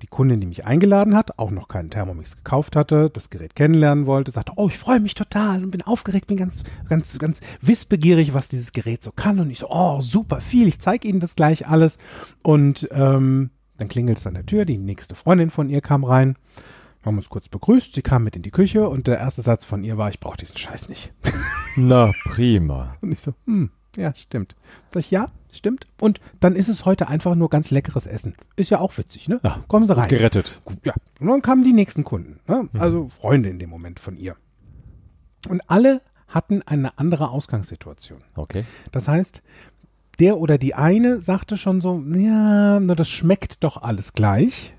die 0.03 0.09
Kundin, 0.09 0.41
die 0.41 0.47
mich 0.47 0.67
eingeladen 0.67 1.17
hat, 1.17 1.39
auch 1.39 1.51
noch 1.51 1.69
keinen 1.69 1.91
Thermomix 1.91 2.37
gekauft 2.37 2.75
hatte, 2.77 3.09
das 3.09 3.31
Gerät 3.31 3.55
kennenlernen 3.55 4.07
wollte, 4.07 4.33
sagte, 4.33 4.53
oh, 4.57 4.69
ich 4.69 4.79
freue 4.79 5.01
mich 5.01 5.15
total 5.15 5.63
und 5.63 5.71
bin 5.71 5.83
aufgeregt, 5.83 6.27
bin 6.27 6.37
ganz, 6.37 6.65
ganz, 6.89 7.19
ganz 7.19 7.41
wissbegierig, 7.61 8.35
was 8.35 8.49
dieses 8.49 8.73
Gerät 8.73 9.03
so 9.03 9.13
kann. 9.13 9.39
Und 9.39 9.51
ich 9.51 9.61
so, 9.61 9.71
oh, 9.71 10.01
super 10.01 10.41
viel, 10.41 10.67
ich 10.67 10.81
zeige 10.81 11.07
Ihnen 11.07 11.21
das 11.21 11.37
gleich 11.37 11.69
alles. 11.69 11.99
Und 12.43 12.89
ähm, 12.93 13.51
dann 13.79 13.89
klingelt 13.89 14.19
es 14.19 14.27
an 14.27 14.35
der 14.35 14.47
Tür, 14.47 14.65
die 14.65 14.79
nächste 14.79 15.15
Freundin 15.15 15.51
von 15.51 15.69
ihr 15.69 15.81
kam 15.81 16.05
rein. 16.05 16.37
Wir 17.03 17.07
haben 17.07 17.19
uns 17.19 17.29
kurz 17.29 17.49
begrüßt, 17.49 17.95
sie 17.95 18.03
kam 18.03 18.23
mit 18.23 18.37
in 18.37 18.43
die 18.43 18.53
Küche 18.53 18.89
und 18.89 19.09
der 19.09 19.19
erste 19.19 19.43
Satz 19.43 19.65
von 19.65 19.83
ihr 19.83 19.99
war, 19.99 20.11
ich 20.11 20.21
brauche 20.21 20.37
diesen 20.37 20.57
Scheiß 20.57 20.89
nicht. 20.89 21.13
Na, 21.75 22.13
prima. 22.25 22.97
Und 23.01 23.11
ich 23.11 23.21
so, 23.21 23.35
hm, 23.47 23.71
ja, 23.97 24.15
stimmt. 24.15 24.57
Ich, 24.95 25.11
ja, 25.11 25.29
stimmt. 25.53 25.87
Und 26.01 26.21
dann 26.41 26.57
ist 26.57 26.69
es 26.69 26.85
heute 26.85 27.09
einfach 27.09 27.35
nur 27.35 27.51
ganz 27.51 27.71
leckeres 27.71 28.07
Essen. 28.07 28.35
Ist 28.57 28.71
ja 28.71 28.81
auch 28.81 28.97
witzig, 28.99 29.29
ne? 29.29 29.41
Ja, 29.43 29.63
Kommen 29.69 29.87
Sie 29.87 29.97
rein. 29.97 30.09
Gerettet. 30.09 30.61
Gut, 30.65 30.79
ja. 30.85 30.95
Und 31.21 31.29
dann 31.29 31.43
kamen 31.43 31.65
die 31.65 31.73
nächsten 31.73 32.05
Kunden, 32.05 32.41
ne? 32.49 32.69
also 32.79 33.09
Freunde 33.09 33.49
in 33.49 33.59
dem 33.59 33.71
Moment 33.71 34.01
von 34.01 34.17
ihr. 34.17 34.37
Und 35.49 35.63
alle 35.69 36.01
hatten 36.29 36.63
eine 36.63 36.99
andere 36.99 37.31
Ausgangssituation. 37.31 38.23
Okay. 38.35 38.65
Das 38.91 39.09
heißt, 39.09 39.43
der 40.19 40.39
oder 40.39 40.59
die 40.59 40.75
eine 40.75 41.21
sagte 41.21 41.57
schon 41.57 41.81
so, 41.81 42.03
ja, 42.15 42.81
na, 42.81 42.95
das 42.95 43.09
schmeckt 43.09 43.63
doch 43.65 43.83
alles 43.83 44.13
gleich. 44.13 44.75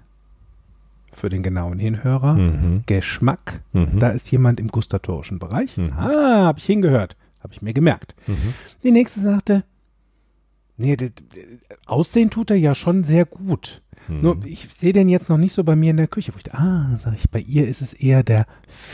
Für 1.11 1.29
den 1.29 1.43
genauen 1.43 1.77
Hinhörer. 1.77 2.33
Mhm. 2.33 2.83
Geschmack. 2.87 3.61
Mhm. 3.71 3.99
Da 3.99 4.09
ist 4.09 4.31
jemand 4.31 4.59
im 4.59 4.69
gustatorischen 4.69 5.37
Bereich. 5.37 5.77
Mhm. 5.77 5.93
Ah, 5.95 6.45
habe 6.45 6.59
ich 6.59 6.65
hingehört. 6.65 7.15
Habe 7.43 7.53
ich 7.53 7.61
mir 7.61 7.73
gemerkt. 7.73 8.15
Mhm. 8.27 8.53
Die 8.83 8.91
nächste 8.91 9.19
sagte, 9.19 9.63
nee, 10.77 10.95
das, 10.95 11.11
Aussehen 11.85 12.29
tut 12.29 12.49
er 12.49 12.55
ja 12.57 12.73
schon 12.75 13.03
sehr 13.03 13.25
gut. 13.25 13.81
Mhm. 14.07 14.17
Nur, 14.19 14.45
ich 14.45 14.67
sehe 14.73 14.93
den 14.93 15.09
jetzt 15.09 15.29
noch 15.29 15.37
nicht 15.37 15.53
so 15.53 15.63
bei 15.63 15.75
mir 15.75 15.91
in 15.91 15.97
der 15.97 16.07
Küche. 16.07 16.33
Wo 16.33 16.37
ich, 16.37 16.53
ah, 16.53 16.97
sag 17.03 17.15
ich, 17.15 17.29
bei 17.29 17.39
ihr 17.39 17.67
ist 17.67 17.81
es 17.81 17.93
eher 17.93 18.23
der 18.23 18.45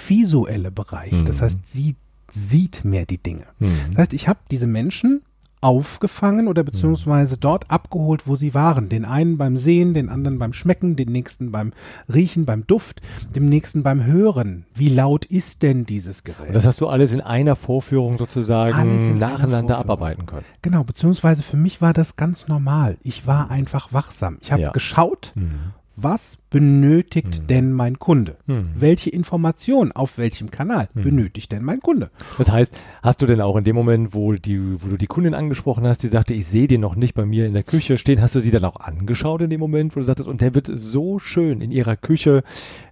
visuelle 0.08 0.72
Bereich. 0.72 1.14
Das 1.24 1.38
Mhm. 1.38 1.42
heißt, 1.42 1.68
sie 1.68 1.96
sieht 2.32 2.84
mehr 2.86 3.06
die 3.06 3.18
Dinge. 3.18 3.46
Mhm. 3.60 3.72
Das 3.92 4.00
heißt, 4.00 4.14
ich 4.14 4.28
habe 4.28 4.40
diese 4.52 4.68
Menschen 4.68 5.22
aufgefangen 5.62 6.48
oder 6.48 6.64
beziehungsweise 6.64 7.38
dort 7.38 7.70
abgeholt, 7.70 8.28
wo 8.28 8.36
sie 8.36 8.54
waren. 8.54 8.90
Den 8.90 9.06
einen 9.06 9.38
beim 9.38 9.58
Sehen, 9.58 9.94
den 9.94 10.10
anderen 10.10 10.40
beim 10.40 10.54
Schmecken, 10.54 10.96
den 10.96 11.12
nächsten 11.12 11.52
beim 11.52 11.74
Riechen, 12.14 12.46
beim 12.46 12.66
Duft, 12.66 13.02
dem 13.36 13.48
nächsten 13.48 13.84
beim 13.84 14.06
Hören. 14.06 14.66
Wie 14.74 14.90
laut 14.90 15.26
ist 15.26 15.62
denn 15.64 15.86
dieses 15.86 16.24
Gerät? 16.24 16.48
Und 16.48 16.54
das 16.56 16.66
hast 16.66 16.80
du 16.82 16.88
alles 16.88 17.12
in 17.12 17.22
einer 17.22 17.56
Vorführung 17.56 18.18
sozusagen 18.18 19.18
nacheinander 19.18 19.78
abarbeiten 19.78 20.26
können. 20.26 20.46
Genau, 20.62 20.84
beziehungsweise 20.84 21.44
für 21.44 21.58
mich 21.58 21.82
war 21.82 21.94
das 21.94 22.16
ganz 22.16 22.48
normal. 22.48 22.98
Ich 23.04 23.28
war 23.28 23.52
einfach 23.52 23.92
wachsam. 23.92 24.38
Ich 24.42 24.52
habe 24.52 24.62
Ja. 24.62 24.72
geschaut, 24.72 25.34
Mhm. 25.36 25.74
Was 26.04 26.38
benötigt 26.50 27.42
Mhm. 27.44 27.48
denn 27.48 27.74
mein 27.74 28.00
Kunde? 28.00 28.38
Mhm. 28.48 28.70
Welche 28.76 29.10
Information 29.10 29.92
auf 29.92 30.18
welchem 30.18 30.50
Kanal 30.52 30.90
Mhm. 30.94 31.02
benötigt 31.02 31.52
denn 31.52 31.64
mein 31.64 31.80
Kunde? 31.80 32.10
Das 32.38 32.52
heißt, 32.52 32.76
hast 33.04 33.22
du 33.22 33.26
denn 33.28 33.42
auch 33.42 33.56
in 33.56 33.64
dem 33.64 33.76
Moment, 33.76 34.14
wo, 34.14 34.34
die, 34.34 34.82
wo 34.82 34.88
du 34.88 34.98
die 34.98 35.08
Kundin 35.08 35.34
angesprochen 35.36 35.86
hast, 35.86 36.02
die 36.04 36.08
sagte, 36.08 36.34
ich 36.34 36.48
sehe 36.48 36.68
den 36.68 36.82
noch 36.82 36.96
nicht 36.96 37.14
bei 37.14 37.26
mir 37.26 37.46
in 37.46 37.54
der 37.54 37.64
Küche 37.64 37.98
stehen, 37.98 38.22
hast 38.22 38.36
du 38.36 38.40
sie 38.42 38.52
dann 38.52 38.66
auch 38.66 38.78
angeschaut 38.80 39.42
in 39.42 39.50
dem 39.50 39.60
Moment, 39.60 39.96
wo 39.96 40.00
du 40.00 40.06
sagtest, 40.06 40.28
und 40.30 40.42
der 40.42 40.56
wird 40.56 40.70
so 40.74 41.20
schön 41.20 41.62
in 41.62 41.72
ihrer 41.72 41.96
Küche 41.96 42.44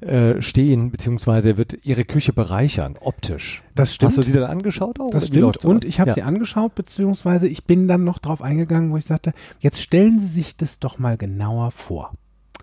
äh, 0.02 0.41
stehen, 0.41 0.91
beziehungsweise 0.91 1.50
er 1.52 1.58
wird 1.58 1.78
ihre 1.84 2.06
Küche 2.06 2.34
bereichern, 2.34 2.96
optisch. 3.00 3.63
Das 3.76 3.93
stimmt. 3.93 4.10
Hast 4.12 4.17
du 4.17 4.22
sie 4.24 4.34
dann 4.34 4.43
angeschaut 4.43 5.00
auch? 5.00 5.12
Das 5.12 5.28
stimmt. 5.28 5.63
Und 5.65 5.84
ich 5.86 6.00
habe 6.00 6.10
ja. 6.10 6.13
sie 6.15 6.22
angeschaut, 6.24 6.76
beziehungsweise 6.76 7.48
ich 7.48 7.63
bin 7.65 7.88
dann 7.88 8.04
noch 8.04 8.20
drauf 8.20 8.41
eingegangen, 8.41 8.91
wo 8.91 8.98
ich 8.98 9.06
sagte, 9.06 9.34
jetzt 9.60 9.82
stellen 9.82 10.20
Sie 10.20 10.26
sich 10.28 10.58
das 10.58 10.80
doch 10.80 11.00
mal 11.00 11.17
genauer 11.17 11.72
vor. 11.72 12.13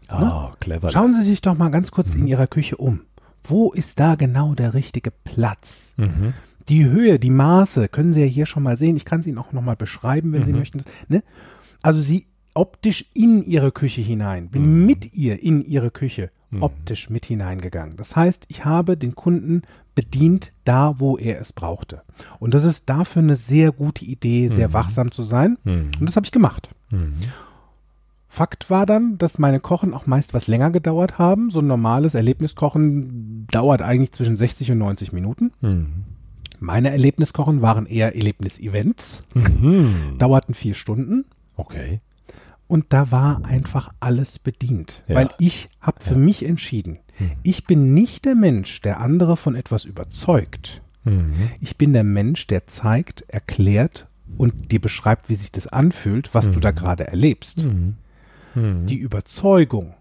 Ah, 0.08 0.50
clever. 0.60 0.90
Schauen 0.90 1.14
Sie 1.14 1.22
sich 1.22 1.40
doch 1.42 1.56
mal 1.56 1.70
ganz 1.70 1.90
kurz 1.90 2.14
Mhm. 2.14 2.22
in 2.22 2.26
Ihrer 2.28 2.46
Küche 2.46 2.76
um. 2.76 3.00
Wo 3.44 3.72
ist 3.72 4.00
da 4.00 4.14
genau 4.14 4.54
der 4.54 4.74
richtige 4.74 5.10
Platz? 5.10 5.92
Mhm. 5.96 6.32
Die 6.68 6.84
Höhe, 6.86 7.18
die 7.18 7.30
Maße 7.30 7.88
können 7.88 8.12
Sie 8.14 8.20
ja 8.22 8.26
hier 8.26 8.46
schon 8.46 8.62
mal 8.62 8.78
sehen. 8.78 8.96
Ich 8.96 9.04
kann 9.04 9.22
sie 9.22 9.28
Ihnen 9.30 9.38
auch 9.38 9.52
noch 9.52 9.60
mal 9.62 9.76
beschreiben, 9.76 10.32
wenn 10.32 10.44
Sie 10.46 10.52
Mhm. 10.52 10.58
möchten. 10.58 10.82
Ne? 11.08 11.22
Also 11.82 12.00
Sie 12.00 12.26
optisch 12.54 13.04
in 13.14 13.42
Ihre 13.44 13.70
Küche 13.72 14.00
hinein, 14.00 14.48
bin 14.48 14.80
Mhm. 14.80 14.86
mit 14.86 15.12
ihr 15.14 15.42
in 15.42 15.62
Ihre 15.62 15.90
Küche 15.90 16.30
Mhm. 16.50 16.62
optisch 16.62 17.10
mit 17.10 17.26
hineingegangen. 17.26 17.96
Das 17.96 18.16
heißt, 18.16 18.44
ich 18.48 18.64
habe 18.64 18.96
den 18.96 19.14
Kunden 19.14 19.62
bedient 19.94 20.52
da, 20.64 20.94
wo 21.00 21.18
er 21.18 21.38
es 21.40 21.52
brauchte. 21.52 22.00
Und 22.38 22.54
das 22.54 22.64
ist 22.64 22.88
dafür 22.88 23.20
eine 23.22 23.34
sehr 23.34 23.70
gute 23.72 24.04
Idee, 24.04 24.48
sehr 24.48 24.68
Mhm. 24.68 24.72
wachsam 24.72 25.10
zu 25.12 25.22
sein. 25.22 25.58
Und 25.64 26.00
das 26.00 26.16
habe 26.16 26.24
ich 26.26 26.32
gemacht. 26.32 26.68
Mhm. 28.34 28.36
Fakt 28.36 28.70
war 28.70 28.86
dann, 28.86 29.18
dass 29.18 29.38
meine 29.38 29.60
Kochen 29.60 29.94
auch 29.94 30.06
meist 30.06 30.34
was 30.34 30.46
länger 30.46 30.70
gedauert 30.70 31.18
haben. 31.18 31.50
So 31.50 31.60
ein 31.60 31.66
normales 31.66 32.14
Erlebniskochen 32.14 33.46
dauert 33.50 33.82
eigentlich 33.82 34.12
zwischen 34.12 34.36
60 34.36 34.70
und 34.72 34.78
90 34.78 35.12
Minuten. 35.12 35.52
Mhm. 35.60 35.86
Meine 36.60 36.90
Erlebniskochen 36.90 37.62
waren 37.62 37.86
eher 37.86 38.14
Erlebnisevents, 38.16 39.22
Mhm. 39.34 40.16
dauerten 40.18 40.54
vier 40.54 40.74
Stunden 40.74 41.24
Okay. 41.56 41.98
und 42.68 42.86
da 42.90 43.10
war 43.10 43.44
einfach 43.44 43.92
alles 44.00 44.38
bedient. 44.38 45.02
Ja. 45.08 45.16
Weil 45.16 45.30
ich 45.38 45.68
habe 45.80 46.00
für 46.00 46.14
Ja. 46.14 46.18
mich 46.20 46.44
entschieden, 46.46 46.98
Mhm. 47.18 47.30
ich 47.42 47.66
bin 47.66 47.92
nicht 47.94 48.24
der 48.24 48.34
Mensch, 48.34 48.80
der 48.80 49.00
andere 49.00 49.36
von 49.36 49.54
etwas 49.56 49.84
überzeugt. 49.84 50.80
Mhm. 51.04 51.32
Ich 51.60 51.76
bin 51.76 51.92
der 51.92 52.04
Mensch, 52.04 52.46
der 52.46 52.66
zeigt, 52.66 53.22
erklärt 53.28 54.06
und 54.38 54.72
dir 54.72 54.80
beschreibt, 54.80 55.28
wie 55.28 55.34
sich 55.36 55.52
das 55.52 55.66
anfühlt, 55.66 56.34
was 56.34 56.46
du 56.50 56.58
Mhm. 56.58 56.62
da 56.62 56.70
gerade 56.70 57.06
erlebst. 57.06 57.66
Mhm. 58.54 58.86
Die 58.86 58.96
Überzeugung 58.96 59.94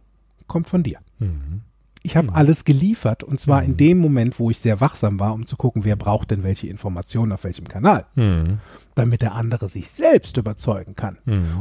kommt 0.47 0.67
von 0.69 0.83
dir. 0.83 0.99
Mhm. 1.19 1.61
Ich 2.05 2.17
habe 2.17 2.27
Mhm. 2.31 2.33
alles 2.35 2.65
geliefert 2.65 3.23
und 3.23 3.39
zwar 3.39 3.63
in 3.63 3.71
Mhm. 3.71 3.77
dem 3.77 3.97
Moment, 3.99 4.37
wo 4.37 4.49
ich 4.51 4.59
sehr 4.59 4.81
wachsam 4.81 5.21
war, 5.21 5.33
um 5.33 5.45
zu 5.45 5.55
gucken, 5.55 5.85
wer 5.85 5.95
braucht 5.95 6.31
denn 6.31 6.43
welche 6.43 6.67
Informationen 6.67 7.31
auf 7.31 7.45
welchem 7.45 7.65
Kanal, 7.69 8.05
Mhm. 8.15 8.59
damit 8.93 9.21
der 9.21 9.35
andere 9.35 9.69
sich 9.69 9.89
selbst 9.89 10.35
überzeugen 10.35 10.95
kann. 10.97 11.17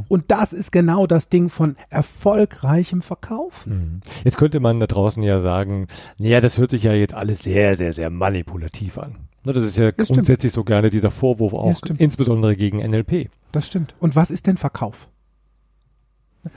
Und 0.08 0.24
das 0.32 0.52
ist 0.52 0.72
genau 0.72 1.06
das 1.06 1.28
Ding 1.28 1.48
von 1.48 1.76
erfolgreichem 1.90 3.02
Verkaufen. 3.02 4.00
Jetzt 4.24 4.36
könnte 4.36 4.58
man 4.58 4.80
da 4.80 4.86
draußen 4.86 5.22
ja 5.22 5.40
sagen, 5.40 5.86
naja, 6.18 6.40
das 6.40 6.58
hört 6.58 6.72
sich 6.72 6.82
ja 6.82 6.92
jetzt 6.92 7.14
alles 7.14 7.40
sehr, 7.40 7.76
sehr, 7.76 7.92
sehr 7.92 8.10
manipulativ 8.10 8.98
an. 8.98 9.16
Das 9.44 9.56
ist 9.56 9.76
ja 9.76 9.92
Das 9.92 10.06
stimmt. 10.06 10.16
grundsätzlich 10.18 10.52
so 10.52 10.64
gerne 10.64 10.90
dieser 10.90 11.10
Vorwurf 11.10 11.52
auch, 11.54 11.76
stimmt. 11.78 12.00
insbesondere 12.00 12.54
gegen 12.56 12.78
NLP. 12.80 13.28
Das 13.52 13.66
stimmt. 13.66 13.94
Und 14.00 14.14
was 14.16 14.30
ist 14.30 14.46
denn 14.46 14.56
Verkauf? 14.56 15.08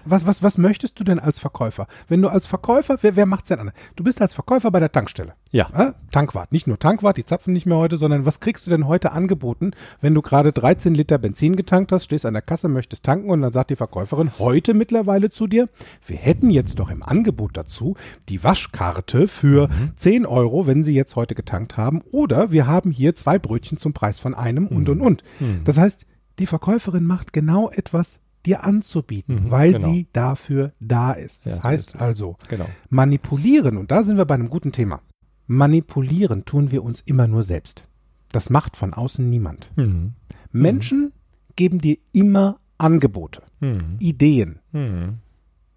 Was, 0.04 0.26
was, 0.26 0.42
was 0.42 0.58
möchtest 0.58 1.00
du 1.00 1.04
denn 1.04 1.20
als 1.20 1.40
Verkäufer? 1.40 1.88
Wenn 2.08 2.22
du 2.22 2.30
als 2.30 2.48
Verkäufer, 2.48 2.98
wer, 3.02 3.16
wer 3.16 3.26
macht's 3.26 3.50
denn 3.50 3.60
an? 3.60 3.72
Du 3.96 4.04
bist 4.04 4.22
als 4.22 4.34
Verkäufer 4.34 4.72
bei 4.72 4.80
der 4.80 4.92
Tankstelle. 4.92 5.34
Ja. 5.52 5.70
Äh? 5.74 5.94
Tankwart. 6.12 6.52
Nicht 6.52 6.66
nur 6.66 6.80
Tankwart, 6.80 7.18
die 7.18 7.26
zapfen 7.26 7.54
nicht 7.54 7.66
mehr 7.66 7.78
heute, 7.78 7.98
sondern 7.98 8.26
was 8.26 8.40
kriegst 8.40 8.66
du 8.66 8.72
denn 8.72 8.88
heute 8.88 9.12
angeboten, 9.12 9.72
wenn 10.02 10.14
du 10.14 10.22
gerade 10.22 10.52
13 10.52 10.96
Liter 10.96 11.18
Benzin 11.18 11.56
getankt 11.56 11.92
hast, 11.92 12.06
stehst 12.06 12.26
an 12.26 12.34
der 12.34 12.42
Kasse, 12.42 12.68
möchtest 12.68 13.04
tanken 13.04 13.30
und 13.30 13.42
dann 13.42 13.52
sagt 13.52 13.70
die 13.70 13.76
Verkäuferin 13.76 14.32
heute 14.40 14.74
mittlerweile 14.74 15.30
zu 15.30 15.46
dir, 15.46 15.70
wir 16.08 16.18
hätten 16.18 16.50
jetzt 16.50 16.80
doch 16.80 16.90
im 16.90 17.04
Angebot 17.04 17.56
dazu 17.56 17.96
die 18.28 18.44
Waschkarte 18.44 19.28
für 19.28 19.70
10 19.98 20.26
Euro, 20.26 20.66
wenn 20.68 20.84
sie 20.84 20.94
jetzt 20.94 21.16
heute 21.16 21.36
getankt 21.36 21.78
haben, 21.78 22.02
oder 22.12 22.52
wir 22.52 22.66
haben 22.68 22.92
hier 22.92 23.16
zwei 23.16 23.38
Brötchen 23.38 23.78
zum 23.78 23.94
Preis 23.94 24.20
von 24.20 24.34
einem 24.34 24.68
und 24.68 24.90
und 24.90 25.02
und. 25.02 25.24
Das 25.64 25.78
heißt, 25.78 26.06
die 26.40 26.48
Verkäuferin 26.48 27.06
macht 27.06 27.32
genau 27.34 27.70
etwas 27.70 28.20
dir 28.46 28.64
anzubieten, 28.64 29.46
Mhm, 29.46 29.52
weil 29.52 29.74
genau. 29.74 29.92
sie 29.92 30.08
dafür 30.14 30.72
da 30.80 31.12
ist. 31.12 31.46
Das 31.46 31.54
Ja, 31.56 31.58
so 31.62 31.64
heißt 31.64 31.96
ist 31.96 32.02
also, 32.02 32.38
Genau. 32.50 32.68
manipulieren, 32.90 33.78
und 33.78 33.92
da 33.92 34.04
sind 34.04 34.18
wir 34.18 34.26
bei 34.26 34.36
einem 34.36 34.50
guten 34.50 34.72
Thema. 34.72 35.02
Manipulieren 35.48 36.46
tun 36.46 36.72
wir 36.72 36.84
uns 36.84 37.02
immer 37.06 37.28
nur 37.28 37.44
selbst. 37.44 37.84
Das 38.32 38.50
macht 38.50 38.76
von 38.76 38.94
außen 38.94 39.30
niemand. 39.30 39.70
Mhm. 39.76 40.14
Menschen 40.52 41.12
geben 41.56 41.80
dir 41.80 41.98
immer 42.14 42.60
Angebote, 42.78 43.42
Mhm. 43.62 43.96
Ideen 44.00 44.60
Mhm. 44.74 45.20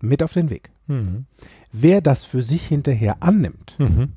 mit 0.01 0.23
auf 0.23 0.33
den 0.33 0.51
Weg. 0.51 0.71
Mhm. 0.87 1.27
Wer 1.71 2.01
das 2.01 2.25
für 2.25 2.43
sich 2.43 2.65
hinterher 2.67 3.23
annimmt, 3.23 3.77
Mhm. 3.79 4.15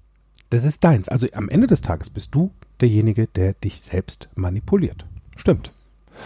das 0.49 0.64
ist 0.64 0.84
deins. 0.84 1.10
Also 1.10 1.28
am 1.34 1.49
Ende 1.49 1.68
des 1.68 1.82
Tages 1.82 2.10
bist 2.10 2.34
du 2.34 2.52
derjenige, 2.80 3.28
der 3.28 3.54
dich 3.54 3.82
selbst 3.82 4.30
manipuliert. 4.36 5.06
Stimmt. 5.36 5.74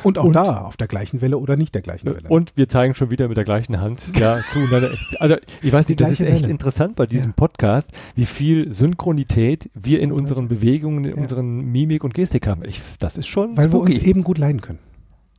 Und 0.03 0.17
auch 0.17 0.25
Und- 0.25 0.33
da 0.33 0.61
auf 0.61 0.77
der 0.77 0.87
gleichen 0.87 1.21
Welle 1.21 1.37
oder 1.37 1.55
nicht 1.55 1.73
der 1.75 1.81
gleichen 1.81 2.07
Welle. 2.07 2.27
Und 2.29 2.53
wir 2.55 2.67
zeigen 2.69 2.93
schon 2.93 3.09
wieder 3.09 3.27
mit 3.27 3.37
der 3.37 3.43
gleichen 3.43 3.79
Hand 3.81 4.05
ja, 4.17 4.39
zueinander. 4.51 4.91
Also 5.19 5.35
ich 5.61 5.71
weiß 5.71 5.87
nicht, 5.89 6.01
das 6.01 6.11
ist 6.11 6.21
echt 6.21 6.41
Welle. 6.43 6.51
interessant 6.51 6.95
bei 6.95 7.05
diesem 7.05 7.29
Ja. 7.31 7.35
Podcast, 7.35 7.91
wie 8.15 8.25
viel 8.25 8.73
Synchronität 8.73 9.69
wir 9.73 9.99
in 9.99 10.11
unseren 10.11 10.47
Bewegungen, 10.47 11.05
in 11.05 11.11
Ja. 11.15 11.21
unseren 11.21 11.59
Mimik 11.71 12.03
und 12.03 12.13
Gestik 12.13 12.47
haben. 12.47 12.63
Ich, 12.65 12.81
das 12.99 13.17
ist 13.17 13.27
schon 13.27 13.55
weil 13.57 13.71
wir 13.71 13.79
uns 13.79 13.91
spooky. 13.95 14.09
eben 14.09 14.23
gut 14.23 14.37
leiden 14.37 14.61
können. 14.61 14.79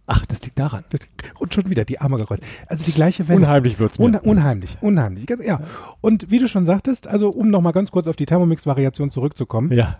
Ach, 0.09 0.24
das 0.26 0.40
liegt 0.44 0.57
daran. 0.61 0.84
Das- 0.90 1.01
Und 1.40 1.53
schon 1.53 1.68
wieder 1.68 1.84
die 1.84 2.01
Arme 2.01 2.16
gekreuzt. 2.16 2.42
Also 2.68 2.84
die 2.84 2.92
gleiche 2.92 3.26
Welle. 3.26 3.40
Unheimlich 3.40 3.80
wird's 3.80 3.99
mir. 3.99 4.05
Un 4.05 4.14
unheimlich, 4.14 4.78
unheimlich. 4.80 5.26
Ja. 5.44 5.61
Und 6.01 6.30
wie 6.30 6.38
du 6.38 6.47
schon 6.47 6.64
sagtest, 6.64 7.09
also 7.09 7.30
um 7.30 7.51
nochmal 7.51 7.72
ganz 7.72 7.90
kurz 7.90 8.07
auf 8.07 8.14
die 8.14 8.24
Thermomix-Variation 8.26 9.11
zurückzukommen, 9.11 9.72
ja. 9.72 9.99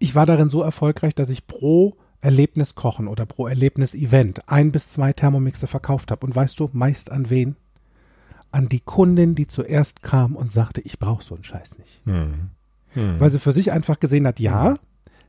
ich 0.00 0.16
war 0.16 0.26
darin 0.26 0.48
so 0.50 0.60
erfolgreich, 0.62 1.14
dass 1.14 1.30
ich 1.30 1.46
pro 1.46 1.94
Erlebnis 2.20 2.74
kochen 2.74 3.08
oder 3.08 3.26
pro 3.26 3.46
Erlebnis 3.46 3.94
Event 3.94 4.48
ein 4.48 4.72
bis 4.72 4.88
zwei 4.88 5.12
Thermomixe 5.12 5.66
verkauft 5.66 6.10
habe. 6.10 6.26
Und 6.26 6.34
weißt 6.34 6.58
du, 6.60 6.70
meist 6.72 7.10
an 7.10 7.30
wen? 7.30 7.56
An 8.52 8.68
die 8.68 8.80
Kundin, 8.80 9.34
die 9.34 9.46
zuerst 9.46 10.02
kam 10.02 10.34
und 10.36 10.52
sagte, 10.52 10.80
ich 10.80 10.98
brauche 10.98 11.22
so 11.24 11.34
einen 11.34 11.44
Scheiß 11.44 11.78
nicht. 11.78 12.00
Hm. 12.04 12.50
Hm. 12.94 13.20
Weil 13.20 13.30
sie 13.30 13.38
für 13.38 13.52
sich 13.52 13.70
einfach 13.72 14.00
gesehen 14.00 14.26
hat, 14.26 14.40
ja, 14.40 14.76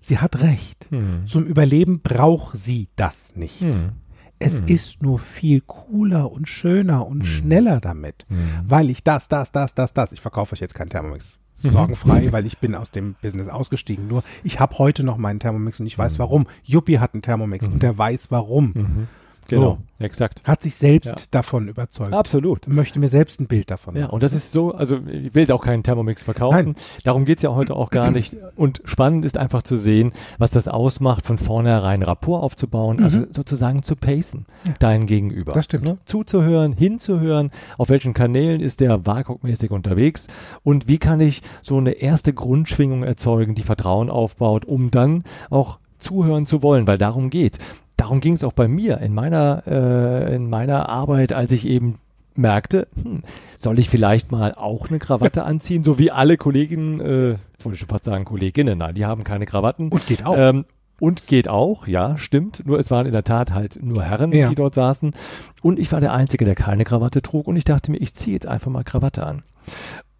sie 0.01 0.19
hat 0.19 0.39
recht. 0.41 0.87
Hm. 0.89 1.27
Zum 1.27 1.45
Überleben 1.45 2.01
braucht 2.01 2.55
sie 2.57 2.87
das 2.95 3.35
nicht. 3.35 3.61
Hm. 3.61 3.91
Es 4.39 4.59
Hm. 4.59 4.67
ist 4.67 5.01
nur 5.01 5.17
viel 5.19 5.61
cooler 5.61 6.31
und 6.31 6.47
schöner 6.47 7.05
und 7.07 7.21
Hm. 7.21 7.25
schneller 7.25 7.81
damit. 7.81 8.25
Weil 8.65 8.89
ich 8.91 9.03
das, 9.03 9.27
das, 9.27 9.51
das, 9.51 9.73
das, 9.73 9.93
das, 9.93 10.11
ich 10.11 10.21
verkaufe 10.21 10.53
euch 10.53 10.59
jetzt 10.61 10.75
keinen 10.75 10.89
Thermomix. 10.89 11.39
Mhm. 11.63 11.71
Sorgenfrei, 11.71 12.31
weil 12.31 12.45
ich 12.45 12.57
bin 12.59 12.75
aus 12.75 12.91
dem 12.91 13.15
Business 13.21 13.47
ausgestiegen. 13.47 14.07
Nur 14.07 14.23
ich 14.43 14.59
habe 14.59 14.77
heute 14.77 15.03
noch 15.03 15.17
meinen 15.17 15.39
Thermomix 15.39 15.79
und 15.79 15.87
ich 15.87 15.97
Mhm. 15.97 16.03
weiß 16.03 16.19
warum. 16.19 16.47
Juppie 16.63 16.99
hat 16.99 17.13
einen 17.13 17.21
Thermomix 17.23 17.67
und 17.67 17.81
der 17.83 17.97
weiß 17.97 18.27
warum. 18.29 19.07
Mhm. 19.51 19.55
Genau, 19.55 19.77
exakt. 19.99 20.41
Hat 20.43 20.63
sich 20.63 20.75
selbst 20.75 21.07
Ja. 21.09 21.15
davon 21.31 21.67
überzeugt. 21.67 22.13
Absolut. 22.13 22.67
Möchte 22.67 22.99
mir 22.99 23.07
selbst 23.09 23.39
ein 23.39 23.47
Bild 23.47 23.71
davon 23.71 23.95
Ja, 23.95 24.03
machen. 24.03 24.13
und 24.13 24.23
das 24.23 24.33
ist 24.33 24.51
so, 24.51 24.73
also 24.73 24.97
ich 25.11 25.33
will 25.35 25.51
auch 25.51 25.61
keinen 25.63 25.83
Thermomix 25.83 26.21
verkaufen. 26.23 26.55
Nein. 26.55 26.75
Darum 27.03 27.25
geht's 27.25 27.41
ja 27.43 27.53
heute 27.55 27.75
auch 27.75 27.89
gar 27.89 28.11
nicht. 28.11 28.35
Und 28.55 28.81
spannend 28.85 29.25
ist 29.25 29.37
einfach 29.37 29.61
zu 29.63 29.77
sehen, 29.77 30.11
was 30.37 30.51
das 30.51 30.67
ausmacht, 30.67 31.25
von 31.25 31.37
vornherein 31.37 32.03
Rapport 32.03 32.43
aufzubauen, 32.43 33.03
also 33.03 33.23
sozusagen 33.31 33.83
zu 33.83 33.95
pacen, 33.95 34.45
dein 34.79 35.05
Gegenüber. 35.05 35.53
Mhm. 35.53 35.55
Das 35.55 35.65
stimmt. 35.65 35.83
Ne? 35.85 35.97
Zuzuhören, 36.05 36.73
hinzuhören, 36.73 37.51
auf 37.77 37.89
welchen 37.89 38.13
Kanälen 38.13 38.61
ist 38.61 38.81
der 38.81 39.05
WAKOK-mäßig 39.05 39.71
unterwegs 39.71 40.27
und 40.63 40.87
wie 40.87 40.97
kann 40.97 41.19
ich 41.21 41.41
so 41.61 41.77
eine 41.77 41.91
erste 41.91 42.33
Grundschwingung 42.33 43.03
erzeugen, 43.03 43.55
die 43.55 43.63
Vertrauen 43.63 44.09
aufbaut, 44.09 44.65
um 44.65 44.91
dann 44.91 45.23
auch 45.49 45.79
zuhören 45.99 46.45
zu 46.45 46.61
wollen, 46.61 46.85
weil 46.87 46.97
darum 46.97 47.29
geht. 47.29 47.57
Darum 47.97 48.19
ging 48.21 48.33
es 48.33 48.43
auch 48.43 48.53
bei 48.53 48.67
mir 48.67 48.99
in 48.99 49.13
meiner, 49.13 49.63
äh, 49.67 50.35
in 50.35 50.49
meiner 50.49 50.87
Arbeit, 50.89 51.33
als 51.33 51.51
ich 51.51 51.67
eben 51.67 51.99
merkte, 52.35 52.87
hm, 53.01 53.23
soll 53.57 53.79
ich 53.79 53.89
vielleicht 53.89 54.31
mal 54.31 54.53
auch 54.53 54.89
eine 54.89 54.99
Krawatte 54.99 55.43
anziehen, 55.45 55.83
so 55.83 55.97
wie 55.97 56.11
alle 56.11 56.37
Kolleginnen, 56.37 57.01
äh, 57.01 57.29
jetzt 57.31 57.65
wollte 57.65 57.73
ich 57.73 57.79
schon 57.79 57.89
fast 57.89 58.05
sagen 58.05 58.25
Kolleginnen, 58.25 58.77
nein, 58.77 58.93
die 58.95 59.05
haben 59.05 59.23
keine 59.23 59.45
Krawatten. 59.47 59.89
Und 59.89 60.05
geht 60.05 60.25
auch. 60.25 60.35
Ähm, 60.37 60.65
und 60.99 61.27
geht 61.27 61.47
auch, 61.47 61.87
ja, 61.87 62.17
stimmt. 62.17 62.63
Nur 62.65 62.79
es 62.79 62.89
waren 62.89 63.05
in 63.05 63.11
der 63.11 63.23
Tat 63.23 63.53
halt 63.53 63.79
nur 63.83 64.03
Herren, 64.03 64.31
Ja. 64.31 64.49
die 64.49 64.55
dort 64.55 64.73
saßen. 64.73 65.13
Und 65.61 65.77
ich 65.77 65.91
war 65.91 65.99
der 65.99 66.11
Einzige, 66.13 66.43
der 66.45 66.55
keine 66.55 66.85
Krawatte 66.85 67.21
trug. 67.21 67.47
Und 67.47 67.55
ich 67.55 67.65
dachte 67.65 67.91
mir, 67.91 67.97
ich 67.97 68.15
ziehe 68.15 68.33
jetzt 68.33 68.47
einfach 68.47 68.71
mal 68.71 68.83
Krawatte 68.83 69.23
an. 69.25 69.43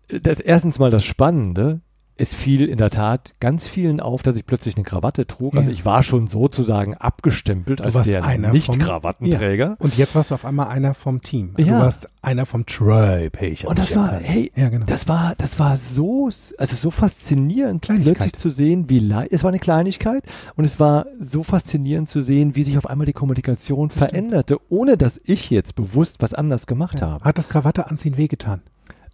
Das 0.07 0.39
erstens 0.39 0.77
mal 0.77 0.91
das 0.91 1.03
Spannende. 1.03 1.81
Es 2.19 2.33
fiel 2.33 2.67
in 2.67 2.77
der 2.77 2.89
Tat 2.89 3.35
ganz 3.39 3.67
vielen 3.67 3.99
auf, 3.99 4.23
dass 4.23 4.35
ich 4.35 4.45
plötzlich 4.45 4.75
eine 4.75 4.83
Krawatte 4.83 5.27
trug. 5.27 5.55
Also 5.55 5.69
Ja. 5.69 5.73
ich 5.73 5.85
war 5.85 6.01
schon 6.03 6.27
sozusagen 6.27 6.95
abgestempelt 6.95 7.79
als 7.81 8.01
der 8.01 8.25
Nicht-Krawattenträger. 8.37 9.75
Und 9.79 9.97
jetzt 9.97 10.15
warst 10.15 10.31
du 10.31 10.35
auf 10.35 10.45
einmal 10.45 10.67
einer 10.67 10.93
vom 10.93 11.21
Team. 11.21 11.53
Ja. 11.57 11.65
Du 11.65 11.71
warst 11.71 12.09
einer 12.21 12.45
vom 12.45 12.65
Tribe. 12.65 13.31
Hey, 13.37 13.57
Und 13.65 13.77
das 13.79 13.95
war, 13.95 14.05
erkannt. 14.13 14.27
hey, 14.27 14.51
ja, 14.55 14.69
genau. 14.69 14.85
das 14.85 15.07
war, 15.07 15.35
das 15.37 15.59
war 15.59 15.77
so, 15.77 16.25
also 16.25 16.75
so 16.75 16.91
faszinierend, 16.91 17.81
plötzlich 17.81 18.33
zu 18.33 18.49
sehen, 18.49 18.89
wie 18.89 18.99
leicht, 18.99 19.31
es 19.31 19.43
war 19.43 19.49
eine 19.49 19.59
Kleinigkeit 19.59 20.23
und 20.55 20.65
es 20.65 20.79
war 20.79 21.05
so 21.19 21.43
faszinierend 21.43 22.09
zu 22.09 22.21
sehen, 22.21 22.55
wie 22.55 22.63
sich 22.63 22.77
auf 22.77 22.87
einmal 22.89 23.05
die 23.05 23.13
Kommunikation 23.13 23.89
veränderte, 23.89 24.57
ohne 24.69 24.97
dass 24.97 25.21
ich 25.23 25.49
jetzt 25.49 25.75
bewusst 25.75 26.21
was 26.21 26.33
anders 26.33 26.67
gemacht 26.67 27.01
habe. 27.01 27.23
Hat 27.23 27.37
das 27.37 27.49
Krawatte 27.49 27.89
anziehen 27.89 28.17
wehgetan? 28.17 28.61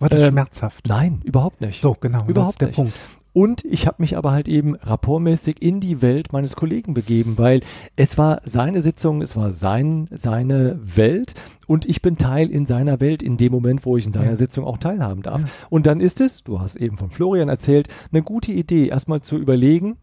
War 0.03 0.09
das 0.09 0.21
Ähm, 0.21 0.33
schmerzhaft? 0.33 0.87
Nein, 0.87 1.21
überhaupt 1.23 1.61
nicht. 1.61 1.81
So, 1.81 1.95
genau. 1.99 2.21
und 2.23 2.29
Überhaupt 2.29 2.61
das 2.61 2.69
ist 2.69 2.77
der 2.77 2.83
nicht. 2.85 2.93
Punkt. 2.93 2.93
Und 3.35 3.65
ich 3.65 3.87
habe 3.87 3.95
mich 3.97 4.15
aber 4.15 4.31
halt 4.31 4.47
eben 4.47 4.75
rapportmäßig 4.75 5.59
in 5.59 5.79
die 5.79 6.03
Welt 6.03 6.31
meines 6.33 6.55
Kollegen 6.55 6.93
begeben, 6.93 7.39
weil 7.39 7.61
es 7.95 8.19
war 8.19 8.41
seine 8.45 8.83
Sitzung, 8.83 9.23
es 9.23 9.35
war 9.35 9.51
sein, 9.51 10.07
seine 10.11 10.79
Welt 10.83 11.33
und 11.65 11.85
ich 11.87 12.03
bin 12.03 12.17
Teil 12.17 12.51
in 12.51 12.67
seiner 12.67 12.99
Welt 12.99 13.23
in 13.23 13.37
dem 13.37 13.51
Moment, 13.51 13.87
wo 13.87 13.97
ich 13.97 14.05
in 14.05 14.13
seiner 14.13 14.27
Ja. 14.31 14.35
Sitzung 14.35 14.65
auch 14.65 14.77
teilhaben 14.77 15.23
darf. 15.23 15.65
Und 15.71 15.87
dann 15.87 15.99
ist 15.99 16.21
es, 16.21 16.43
du 16.43 16.59
hast 16.59 16.75
eben 16.75 16.97
von 16.97 17.09
Florian 17.09 17.49
erzählt, 17.49 17.87
eine 18.11 18.21
gute 18.21 18.51
Idee, 18.51 18.89
erstmal 18.89 19.21
zu 19.21 19.37
überlegen, 19.37 19.97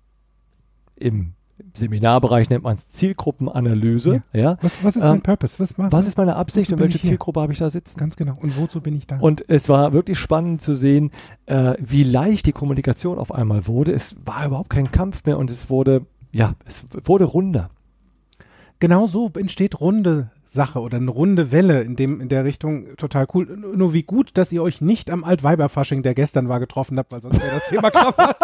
im 0.96 1.34
Seminarbereich 1.74 2.50
nennt 2.50 2.64
man 2.64 2.74
es 2.74 2.90
Zielgruppenanalyse, 2.90 4.22
ja. 4.32 4.56
Was, 4.60 4.84
was 4.84 4.96
ist 4.96 5.02
Ähm, 5.04 5.10
mein 5.10 5.22
Purpose? 5.22 5.58
Was, 5.58 5.74
Was 5.76 6.06
ist 6.06 6.18
meine 6.18 6.36
Absicht 6.36 6.72
und 6.72 6.78
welche? 6.78 7.00
Zielgruppe 7.00 7.40
habe 7.40 7.52
ich 7.52 7.58
da 7.58 7.70
sitzen? 7.70 7.98
Ganz 7.98 8.16
genau. 8.16 8.36
Und 8.40 8.56
wozu 8.56 8.80
bin 8.80 8.96
ich 8.96 9.06
da? 9.06 9.18
Und 9.18 9.44
es 9.48 9.68
war 9.68 9.92
wirklich 9.92 10.18
spannend 10.18 10.62
zu 10.62 10.74
sehen, 10.74 11.10
äh, 11.46 11.74
wie 11.78 12.04
leicht 12.04 12.46
die 12.46 12.52
Kommunikation 12.52 13.18
auf 13.18 13.32
einmal 13.32 13.66
wurde. 13.66 13.92
Es 13.92 14.16
war 14.24 14.46
überhaupt 14.46 14.70
kein 14.70 14.90
Kampf 14.90 15.24
mehr 15.24 15.38
und 15.38 15.50
es 15.50 15.70
wurde, 15.70 16.06
ja, 16.32 16.54
es 16.64 16.82
wurde 17.04 17.24
runder. 17.24 17.70
genau 18.78 19.06
so 19.06 19.30
entsteht 19.36 19.80
runde 19.80 20.30
Sache 20.52 20.80
oder 20.80 20.96
eine 20.96 21.10
runde 21.10 21.52
Welle 21.52 21.82
in 21.82 21.94
dem 21.96 22.20
in 22.20 22.28
der 22.28 22.44
Richtung 22.44 22.96
total 22.96 23.26
cool. 23.34 23.46
Nur 23.56 23.92
wie 23.92 24.02
gut, 24.02 24.30
dass 24.34 24.50
ihr 24.50 24.62
euch 24.62 24.80
nicht 24.80 25.10
am 25.10 25.22
Altweiberfasching, 25.24 26.02
der 26.02 26.14
gestern 26.14 26.48
war, 26.48 26.58
getroffen 26.58 26.98
habt, 26.98 27.12
weil 27.12 27.22
sonst 27.22 27.40
wäre 27.40 27.54
das 27.54 27.66
Thema 27.66 27.90
Kraft. 27.90 28.18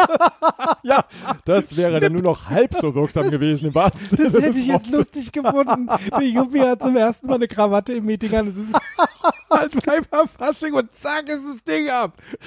Ja, 0.83 1.05
das 1.45 1.77
wäre 1.77 1.99
dann 1.99 2.13
nur 2.13 2.23
noch 2.23 2.49
halb 2.49 2.75
so 2.81 2.95
wirksam 2.95 3.29
gewesen 3.31 3.67
im 3.69 3.75
wahrsten 3.75 4.09
Sinne 4.09 4.31
Das 4.31 4.43
hätte 4.43 4.59
ich 4.59 4.67
jetzt 4.67 4.93
Wortes. 4.93 4.99
lustig 5.15 5.33
gefunden. 5.33 5.89
Der 6.11 6.29
Juppie 6.29 6.61
hat 6.61 6.81
zum 6.81 6.97
ersten 6.97 7.27
Mal 7.27 7.35
eine 7.35 7.49
Krawatte 7.49 7.93
im 7.93 8.05
Meeting 8.05 8.33
an. 8.37 8.47
Es 8.47 8.57
ist 8.57 8.73
Altweiberfasching 9.49 10.75
und 10.75 10.93
zack 10.97 11.29
ist 11.29 11.43
das 11.45 11.65
Ding 11.65 11.89
ab. 11.91 12.13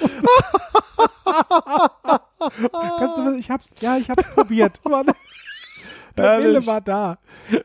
Kannst 2.38 3.18
du 3.18 3.24
was? 3.26 3.34
Ich 3.36 3.50
hab's, 3.50 3.68
ja, 3.80 3.96
ich 3.98 4.08
hab's 4.08 4.26
probiert. 4.34 4.80
Mann. 4.88 5.06
Der 6.20 6.30
Herrlich. 6.32 6.46
Wille 6.46 6.66
war 6.66 6.80
da. 6.80 7.18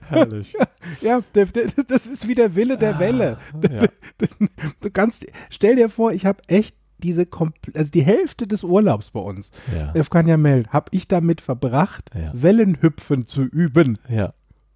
Herrlich. 0.09 0.53
Ja, 1.01 1.21
der, 1.33 1.45
der, 1.47 1.65
das- 1.87 2.05
ist 2.05 2.27
wie 2.27 2.35
der 2.35 2.55
Wille 2.55 2.77
der 2.77 2.99
Welle. 2.99 3.37
Ja. 3.71 3.87
Du 4.81 4.89
kannst, 4.91 5.25
stell 5.49 5.75
dir 5.75 5.89
vor, 5.89 6.11
ich 6.13 6.25
habe 6.25 6.41
echt 6.47 6.75
diese, 6.99 7.27
also 7.73 7.91
die 7.91 8.03
Hälfte 8.03 8.47
des 8.47 8.63
Urlaubs 8.63 9.11
bei 9.11 9.19
uns, 9.19 9.49
Ja. 9.75 9.93
Mel, 10.37 10.65
habe 10.69 10.87
ich 10.91 11.07
damit 11.07 11.41
verbracht, 11.41 12.11
Ja. 12.13 12.31
Wellenhüpfen 12.33 13.27
zu 13.27 13.43
üben. 13.43 13.97
ja. 14.09 14.33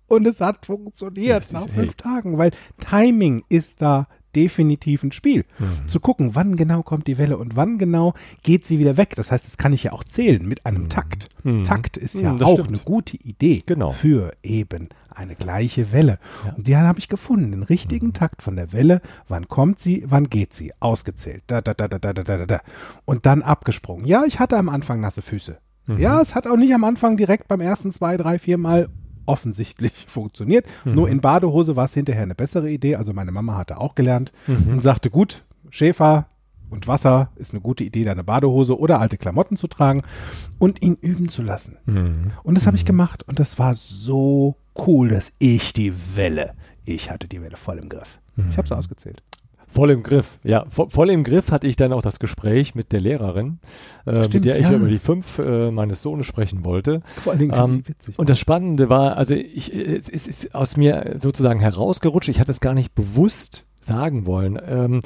Und 0.08 0.26
es 0.26 0.42
hat 0.42 0.66
funktioniert 0.66 1.52
Ja, 1.52 1.60
nach 1.60 1.70
fünf 1.70 1.90
hey. 1.90 1.96
Tagen, 1.96 2.38
weil 2.40 2.50
Timing 2.80 3.44
ist 3.48 3.82
da 3.84 4.08
definitiv 4.36 5.04
ein 5.04 5.12
Spiel. 5.12 5.46
Mhm. 5.60 5.88
Zu 5.88 6.00
gucken, 6.00 6.36
wann 6.36 6.56
genau 6.56 6.84
kommt 6.84 7.08
die 7.08 7.18
Welle 7.18 7.38
und 7.38 7.56
wann 7.56 7.78
genau 7.78 8.14
geht 8.44 8.66
sie 8.66 8.80
wieder 8.80 8.98
weg. 8.98 9.16
Das 9.16 9.32
heißt, 9.32 9.46
das 9.46 9.58
kann 9.58 9.74
ich 9.74 9.84
ja 9.84 9.92
auch 9.94 10.04
zählen 10.04 10.48
mit 10.48 10.66
einem 10.66 10.90
Takt. 10.90 11.30
Mhm. 11.44 11.64
Takt 11.64 11.98
ist 11.98 12.16
Mhm, 12.16 12.22
ja 12.22 12.34
das 12.34 12.42
auch 12.48 12.54
stimmt. 12.54 12.70
eine 12.70 12.78
gute 12.80 13.18
Idee 13.18 13.64
Genau. 13.66 13.90
für 13.92 14.32
eben 14.44 14.90
eine 15.10 15.36
gleiche 15.36 15.92
Welle. 15.92 16.20
Ja. 16.46 16.54
Und 16.54 16.68
die 16.68 16.76
habe 16.78 17.00
ich 17.00 17.10
gefunden, 17.10 17.52
den 17.52 17.64
richtigen 17.64 18.14
Takt 18.14 18.42
von 18.42 18.56
der 18.56 18.72
Welle. 18.74 19.02
Wann 19.28 19.48
kommt 19.48 19.80
sie, 19.80 20.04
wann 20.08 20.30
geht 20.30 20.54
sie? 20.54 20.72
Ausgezählt. 20.80 21.44
Da, 21.48 21.62
da, 21.62 21.74
da, 21.74 21.88
da, 21.88 22.00
da, 22.00 22.14
da, 22.14 22.24
da, 22.24 22.46
da. 22.46 22.62
Und 23.06 23.26
dann 23.26 23.42
abgesprungen. 23.42 24.06
Ja, 24.06 24.24
ich 24.26 24.40
hatte 24.40 24.58
am 24.58 24.70
Anfang 24.70 25.00
nasse 25.02 25.22
Füße. 25.22 25.58
Ja, 25.98 26.22
es 26.22 26.36
hat 26.36 26.46
auch 26.46 26.56
nicht 26.56 26.72
am 26.76 26.84
Anfang 26.84 27.18
direkt 27.18 27.48
beim 27.48 27.62
ersten 27.62 27.92
zwei, 27.92 28.16
drei, 28.16 28.38
vier 28.38 28.60
Mal 28.60 28.90
offensichtlich 29.30 29.94
funktioniert. 30.08 30.66
Nur 30.84 31.08
in 31.08 31.22
Badehose 31.22 31.76
war 31.76 31.86
es 31.86 31.94
hinterher 31.94 32.24
eine 32.24 32.36
bessere 32.36 32.70
Idee. 32.70 32.96
Also 32.96 33.14
meine 33.14 33.32
Mama 33.32 33.58
hatte 33.58 33.80
auch 33.80 33.96
gelernt 33.96 34.32
und 34.48 34.82
sagte, 34.82 35.10
gut, 35.10 35.46
Schäfer 35.70 36.28
und 36.70 36.88
Wasser 36.88 37.32
ist 37.36 37.52
eine 37.54 37.62
gute 37.62 37.84
Idee, 37.84 38.04
deine 38.04 38.24
Badehose 38.24 38.78
oder 38.78 39.00
alte 39.00 39.18
Klamotten 39.18 39.56
zu 39.56 39.68
tragen 39.68 40.04
und 40.58 40.82
ihn 40.82 40.96
üben 40.96 41.30
zu 41.30 41.42
lassen. 41.42 41.78
Mhm. 41.86 42.32
Und 42.44 42.58
das 42.58 42.68
habe 42.68 42.78
ich 42.78 42.86
gemacht 42.86 43.24
und 43.24 43.40
das 43.40 43.58
war 43.58 43.74
so 43.76 44.56
cool, 44.86 45.10
dass 45.10 45.32
ich 45.40 45.74
die 45.74 45.94
Welle, 46.16 46.54
ich 46.86 47.10
hatte 47.12 47.28
die 47.28 47.42
Welle 47.42 47.58
voll 47.58 47.78
im 47.78 47.90
Griff. 47.90 48.20
Ich 48.50 48.58
habe 48.58 48.66
es 48.66 48.72
ausgezählt. 48.72 49.22
Voll 49.72 49.92
im 49.92 50.04
Griff. 50.04 50.40
Ja, 50.44 50.66
vo 50.70 50.88
voll 50.90 51.10
im 51.12 51.24
Griff 51.24 51.52
hatte 51.52 51.68
ich 51.68 51.76
dann 51.76 51.94
auch 51.94 52.02
das 52.02 52.20
Gespräch 52.20 52.76
mit 52.76 52.92
der 52.92 53.02
Lehrerin, 53.02 53.60
äh, 54.06 54.14
mit 54.14 54.26
Stimmt, 54.26 54.46
der 54.46 54.60
ich 54.60 54.64
ja. 54.64 54.74
über 54.74 54.88
die 54.88 55.00
fünf 55.00 55.40
äh, 55.40 55.72
meines 55.72 56.02
Sohnes 56.02 56.26
sprechen 56.26 56.66
wollte. 56.66 57.02
Vor 57.06 57.34
allen 57.34 57.40
Dingen 57.40 57.54
Ähm, 57.56 57.84
witzig. 57.88 58.18
Und 58.18 58.30
das 58.30 58.40
Spannende 58.40 58.90
war, 58.90 59.18
also 59.18 59.36
ich, 59.36 59.74
es, 59.74 60.10
es 60.10 60.28
ist 60.28 60.56
aus 60.56 60.76
mir 60.76 61.16
sozusagen 61.18 61.60
herausgerutscht. 61.60 62.30
Ich 62.30 62.40
hatte 62.40 62.52
es 62.52 62.62
gar 62.62 62.74
nicht 62.74 62.96
bewusst 62.96 63.64
sagen 63.80 64.26
wollen. 64.26 64.60
Ähm, 64.68 65.02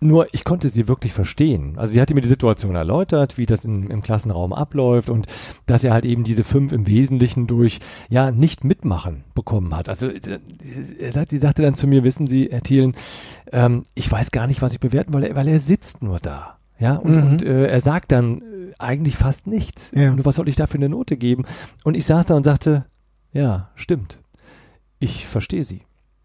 nur 0.00 0.28
ich 0.32 0.44
konnte 0.44 0.68
sie 0.68 0.86
wirklich 0.88 1.12
verstehen. 1.12 1.74
Also 1.76 1.94
sie 1.94 2.00
hatte 2.00 2.14
mir 2.14 2.20
die 2.20 2.28
Situation 2.28 2.74
erläutert, 2.76 3.36
wie 3.36 3.46
das 3.46 3.64
in, 3.64 3.90
im 3.90 4.02
Klassenraum 4.02 4.52
abläuft 4.52 5.10
und 5.10 5.26
dass 5.66 5.82
er 5.84 5.92
halt 5.92 6.04
eben 6.04 6.22
diese 6.24 6.44
fünf 6.44 6.72
im 6.72 6.86
Wesentlichen 6.86 7.46
durch 7.46 7.80
ja 8.08 8.30
nicht 8.30 8.62
mitmachen 8.64 9.24
bekommen 9.34 9.74
hat. 9.76 9.88
Also 9.88 10.08
äh, 10.08 10.20
sie 11.28 11.38
sagte 11.38 11.62
dann 11.62 11.74
zu 11.74 11.86
mir, 11.86 12.04
wissen 12.04 12.26
Sie, 12.26 12.48
Herr 12.50 12.62
Thielen, 12.62 12.94
ähm, 13.52 13.82
ich 13.94 14.10
weiß 14.10 14.30
gar 14.30 14.46
nicht, 14.46 14.62
was 14.62 14.72
ich 14.72 14.80
bewerten 14.80 15.12
will, 15.14 15.30
weil 15.34 15.48
er 15.48 15.58
sitzt 15.58 16.02
nur 16.02 16.20
da. 16.20 16.58
Ja, 16.78 16.94
und, 16.94 17.10
Mhm. 17.16 17.22
und 17.32 17.42
äh, 17.42 17.66
er 17.66 17.80
sagt 17.80 18.12
dann 18.12 18.40
äh, 18.40 18.44
eigentlich 18.78 19.16
fast 19.16 19.48
nichts. 19.48 19.90
Ja. 19.96 20.12
Nur 20.14 20.24
was 20.24 20.36
soll 20.36 20.48
ich 20.48 20.54
da 20.54 20.68
für 20.68 20.76
eine 20.78 20.88
Note 20.88 21.16
geben? 21.16 21.44
Und 21.82 21.96
ich 21.96 22.06
saß 22.06 22.26
da 22.26 22.34
und 22.36 22.44
sagte, 22.44 22.84
ja, 23.32 23.70
stimmt. 23.74 24.20
Ich 25.00 25.26
verstehe 25.26 25.64
sie. 25.64 25.82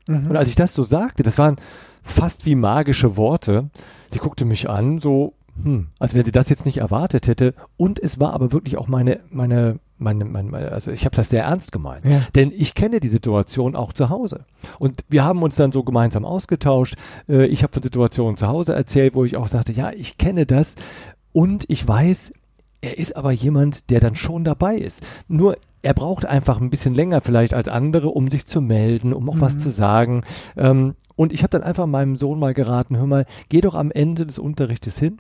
Mhm. 0.07 0.29
Und 0.29 0.37
als 0.37 0.49
ich 0.49 0.55
das 0.55 0.75
so 0.75 0.83
sagte, 0.83 1.23
das 1.23 1.39
waren 1.39 1.55
fast 2.03 2.45
wie 2.45 2.55
magische 2.55 3.17
Worte. 3.17 3.69
Sie 4.09 4.19
guckte 4.19 4.45
mich 4.45 4.69
an, 4.69 4.99
so, 4.99 5.33
hm, 5.61 5.87
als 5.99 6.13
wenn 6.13 6.25
sie 6.25 6.31
das 6.31 6.49
jetzt 6.49 6.65
nicht 6.65 6.77
erwartet 6.77 7.27
hätte. 7.27 7.53
Und 7.77 7.99
es 7.99 8.19
war 8.19 8.33
aber 8.33 8.51
wirklich 8.51 8.77
auch 8.77 8.87
meine, 8.87 9.21
meine, 9.29 9.79
meine, 9.97 10.25
meine, 10.25 10.71
also 10.71 10.91
ich 10.91 11.05
habe 11.05 11.15
das 11.15 11.29
sehr 11.29 11.43
ernst 11.43 11.71
gemeint. 11.71 12.05
Ja. 12.05 12.21
Denn 12.35 12.51
ich 12.55 12.75
kenne 12.75 12.99
die 12.99 13.07
Situation 13.07 13.75
auch 13.75 13.93
zu 13.93 14.09
Hause. 14.09 14.45
Und 14.79 15.01
wir 15.09 15.23
haben 15.23 15.41
uns 15.41 15.55
dann 15.55 15.71
so 15.71 15.83
gemeinsam 15.83 16.25
ausgetauscht. 16.25 16.95
Äh, 17.29 17.45
Ich 17.45 17.63
habe 17.63 17.73
von 17.73 17.83
Situationen 17.83 18.35
zu 18.37 18.47
Hause 18.47 18.75
erzählt, 18.75 19.15
wo 19.15 19.23
ich 19.23 19.37
auch 19.37 19.47
sagte, 19.47 19.71
ja, 19.71 19.91
ich 19.91 20.17
kenne 20.17 20.45
das. 20.45 20.75
Und 21.31 21.65
ich 21.69 21.87
weiß, 21.87 22.33
er 22.83 22.97
ist 22.97 23.15
aber 23.15 23.31
jemand, 23.31 23.89
der 23.89 24.01
dann 24.01 24.15
schon 24.15 24.43
dabei 24.43 24.75
ist. 24.75 25.03
Nur 25.29 25.57
er 25.81 25.93
braucht 25.93 26.25
einfach 26.25 26.59
ein 26.59 26.69
bisschen 26.69 26.93
länger 26.93 27.21
vielleicht 27.21 27.53
als 27.53 27.69
andere, 27.69 28.09
um 28.09 28.29
sich 28.29 28.45
zu 28.45 28.61
melden, 28.61 29.13
um 29.13 29.29
auch 29.29 29.39
was 29.39 29.57
zu 29.57 29.71
sagen. 29.71 30.23
Ähm, 30.57 30.95
und 31.15 31.31
ich 31.31 31.43
habe 31.43 31.51
dann 31.51 31.63
einfach 31.63 31.85
meinem 31.85 32.17
Sohn 32.17 32.39
mal 32.39 32.53
geraten, 32.53 32.97
hör 32.97 33.07
mal, 33.07 33.25
geh 33.49 33.61
doch 33.61 33.75
am 33.75 33.89
Ende 33.89 34.25
des 34.25 34.37
Unterrichtes 34.37 34.99
hin 34.99 35.17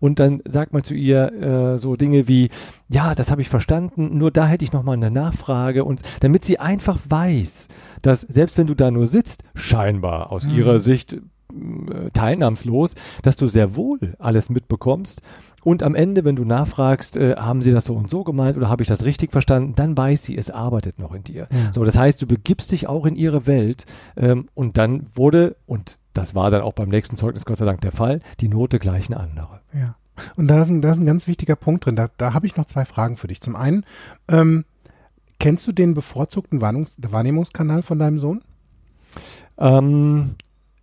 und 0.00 0.18
dann 0.18 0.40
sag 0.46 0.72
mal 0.72 0.82
zu 0.82 0.94
ihr 0.94 1.32
äh, 1.32 1.78
so 1.78 1.96
Dinge 1.96 2.26
wie, 2.26 2.48
ja, 2.88 3.14
das 3.14 3.30
habe 3.30 3.42
ich 3.42 3.48
verstanden, 3.48 4.16
nur 4.16 4.30
da 4.30 4.46
hätte 4.46 4.64
ich 4.64 4.72
noch 4.72 4.82
mal 4.82 4.92
eine 4.92 5.10
Nachfrage 5.10 5.84
und 5.84 6.02
damit 6.20 6.44
sie 6.44 6.58
einfach 6.58 6.98
weiß, 7.08 7.68
dass 8.02 8.22
selbst 8.22 8.56
wenn 8.58 8.66
du 8.66 8.74
da 8.74 8.90
nur 8.90 9.06
sitzt, 9.06 9.44
scheinbar 9.54 10.32
aus 10.32 10.46
ihrer 10.46 10.78
Sicht 10.78 11.14
äh, 11.14 12.10
teilnahmslos, 12.12 12.94
dass 13.22 13.36
du 13.36 13.48
sehr 13.48 13.76
wohl 13.76 14.14
alles 14.18 14.50
mitbekommst 14.50 15.22
und 15.64 15.82
am 15.82 15.94
Ende, 15.94 16.24
wenn 16.24 16.36
du 16.36 16.44
nachfragst, 16.44 17.16
äh, 17.16 17.36
haben 17.36 17.62
sie 17.62 17.72
das 17.72 17.86
so 17.86 17.94
und 17.94 18.10
so 18.10 18.22
gemeint 18.22 18.56
oder 18.56 18.68
habe 18.68 18.82
ich 18.82 18.88
das 18.88 19.04
richtig 19.04 19.32
verstanden, 19.32 19.72
dann 19.74 19.96
weiß 19.96 20.22
sie, 20.22 20.36
es 20.36 20.50
arbeitet 20.50 20.98
noch 20.98 21.14
in 21.14 21.24
dir. 21.24 21.48
Ja. 21.50 21.72
So, 21.72 21.84
das 21.84 21.96
heißt, 21.96 22.20
du 22.20 22.26
begibst 22.26 22.70
dich 22.70 22.86
auch 22.86 23.06
in 23.06 23.16
ihre 23.16 23.46
Welt 23.46 23.86
ähm, 24.16 24.48
und 24.54 24.76
dann 24.76 25.06
wurde, 25.14 25.56
und 25.66 25.98
das 26.12 26.34
war 26.34 26.50
dann 26.50 26.60
auch 26.60 26.74
beim 26.74 26.90
nächsten 26.90 27.16
Zeugnis 27.16 27.44
Gott 27.44 27.58
sei 27.58 27.64
Dank 27.64 27.80
der 27.80 27.92
Fall, 27.92 28.20
die 28.40 28.48
Note 28.48 28.78
gleich 28.78 29.10
eine 29.10 29.18
andere. 29.18 29.60
Ja. 29.72 29.96
Und 30.36 30.48
da 30.48 30.62
ist 30.62 30.68
ein, 30.68 30.82
da 30.82 30.92
ist 30.92 30.98
ein 30.98 31.06
ganz 31.06 31.26
wichtiger 31.26 31.56
Punkt 31.56 31.86
drin. 31.86 31.96
Da, 31.96 32.08
da 32.18 32.34
habe 32.34 32.46
ich 32.46 32.56
noch 32.56 32.66
zwei 32.66 32.84
Fragen 32.84 33.16
für 33.16 33.26
dich. 33.26 33.40
Zum 33.40 33.56
einen, 33.56 33.84
ähm, 34.28 34.64
kennst 35.40 35.66
du 35.66 35.72
den 35.72 35.94
bevorzugten 35.94 36.60
Warnungs 36.60 36.96
Wahrnehmungskanal 36.98 37.82
von 37.82 37.98
deinem 37.98 38.18
Sohn? 38.18 38.42
Ähm, 39.58 40.36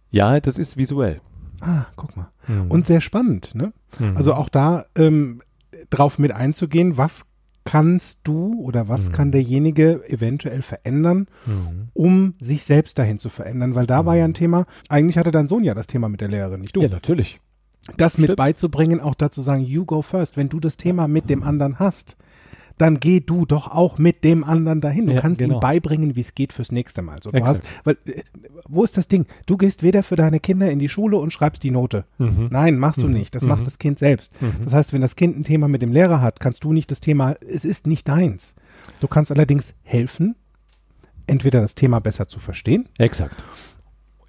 ja, 0.09 0.39
das 0.39 0.57
ist 0.57 0.75
visuell. 0.75 1.21
Ah, 1.61 1.85
guck 1.95 2.17
mal. 2.17 2.29
Mhm. 2.47 2.71
Und 2.71 2.87
sehr 2.87 3.01
spannend, 3.01 3.55
ne? 3.55 3.71
Mhm. 3.99 4.17
Also 4.17 4.33
auch 4.33 4.49
da 4.49 4.85
ähm, 4.95 5.41
drauf 5.89 6.19
mit 6.19 6.31
einzugehen, 6.31 6.97
was 6.97 7.25
kannst 7.63 8.21
du 8.23 8.59
oder 8.63 8.87
was 8.87 9.09
Mhm. 9.09 9.11
kann 9.13 9.31
derjenige 9.31 10.01
eventuell 10.09 10.61
verändern, 10.63 11.27
Mhm. 11.45 11.89
um 11.93 12.33
sich 12.39 12.63
selbst 12.63 12.97
dahin 12.97 13.19
zu 13.19 13.29
verändern? 13.29 13.75
Weil 13.75 13.85
da 13.85 14.05
war 14.05 14.15
ja 14.15 14.25
ein 14.25 14.33
Thema, 14.33 14.65
eigentlich 14.89 15.17
hatte 15.17 15.31
dein 15.31 15.47
Sohn 15.47 15.63
ja 15.63 15.73
das 15.75 15.87
Thema 15.87 16.09
mit 16.09 16.21
der 16.21 16.27
Lehrerin, 16.29 16.61
nicht 16.61 16.75
du. 16.75 16.81
Ja, 16.81 16.89
natürlich. 16.89 17.39
das 17.97 18.17
mit 18.17 18.25
stimmt. 18.27 18.37
beizubringen, 18.37 18.99
auch 18.99 19.15
dazu 19.15 19.41
sagen, 19.41 19.61
you 19.63 19.85
go 19.85 20.01
first. 20.01 20.37
Wenn 20.37 20.49
du 20.49 20.59
das 20.59 20.77
Thema 20.77 21.07
mit 21.07 21.29
dem 21.29 21.43
anderen 21.43 21.77
hast, 21.79 22.15
dann 22.77 22.99
geh 22.99 23.19
du 23.19 23.45
doch 23.45 23.67
auch 23.69 23.97
mit 23.97 24.23
dem 24.23 24.43
anderen 24.43 24.81
dahin. 24.81 25.05
Du 25.07 25.13
Ja, 25.13 25.21
kannst 25.21 25.39
genau. 25.39 25.57
ihm 25.57 25.59
beibringen, 25.59 26.15
wie 26.15 26.21
es 26.21 26.35
geht 26.35 26.53
fürs 26.53 26.71
nächste 26.71 27.01
Mal. 27.01 27.19
So, 27.23 27.31
du 27.31 27.37
Exakt. 27.37 27.63
hast, 27.63 27.85
weil, 27.85 27.97
äh, 28.13 28.21
wo 28.67 28.83
ist 28.83 28.97
das 28.97 29.07
Ding? 29.07 29.25
Du 29.45 29.57
gehst 29.57 29.83
weder 29.83 30.03
für 30.03 30.15
deine 30.15 30.39
Kinder 30.39 30.69
in 30.71 30.79
die 30.79 30.89
Schule 30.89 31.17
und 31.17 31.31
schreibst 31.31 31.63
die 31.63 31.71
Note. 31.71 32.05
Mhm. 32.17 32.47
Nein, 32.51 32.77
machst 32.79 33.01
du 33.01 33.07
Mhm. 33.07 33.13
nicht. 33.13 33.35
Das 33.35 33.43
Mhm. 33.43 33.49
macht 33.49 33.67
das 33.67 33.77
Kind 33.79 33.99
selbst. 33.99 34.31
Mhm. 34.41 34.63
Das 34.63 34.73
heißt, 34.73 34.93
wenn 34.93 35.01
das 35.01 35.15
Kind 35.15 35.37
ein 35.37 35.43
Thema 35.43 35.67
mit 35.67 35.81
dem 35.81 35.91
Lehrer 35.91 36.21
hat, 36.21 36.39
kannst 36.39 36.63
du 36.63 36.73
nicht 36.73 36.91
das 36.91 36.99
Thema, 37.01 37.35
es 37.47 37.65
ist 37.65 37.87
nicht 37.87 38.07
deins. 38.07 38.53
Du 38.99 39.07
kannst 39.07 39.31
allerdings 39.31 39.73
helfen, 39.83 40.35
entweder 41.27 41.61
das 41.61 41.75
Thema 41.75 41.99
besser 41.99 42.27
zu 42.27 42.39
verstehen, 42.39 42.87
Exakt. 42.97 43.43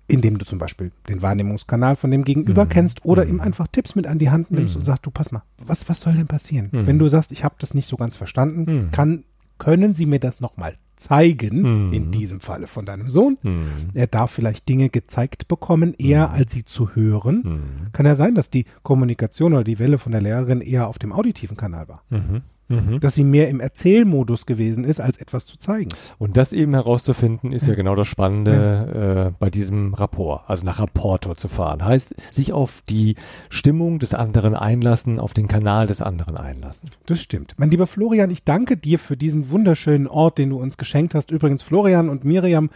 Indem 0.08 0.38
du 0.38 0.44
zum 0.44 0.58
Beispiel 0.58 0.90
den 1.08 1.22
Wahrnehmungskanal 1.22 1.96
von 1.96 2.10
dem 2.10 2.24
Gegenüber 2.24 2.64
Mhm. 2.64 2.68
kennst 2.68 3.04
oder 3.04 3.24
Mhm. 3.24 3.30
ihm 3.30 3.40
einfach 3.40 3.66
Tipps 3.68 3.94
mit 3.94 4.06
an 4.06 4.18
die 4.18 4.30
Hand 4.30 4.50
nimmst 4.50 4.74
Mhm. 4.74 4.80
und 4.80 4.84
sagst, 4.84 5.06
du 5.06 5.10
pass 5.10 5.32
mal, 5.32 5.42
was, 5.58 5.88
was 5.88 6.00
soll 6.00 6.14
denn 6.14 6.26
passieren? 6.26 6.68
Mhm. 6.72 6.86
Wenn 6.86 6.98
du 6.98 7.08
sagst, 7.08 7.32
ich 7.32 7.44
habe 7.44 7.54
das 7.58 7.74
nicht 7.74 7.88
so 7.88 7.96
ganz 7.96 8.16
verstanden, 8.16 8.64
Mhm. 8.84 8.90
kann, 8.90 9.24
können 9.58 9.94
sie 9.94 10.06
mir 10.06 10.18
das 10.18 10.40
nochmal 10.40 10.76
zeigen, 10.96 11.86
Mhm. 11.88 11.92
in 11.92 12.10
diesem 12.12 12.38
Falle 12.40 12.66
von 12.68 12.86
deinem 12.86 13.08
Sohn. 13.10 13.36
Mhm. 13.42 13.66
Er 13.94 14.06
darf 14.06 14.30
vielleicht 14.30 14.68
Dinge 14.68 14.88
gezeigt 14.88 15.48
bekommen, 15.48 15.94
eher 15.98 16.28
Mhm. 16.28 16.34
als 16.34 16.52
sie 16.52 16.64
zu 16.64 16.94
hören. 16.94 17.42
Mhm. 17.44 17.92
Kann 17.92 18.06
ja 18.06 18.14
sein, 18.14 18.34
dass 18.36 18.50
die 18.50 18.66
Kommunikation 18.84 19.52
oder 19.54 19.64
die 19.64 19.78
Welle 19.80 19.98
von 19.98 20.12
der 20.12 20.20
Lehrerin 20.20 20.60
eher 20.60 20.86
auf 20.88 20.98
dem 21.00 21.12
auditiven 21.12 21.56
Kanal 21.56 21.88
war. 21.88 22.02
Mhm. 22.10 22.42
Mhm. 22.72 23.00
Dass 23.00 23.14
sie 23.14 23.24
mehr 23.24 23.48
im 23.48 23.60
Erzählmodus 23.60 24.46
gewesen 24.46 24.84
ist, 24.84 25.00
als 25.00 25.18
etwas 25.18 25.46
zu 25.46 25.58
zeigen. 25.58 25.90
Und 26.18 26.36
das 26.36 26.52
eben 26.52 26.74
herauszufinden, 26.74 27.52
ist 27.52 27.66
ja, 27.66 27.74
genau 27.74 27.94
das 27.94 28.08
Spannende 28.08 29.32
äh, 29.32 29.36
bei 29.38 29.50
diesem 29.50 29.94
Rapport, 29.94 30.42
also 30.48 30.64
nach 30.64 30.78
Rapportor 30.78 31.36
zu 31.36 31.48
fahren. 31.48 31.84
Heißt, 31.84 32.14
sich 32.32 32.52
auf 32.52 32.82
die 32.88 33.16
Stimmung 33.50 33.98
des 33.98 34.14
anderen 34.14 34.54
einlassen, 34.54 35.18
auf 35.18 35.34
den 35.34 35.48
Kanal 35.48 35.86
des 35.86 36.02
anderen 36.02 36.36
einlassen. 36.36 36.90
Das 37.06 37.20
stimmt. 37.20 37.54
Mein 37.56 37.70
lieber 37.70 37.86
Florian, 37.86 38.30
ich 38.30 38.44
danke 38.44 38.76
dir 38.76 38.98
für 38.98 39.16
diesen 39.16 39.50
wunderschönen 39.50 40.06
Ort, 40.06 40.38
den 40.38 40.50
du 40.50 40.58
uns 40.58 40.76
geschenkt 40.76 41.14
hast. 41.14 41.30
Übrigens, 41.30 41.62
Florian 41.62 42.08
und 42.08 42.24
Miriam 42.24 42.70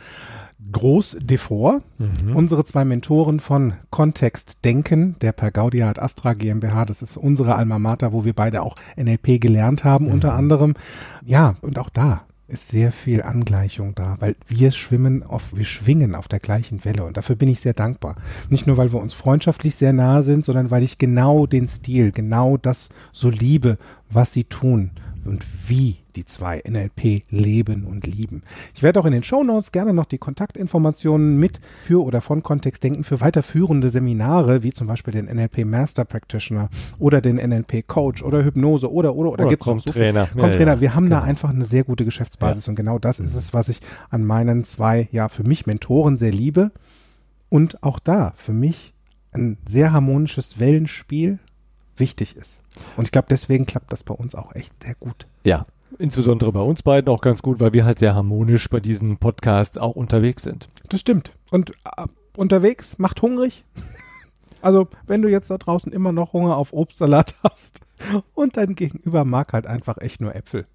Groß 0.73 1.19
Devor, 1.21 1.83
Mhm. 1.99 2.35
unsere 2.35 2.65
zwei 2.65 2.85
Mentoren 2.87 3.41
von 3.41 3.75
Kontext 3.91 4.65
Denken, 4.65 5.17
der 5.21 5.33
per 5.33 5.51
Gaudia 5.51 5.91
ad 5.91 6.01
Astra 6.01 6.33
GmbH. 6.33 6.87
Das 6.87 7.03
ist 7.03 7.17
unsere 7.19 7.57
Alma 7.57 7.79
Mater, 7.79 8.13
wo 8.13 8.25
wir 8.25 8.33
beide 8.33 8.63
auch 8.63 8.77
NLP 8.97 9.39
gelernt 9.39 9.85
haben, 9.85 10.09
unter 10.09 10.33
Mhm. 10.33 10.39
anderem. 10.39 10.75
Ja, 11.25 11.57
und 11.61 11.79
auch 11.79 11.91
da 11.91 12.23
ist 12.49 12.69
sehr 12.69 12.93
viel 12.93 13.23
Angleichung 13.23 13.95
da, 13.97 14.17
weil 14.21 14.37
wir 14.47 14.71
schwimmen 14.71 15.23
auf, 15.25 15.43
wir 15.53 15.65
schwingen 15.65 16.15
auf 16.15 16.29
der 16.29 16.39
gleichen 16.39 16.85
Welle 16.85 17.05
und 17.05 17.17
dafür 17.17 17.37
bin 17.37 17.49
ich 17.49 17.61
sehr 17.61 17.75
dankbar. 17.75 18.15
Nicht 18.49 18.67
nur, 18.67 18.77
weil 18.77 18.93
wir 18.93 19.01
uns 19.01 19.13
freundschaftlich 19.15 19.75
sehr 19.75 19.93
nahe 19.93 20.23
sind, 20.23 20.45
sondern 20.45 20.71
weil 20.71 20.85
ich 20.85 20.97
genau 20.97 21.47
den 21.47 21.67
Stil, 21.69 22.13
genau 22.13 22.57
das 22.57 22.89
so 23.13 23.29
liebe, 23.31 23.79
was 24.11 24.33
sie 24.33 24.45
tun 24.45 24.93
und 25.27 25.47
wie 25.67 25.97
die 26.15 26.25
zwei 26.25 26.63
NLP 26.67 27.25
leben 27.31 27.85
und 27.85 28.07
lieben. 28.07 28.43
Ich 28.75 28.83
werde 28.83 29.01
auch 29.01 29.05
in 29.05 29.13
den 29.13 29.23
Shownotes 29.23 29.73
gerne 29.73 29.93
noch 29.93 30.07
die 30.07 30.19
Kontaktinformationen 30.19 31.37
mit 31.37 31.61
für 31.83 32.03
oder 32.03 32.21
von 32.21 32.43
Kontextdenken 32.43 33.05
für 33.05 33.21
weiterführende 33.21 33.91
Seminare, 33.91 34.63
wie 34.63 34.73
zum 34.73 34.87
Beispiel 34.87 35.13
den 35.13 35.27
NLP 35.27 35.65
Master 35.65 36.05
Practitioner 36.05 36.71
oder 36.99 37.21
den 37.21 37.37
NLP 37.37 37.87
Coach 37.87 38.23
oder 38.23 38.45
Hypnose 38.45 38.91
oder 38.91 39.15
oder 39.15 39.33
oder, 39.33 39.43
Oder 39.45 39.51
gibt's 39.51 39.67
noch 39.67 39.81
so 39.81 39.93
viel. 39.93 40.03
Trainer. 40.03 40.29
Komm, 40.33 40.53
Trainer, 40.53 40.81
wir 40.81 40.95
haben 40.95 41.11
da 41.11 41.21
genau. 41.21 41.29
einfach 41.29 41.51
eine 41.51 41.65
sehr 41.65 41.85
gute 41.85 42.05
Geschäftsbasis 42.05 42.69
und 42.69 42.77
genau 42.77 42.99
das 42.99 43.21
ist 43.21 43.35
es, 43.35 43.53
was 43.53 43.69
ich 43.69 43.81
an 44.11 44.25
meinen 44.25 44.65
zwei, 44.65 45.09
ja, 45.13 45.29
für 45.29 45.45
mich 45.45 45.67
Mentoren 45.67 46.19
sehr 46.19 46.33
liebe 46.33 46.71
Und 47.49 47.83
auch 47.83 47.99
da 47.99 48.35
für 48.37 48.53
mich 48.53 48.93
ein 49.33 49.59
sehr 49.69 49.93
harmonisches 49.93 50.59
Wellenspiel 50.59 51.39
wichtig 51.97 52.37
ist. 52.37 52.59
Und 52.97 53.05
ich 53.05 53.13
glaube, 53.13 53.29
deswegen 53.31 53.67
klappt 53.67 53.93
das 53.93 54.03
bei 54.03 54.15
uns 54.15 54.35
auch 54.35 54.55
echt 54.55 54.73
sehr 54.83 54.95
gut. 54.95 55.27
Ja, 55.45 55.67
insbesondere 55.99 56.53
bei 56.53 56.61
uns 56.61 56.83
beiden 56.83 57.09
auch 57.09 57.21
ganz 57.21 57.43
gut, 57.43 57.61
weil 57.61 57.73
wir 57.73 57.85
halt 57.85 57.99
sehr 57.99 58.15
harmonisch 58.15 58.69
bei 58.69 58.81
diesen 58.81 59.17
Podcasts 59.19 59.79
auch 59.79 59.97
unterwegs 59.97 60.43
sind. 60.43 60.69
Das 60.89 61.01
stimmt. 61.01 61.33
Und 61.51 61.71
äh, 61.71 62.07
unterwegs 62.37 62.99
macht 62.99 63.23
hungrig. 63.23 63.65
Also, 64.63 64.89
wenn 65.07 65.23
du 65.23 65.29
jetzt 65.29 65.49
da 65.51 65.59
draußen 65.59 65.93
immer 65.93 66.11
noch 66.11 66.33
Hunger 66.33 66.57
auf 66.57 66.73
Obstsalat 66.73 67.37
hast 67.45 67.81
und 68.35 68.57
dein 68.57 68.75
Gegenüber 68.75 69.25
mag 69.25 69.53
halt 69.53 69.67
einfach 69.67 69.99
echt 70.01 70.21
nur 70.21 70.35
Äpfel, 70.35 70.67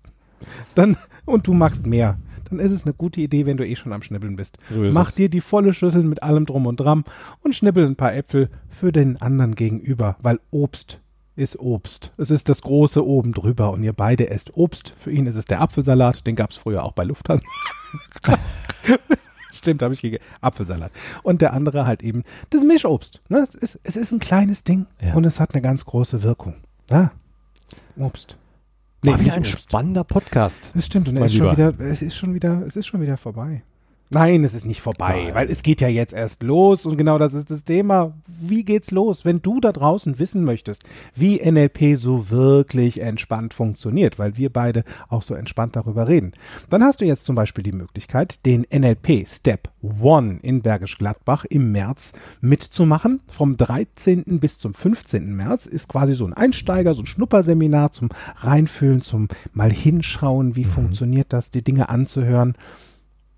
dann 0.75 0.95
und 1.25 1.47
du 1.47 1.53
magst 1.53 1.85
mehr, 1.85 2.17
dann 2.49 2.59
ist 2.59 2.71
es 2.71 2.85
eine 2.85 2.93
gute 2.93 3.19
Idee, 3.19 3.45
wenn 3.45 3.57
du 3.57 3.65
eh 3.67 3.75
schon 3.75 3.91
am 3.91 4.03
Schnibbeln 4.03 4.35
bist. 4.35 4.59
So 4.69 4.83
ist 4.83 4.93
Mach 4.93 5.09
es. 5.09 5.15
dir 5.15 5.29
die 5.29 5.41
volle 5.41 5.73
Schüssel 5.73 6.03
mit 6.03 6.23
allem 6.23 6.45
drum 6.45 6.67
und 6.67 6.77
dran 6.77 7.03
und 7.41 7.55
schnibbel 7.55 7.85
ein 7.85 7.95
paar 7.95 8.13
Äpfel 8.15 8.49
für 8.69 8.91
den 8.91 9.21
anderen 9.21 9.55
gegenüber, 9.55 10.15
weil 10.21 10.39
Obst 10.51 11.01
ist 11.35 11.57
Obst. 11.59 12.11
Es 12.17 12.29
ist 12.29 12.49
das 12.49 12.61
große 12.61 13.05
oben 13.05 13.31
drüber 13.33 13.71
und 13.71 13.83
ihr 13.83 13.93
beide 13.93 14.29
esst 14.29 14.55
Obst. 14.55 14.93
Für 14.99 15.11
ihn 15.11 15.25
ist 15.27 15.35
es 15.35 15.45
der 15.45 15.61
Apfelsalat, 15.61 16.25
den 16.27 16.35
gab 16.35 16.51
es 16.51 16.57
früher 16.57 16.83
auch 16.83 16.91
bei 16.93 17.03
Lufthansa. 17.03 17.45
Stimmt, 19.53 19.81
habe 19.81 19.93
ich 19.93 20.01
gegessen. 20.01 20.23
Apfelsalat. 20.39 20.91
Und 21.23 21.41
der 21.41 21.53
andere 21.53 21.85
halt 21.85 22.03
eben 22.03 22.23
das 22.49 22.63
Mischobst. 22.63 23.19
Ne? 23.29 23.39
Es, 23.39 23.53
ist, 23.55 23.79
es 23.83 23.95
ist 23.95 24.11
ein 24.11 24.19
kleines 24.19 24.63
Ding 24.63 24.87
Ja. 25.01 25.13
und 25.13 25.25
es 25.25 25.39
hat 25.39 25.53
eine 25.53 25.61
ganz 25.61 25.85
große 25.85 26.23
Wirkung. 26.23 26.55
Ja. 26.89 27.11
Obst. 27.97 28.37
War 29.03 29.19
wieder 29.19 29.33
ein 29.33 29.39
Obst. 29.41 29.61
spannender 29.63 30.03
Podcast. 30.03 30.71
Das 30.73 30.85
stimmt 30.85 31.07
und 31.09 31.15
er 31.15 31.21
Mein 31.21 31.29
ist 31.29 31.35
schon 31.35 31.51
wieder, 31.51 31.73
es 31.79 32.01
ist 32.01 32.15
schon 32.15 32.33
wieder, 32.33 32.61
es 32.65 32.75
ist 32.75 32.87
schon 32.87 33.01
wieder 33.01 33.17
vorbei. 33.17 33.63
Nein, 34.13 34.43
es 34.43 34.53
ist 34.53 34.65
nicht 34.65 34.81
vorbei, 34.81 35.21
Nein. 35.23 35.35
weil 35.35 35.49
es 35.49 35.63
geht 35.63 35.79
ja 35.79 35.87
jetzt 35.87 36.11
erst 36.11 36.43
los 36.43 36.85
und 36.85 36.97
genau 36.97 37.17
das 37.17 37.33
ist 37.33 37.49
das 37.49 37.63
Thema. 37.63 38.11
Wie 38.27 38.65
geht's 38.65 38.91
los? 38.91 39.23
Wenn 39.23 39.41
du 39.41 39.61
da 39.61 39.71
draußen 39.71 40.19
wissen 40.19 40.43
möchtest, 40.43 40.83
wie 41.15 41.39
NLP 41.39 41.97
so 41.97 42.29
wirklich 42.29 42.99
entspannt 42.99 43.53
funktioniert, 43.53 44.19
weil 44.19 44.35
wir 44.35 44.51
beide 44.51 44.83
auch 45.07 45.21
so 45.21 45.33
entspannt 45.33 45.77
darüber 45.77 46.09
reden, 46.09 46.33
dann 46.69 46.83
hast 46.83 46.99
du 46.99 47.05
jetzt 47.05 47.23
zum 47.23 47.35
Beispiel 47.35 47.63
die 47.63 47.71
Möglichkeit, 47.71 48.45
den 48.45 48.67
NLP 48.69 49.25
Step 49.25 49.69
One 49.81 50.39
in 50.41 50.61
Bergisch 50.61 50.97
Gladbach 50.97 51.45
im 51.45 51.71
März 51.71 52.11
mitzumachen. 52.41 53.21
Vom 53.31 53.55
13. 53.55 54.25
bis 54.41 54.59
zum 54.59 54.73
15. 54.73 55.33
März 55.33 55.67
ist 55.67 55.87
quasi 55.87 56.15
so 56.15 56.25
ein 56.25 56.33
Einsteiger, 56.33 56.95
so 56.95 57.03
ein 57.03 57.07
Schnupperseminar 57.07 57.93
zum 57.93 58.09
Reinfühlen, 58.35 59.01
zum 59.01 59.29
mal 59.53 59.71
hinschauen, 59.71 60.57
wie 60.57 60.65
funktioniert 60.65 61.31
das, 61.31 61.49
die 61.49 61.63
Dinge 61.63 61.87
anzuhören 61.87 62.55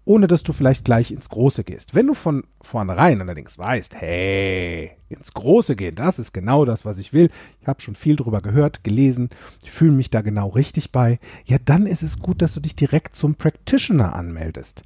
ohne 0.06 0.28
dass 0.28 0.44
du 0.44 0.54
vielleicht 0.54 0.86
gleich 0.86 1.12
ins 1.12 1.30
Große 1.30 1.64
gehst. 1.64 1.96
Wenn 1.96 2.08
du 2.08 2.14
von 2.14 2.44
vornherein 2.62 3.22
allerdings 3.22 3.58
weißt, 3.58 3.96
hey, 3.96 4.92
ins 5.10 5.34
Große 5.34 5.76
gehen, 5.76 5.96
das 5.96 6.20
ist 6.20 6.34
genau 6.34 6.66
das, 6.66 6.86
was 6.86 6.98
ich 6.98 7.14
will, 7.14 7.30
ich 7.62 7.68
habe 7.68 7.82
schon 7.82 7.96
viel 7.96 8.16
drüber 8.16 8.42
gehört, 8.42 8.84
gelesen, 8.84 9.30
ich 9.64 9.72
fühle 9.72 9.92
mich 9.92 10.10
da 10.10 10.22
genau 10.22 10.50
richtig 10.50 10.92
bei, 10.92 11.20
ja, 11.46 11.58
dann 11.64 11.86
ist 11.86 12.04
es 12.04 12.20
gut, 12.20 12.42
dass 12.42 12.54
du 12.54 12.60
dich 12.60 12.76
direkt 12.76 13.16
zum 13.16 13.36
Practitioner 13.36 14.14
anmeldest. 14.16 14.84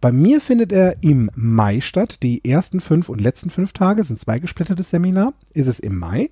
Bei 0.00 0.12
mir 0.12 0.40
findet 0.40 0.72
er 0.72 1.02
im 1.02 1.30
Mai 1.34 1.82
statt. 1.82 2.22
Die 2.22 2.42
ersten 2.42 2.80
fünf 2.80 3.10
und 3.10 3.20
letzten 3.20 3.50
fünf 3.50 3.74
Tage 3.74 4.02
sind 4.02 4.18
zwei 4.18 4.38
gesplittertes 4.38 4.88
Seminar. 4.88 5.34
Ist 5.52 5.66
es 5.66 5.78
im 5.78 5.98
Mai? 5.98 6.30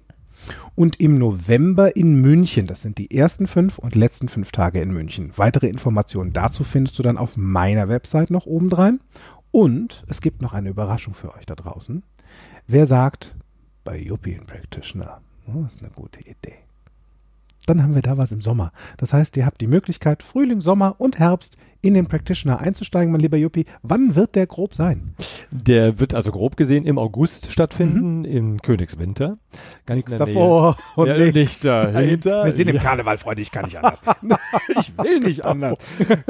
Und 0.75 1.01
im 1.01 1.19
November 1.19 1.97
in 1.97 2.21
München. 2.21 2.67
Das 2.67 2.83
sind 2.83 2.99
die 2.99 3.11
ersten 3.17 3.47
fünf 3.47 3.79
und 3.79 3.95
letzten 3.95 4.29
fünf 4.29 4.53
Tage 4.53 4.81
in 4.81 4.93
München. 4.93 5.33
Weitere 5.37 5.69
Informationen 5.69 6.33
dazu 6.33 6.65
findest 6.65 6.99
du 6.99 7.03
dann 7.03 7.19
auf 7.19 7.37
meiner 7.37 7.89
Website 7.89 8.31
noch 8.31 8.47
obendrein. 8.47 9.01
Und 9.51 10.05
es 10.09 10.21
gibt 10.21 10.43
noch 10.43 10.53
eine 10.53 10.69
Überraschung 10.69 11.15
für 11.15 11.35
euch 11.35 11.47
da 11.47 11.55
draußen. 11.55 12.03
Wer 12.67 12.87
sagt, 12.87 13.35
bei 13.85 14.03
European 14.07 14.45
Practitioner, 14.47 15.21
oh, 15.47 15.65
ist 15.67 15.81
eine 15.81 15.91
gute 15.91 16.21
Idee. 16.21 16.57
Dann 17.67 17.83
haben 17.83 17.95
wir 17.95 18.03
da 18.03 18.17
was 18.17 18.33
im 18.33 18.41
Sommer. 18.41 18.73
Das 18.97 19.13
heißt, 19.13 19.37
ihr 19.37 19.47
habt 19.47 19.61
die 19.61 19.67
Möglichkeit, 19.67 20.23
Frühling, 20.23 20.61
Sommer 20.61 20.97
und 20.99 21.19
Herbst 21.19 21.57
in 21.81 21.95
den 21.95 22.07
Practitioner 22.07 22.61
einzusteigen, 22.61 23.13
mein 23.13 23.21
lieber 23.21 23.37
Juppie. 23.37 23.65
Wann 23.83 24.17
wird 24.17 24.35
der 24.35 24.47
grob 24.47 24.75
sein? 24.75 25.15
Der 25.51 26.01
wird 26.01 26.13
also 26.13 26.33
grob 26.33 26.57
gesehen 26.57 26.85
im 26.85 26.99
August 26.99 27.53
stattfinden, 27.53 28.25
in 28.25 28.61
Königswinter. 28.61 29.39
Ganz 29.87 30.05
in 30.07 30.19
der 30.19 30.27
Nähe. 30.27 30.75
und 30.97 31.07
Ja, 31.07 31.17
nichts 31.19 31.35
nicht 31.35 31.65
dahinter. 31.65 32.45
Wir 32.45 32.53
sind 32.53 32.69
im 32.69 32.77
Ja. 32.77 32.83
Karneval, 32.83 33.17
Freunde, 33.19 33.43
ich 33.43 33.51
kann 33.53 33.65
nicht 33.65 33.77
anders. 33.77 34.01
ich 34.79 34.93
will 34.99 35.21
nicht 35.21 35.45
anders. 35.45 35.79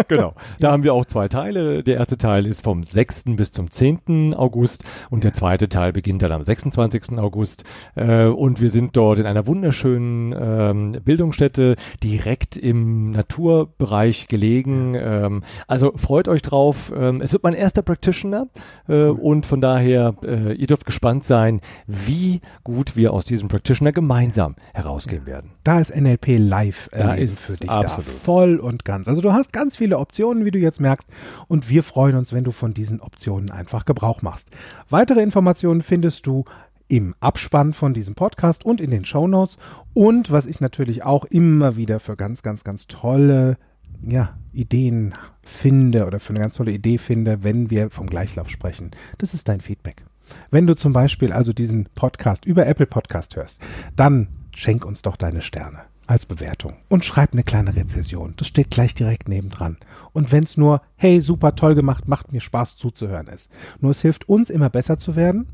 genau. 0.07 0.35
Da 0.61 0.71
haben 0.73 0.85
wir 0.85 0.93
auch 0.95 1.07
zwei 1.07 1.29
Teile. 1.29 1.83
Der 1.83 1.97
erste 1.97 2.19
Teil 2.19 2.47
ist 2.47 2.63
vom 2.63 2.85
6. 2.85 3.25
bis 3.37 3.51
zum 3.51 3.71
10. 3.71 4.35
August 4.35 4.85
und 5.11 5.25
der 5.25 5.33
zweite 5.35 5.69
Teil 5.69 5.93
beginnt 5.93 6.23
dann 6.23 6.33
am 6.33 6.43
26. 6.43 7.19
August. 7.19 7.65
Äh, 7.97 8.27
und 8.27 8.61
wir 8.61 8.71
sind 8.71 8.97
dort 8.97 9.19
in 9.19 9.27
einer 9.27 9.47
wunderschönen 9.47 10.35
ähm, 10.39 10.93
Bildungsstätte, 11.05 11.75
direkt 12.03 12.57
im 12.57 13.11
Naturbereich 13.13 14.29
gelegen. 14.29 15.38
Ähm, 15.39 15.43
also 15.67 15.93
freut 15.97 16.29
euch 16.29 16.43
drauf. 16.43 16.93
Ähm, 16.95 17.21
es 17.21 17.33
wird 17.33 17.43
mein 17.43 17.55
erster 17.55 17.83
Practitioner 17.83 18.49
äh, 18.89 19.05
und 19.05 19.47
von 19.47 19.61
daher, 19.61 20.15
äh, 20.23 20.55
ihr 20.55 20.67
dürft 20.67 20.87
gespannt 20.87 21.25
sein, 21.25 21.61
wie 21.87 22.41
gut 22.65 22.97
wir 22.97 23.13
aus 23.13 23.25
diesem 23.25 23.49
Practitioner 23.49 23.93
gemeinsam 23.93 24.57
herausgehen 24.75 25.27
werden. 25.27 25.53
Da 25.65 25.81
ist 25.81 25.95
NLP 25.95 26.37
live 26.37 26.89
Da 26.93 27.15
ist 27.15 27.47
für 27.47 27.57
dich 27.59 27.71
absolut. 27.71 28.09
da. 28.09 28.13
Voll 28.13 28.57
und 28.57 28.85
ganz. 28.85 29.09
Also 29.09 29.21
du 29.21 29.33
hast 29.33 29.53
ganz 29.53 29.77
viele 29.77 29.99
Optionen, 29.99 30.45
wie 30.45 30.51
du 30.51 30.59
jetzt 30.59 30.81
merkst. 30.81 31.09
Und 31.47 31.69
wir 31.69 31.83
freuen 31.83 32.17
uns, 32.17 32.33
wenn 32.33 32.45
du 32.45 32.53
von 32.53 32.75
diesen 32.75 33.01
Optionen 33.01 33.51
einfach 33.51 33.85
Gebrauch 33.85 34.23
machst. 34.23 34.49
Weitere 34.91 35.21
Informationen 35.23 35.83
findest 35.83 36.27
du 36.27 36.45
im 36.89 37.15
Abspann 37.21 37.75
von 37.75 37.93
diesem 37.93 38.15
Podcast 38.15 38.65
und 38.65 38.81
in 38.81 38.91
den 38.91 39.05
Shownotes. 39.05 39.59
Und 39.93 40.33
was 40.33 40.47
ich 40.47 40.61
natürlich 40.61 41.05
auch 41.05 41.25
immer 41.27 41.77
wieder 41.77 42.01
für 42.01 42.17
ganz, 42.17 42.43
ganz, 42.43 42.65
ganz 42.65 42.87
tolle 42.87 43.59
ja, 44.03 44.37
Ideen 44.53 45.15
finde 45.43 46.07
oder 46.07 46.21
für 46.21 46.31
eine 46.31 46.41
ganz 46.41 46.55
tolle 46.55 46.73
Idee 46.73 46.99
finde, 46.99 47.43
wenn 47.43 47.71
wir 47.71 47.91
vom 47.91 48.09
Gleichlauf 48.09 48.51
sprechen. 48.51 48.91
Das 49.19 49.35
ist 49.35 49.49
dein 49.49 49.61
Feedback. 49.61 50.05
Wenn 50.51 50.67
du 50.67 50.77
zum 50.77 50.93
Beispiel 50.93 51.33
also 51.33 51.53
diesen 51.53 51.87
Podcast 51.95 52.45
über 52.45 52.67
Apple 52.67 52.87
Podcast 52.87 53.37
hörst, 53.37 53.63
dann 53.97 54.29
schenk 54.55 54.85
uns 54.85 55.03
doch 55.03 55.17
deine 55.17 55.43
Sterne 55.43 55.81
als 56.07 56.25
Bewertung 56.25 56.77
und 56.89 57.05
schreib 57.05 57.33
eine 57.33 57.45
kleine 57.45 57.77
Rezession. 57.77 58.35
Das 58.37 58.49
steht 58.49 58.71
gleich 58.71 58.95
direkt 58.95 59.29
nebendran. 59.29 59.77
Und 60.13 60.33
wenn 60.33 60.45
es 60.45 60.57
nur, 60.57 60.81
hey, 60.97 61.21
super 61.21 61.55
toll 61.55 61.75
gemacht, 61.75 62.09
macht 62.09 62.33
mir 62.33 62.41
Spaß 62.41 62.77
zuzuhören 62.77 63.29
ist. 63.29 63.51
Nur 63.81 63.91
es 63.91 64.01
hilft 64.01 64.29
uns 64.29 64.49
immer 64.51 64.71
besser 64.71 64.99
zu 64.99 65.17
werden 65.17 65.49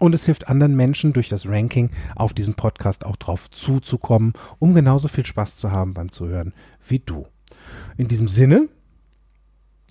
und 0.00 0.14
es 0.14 0.24
hilft 0.24 0.48
anderen 0.48 0.74
Menschen 0.74 1.12
durch 1.12 1.28
das 1.28 1.46
Ranking 1.46 1.90
auf 2.16 2.32
diesen 2.32 2.54
Podcast 2.54 3.04
auch 3.04 3.16
drauf 3.16 3.50
zuzukommen, 3.50 4.32
um 4.58 4.74
genauso 4.74 5.08
viel 5.08 5.26
Spaß 5.26 5.56
zu 5.56 5.70
haben 5.70 5.94
beim 5.94 6.10
Zuhören 6.10 6.54
wie 6.88 6.98
du. 6.98 7.26
In 7.96 8.08
diesem 8.08 8.28
Sinne, 8.28 8.68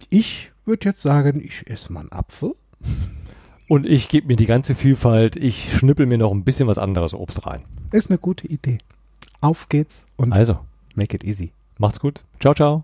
ich 0.09 0.51
würde 0.65 0.89
jetzt 0.89 1.01
sagen, 1.01 1.41
ich 1.43 1.67
esse 1.69 1.91
mal 1.91 2.01
einen 2.01 2.11
Apfel. 2.11 2.55
Und 3.69 3.85
ich 3.85 4.09
gebe 4.09 4.27
mir 4.27 4.35
die 4.35 4.45
ganze 4.45 4.75
Vielfalt, 4.75 5.35
ich 5.37 5.77
schnippel 5.77 6.05
mir 6.05 6.17
noch 6.17 6.31
ein 6.31 6.43
bisschen 6.43 6.67
was 6.67 6.77
anderes 6.77 7.13
Obst 7.13 7.45
rein. 7.47 7.63
Ist 7.91 8.09
eine 8.09 8.17
gute 8.19 8.45
Idee. 8.47 8.77
Auf 9.41 9.69
geht's 9.69 10.05
und 10.17 10.33
Also, 10.33 10.59
make 10.95 11.15
it 11.15 11.23
easy. 11.23 11.51
macht's 11.77 11.99
gut. 11.99 12.23
Ciao, 12.39 12.53
ciao. 12.53 12.83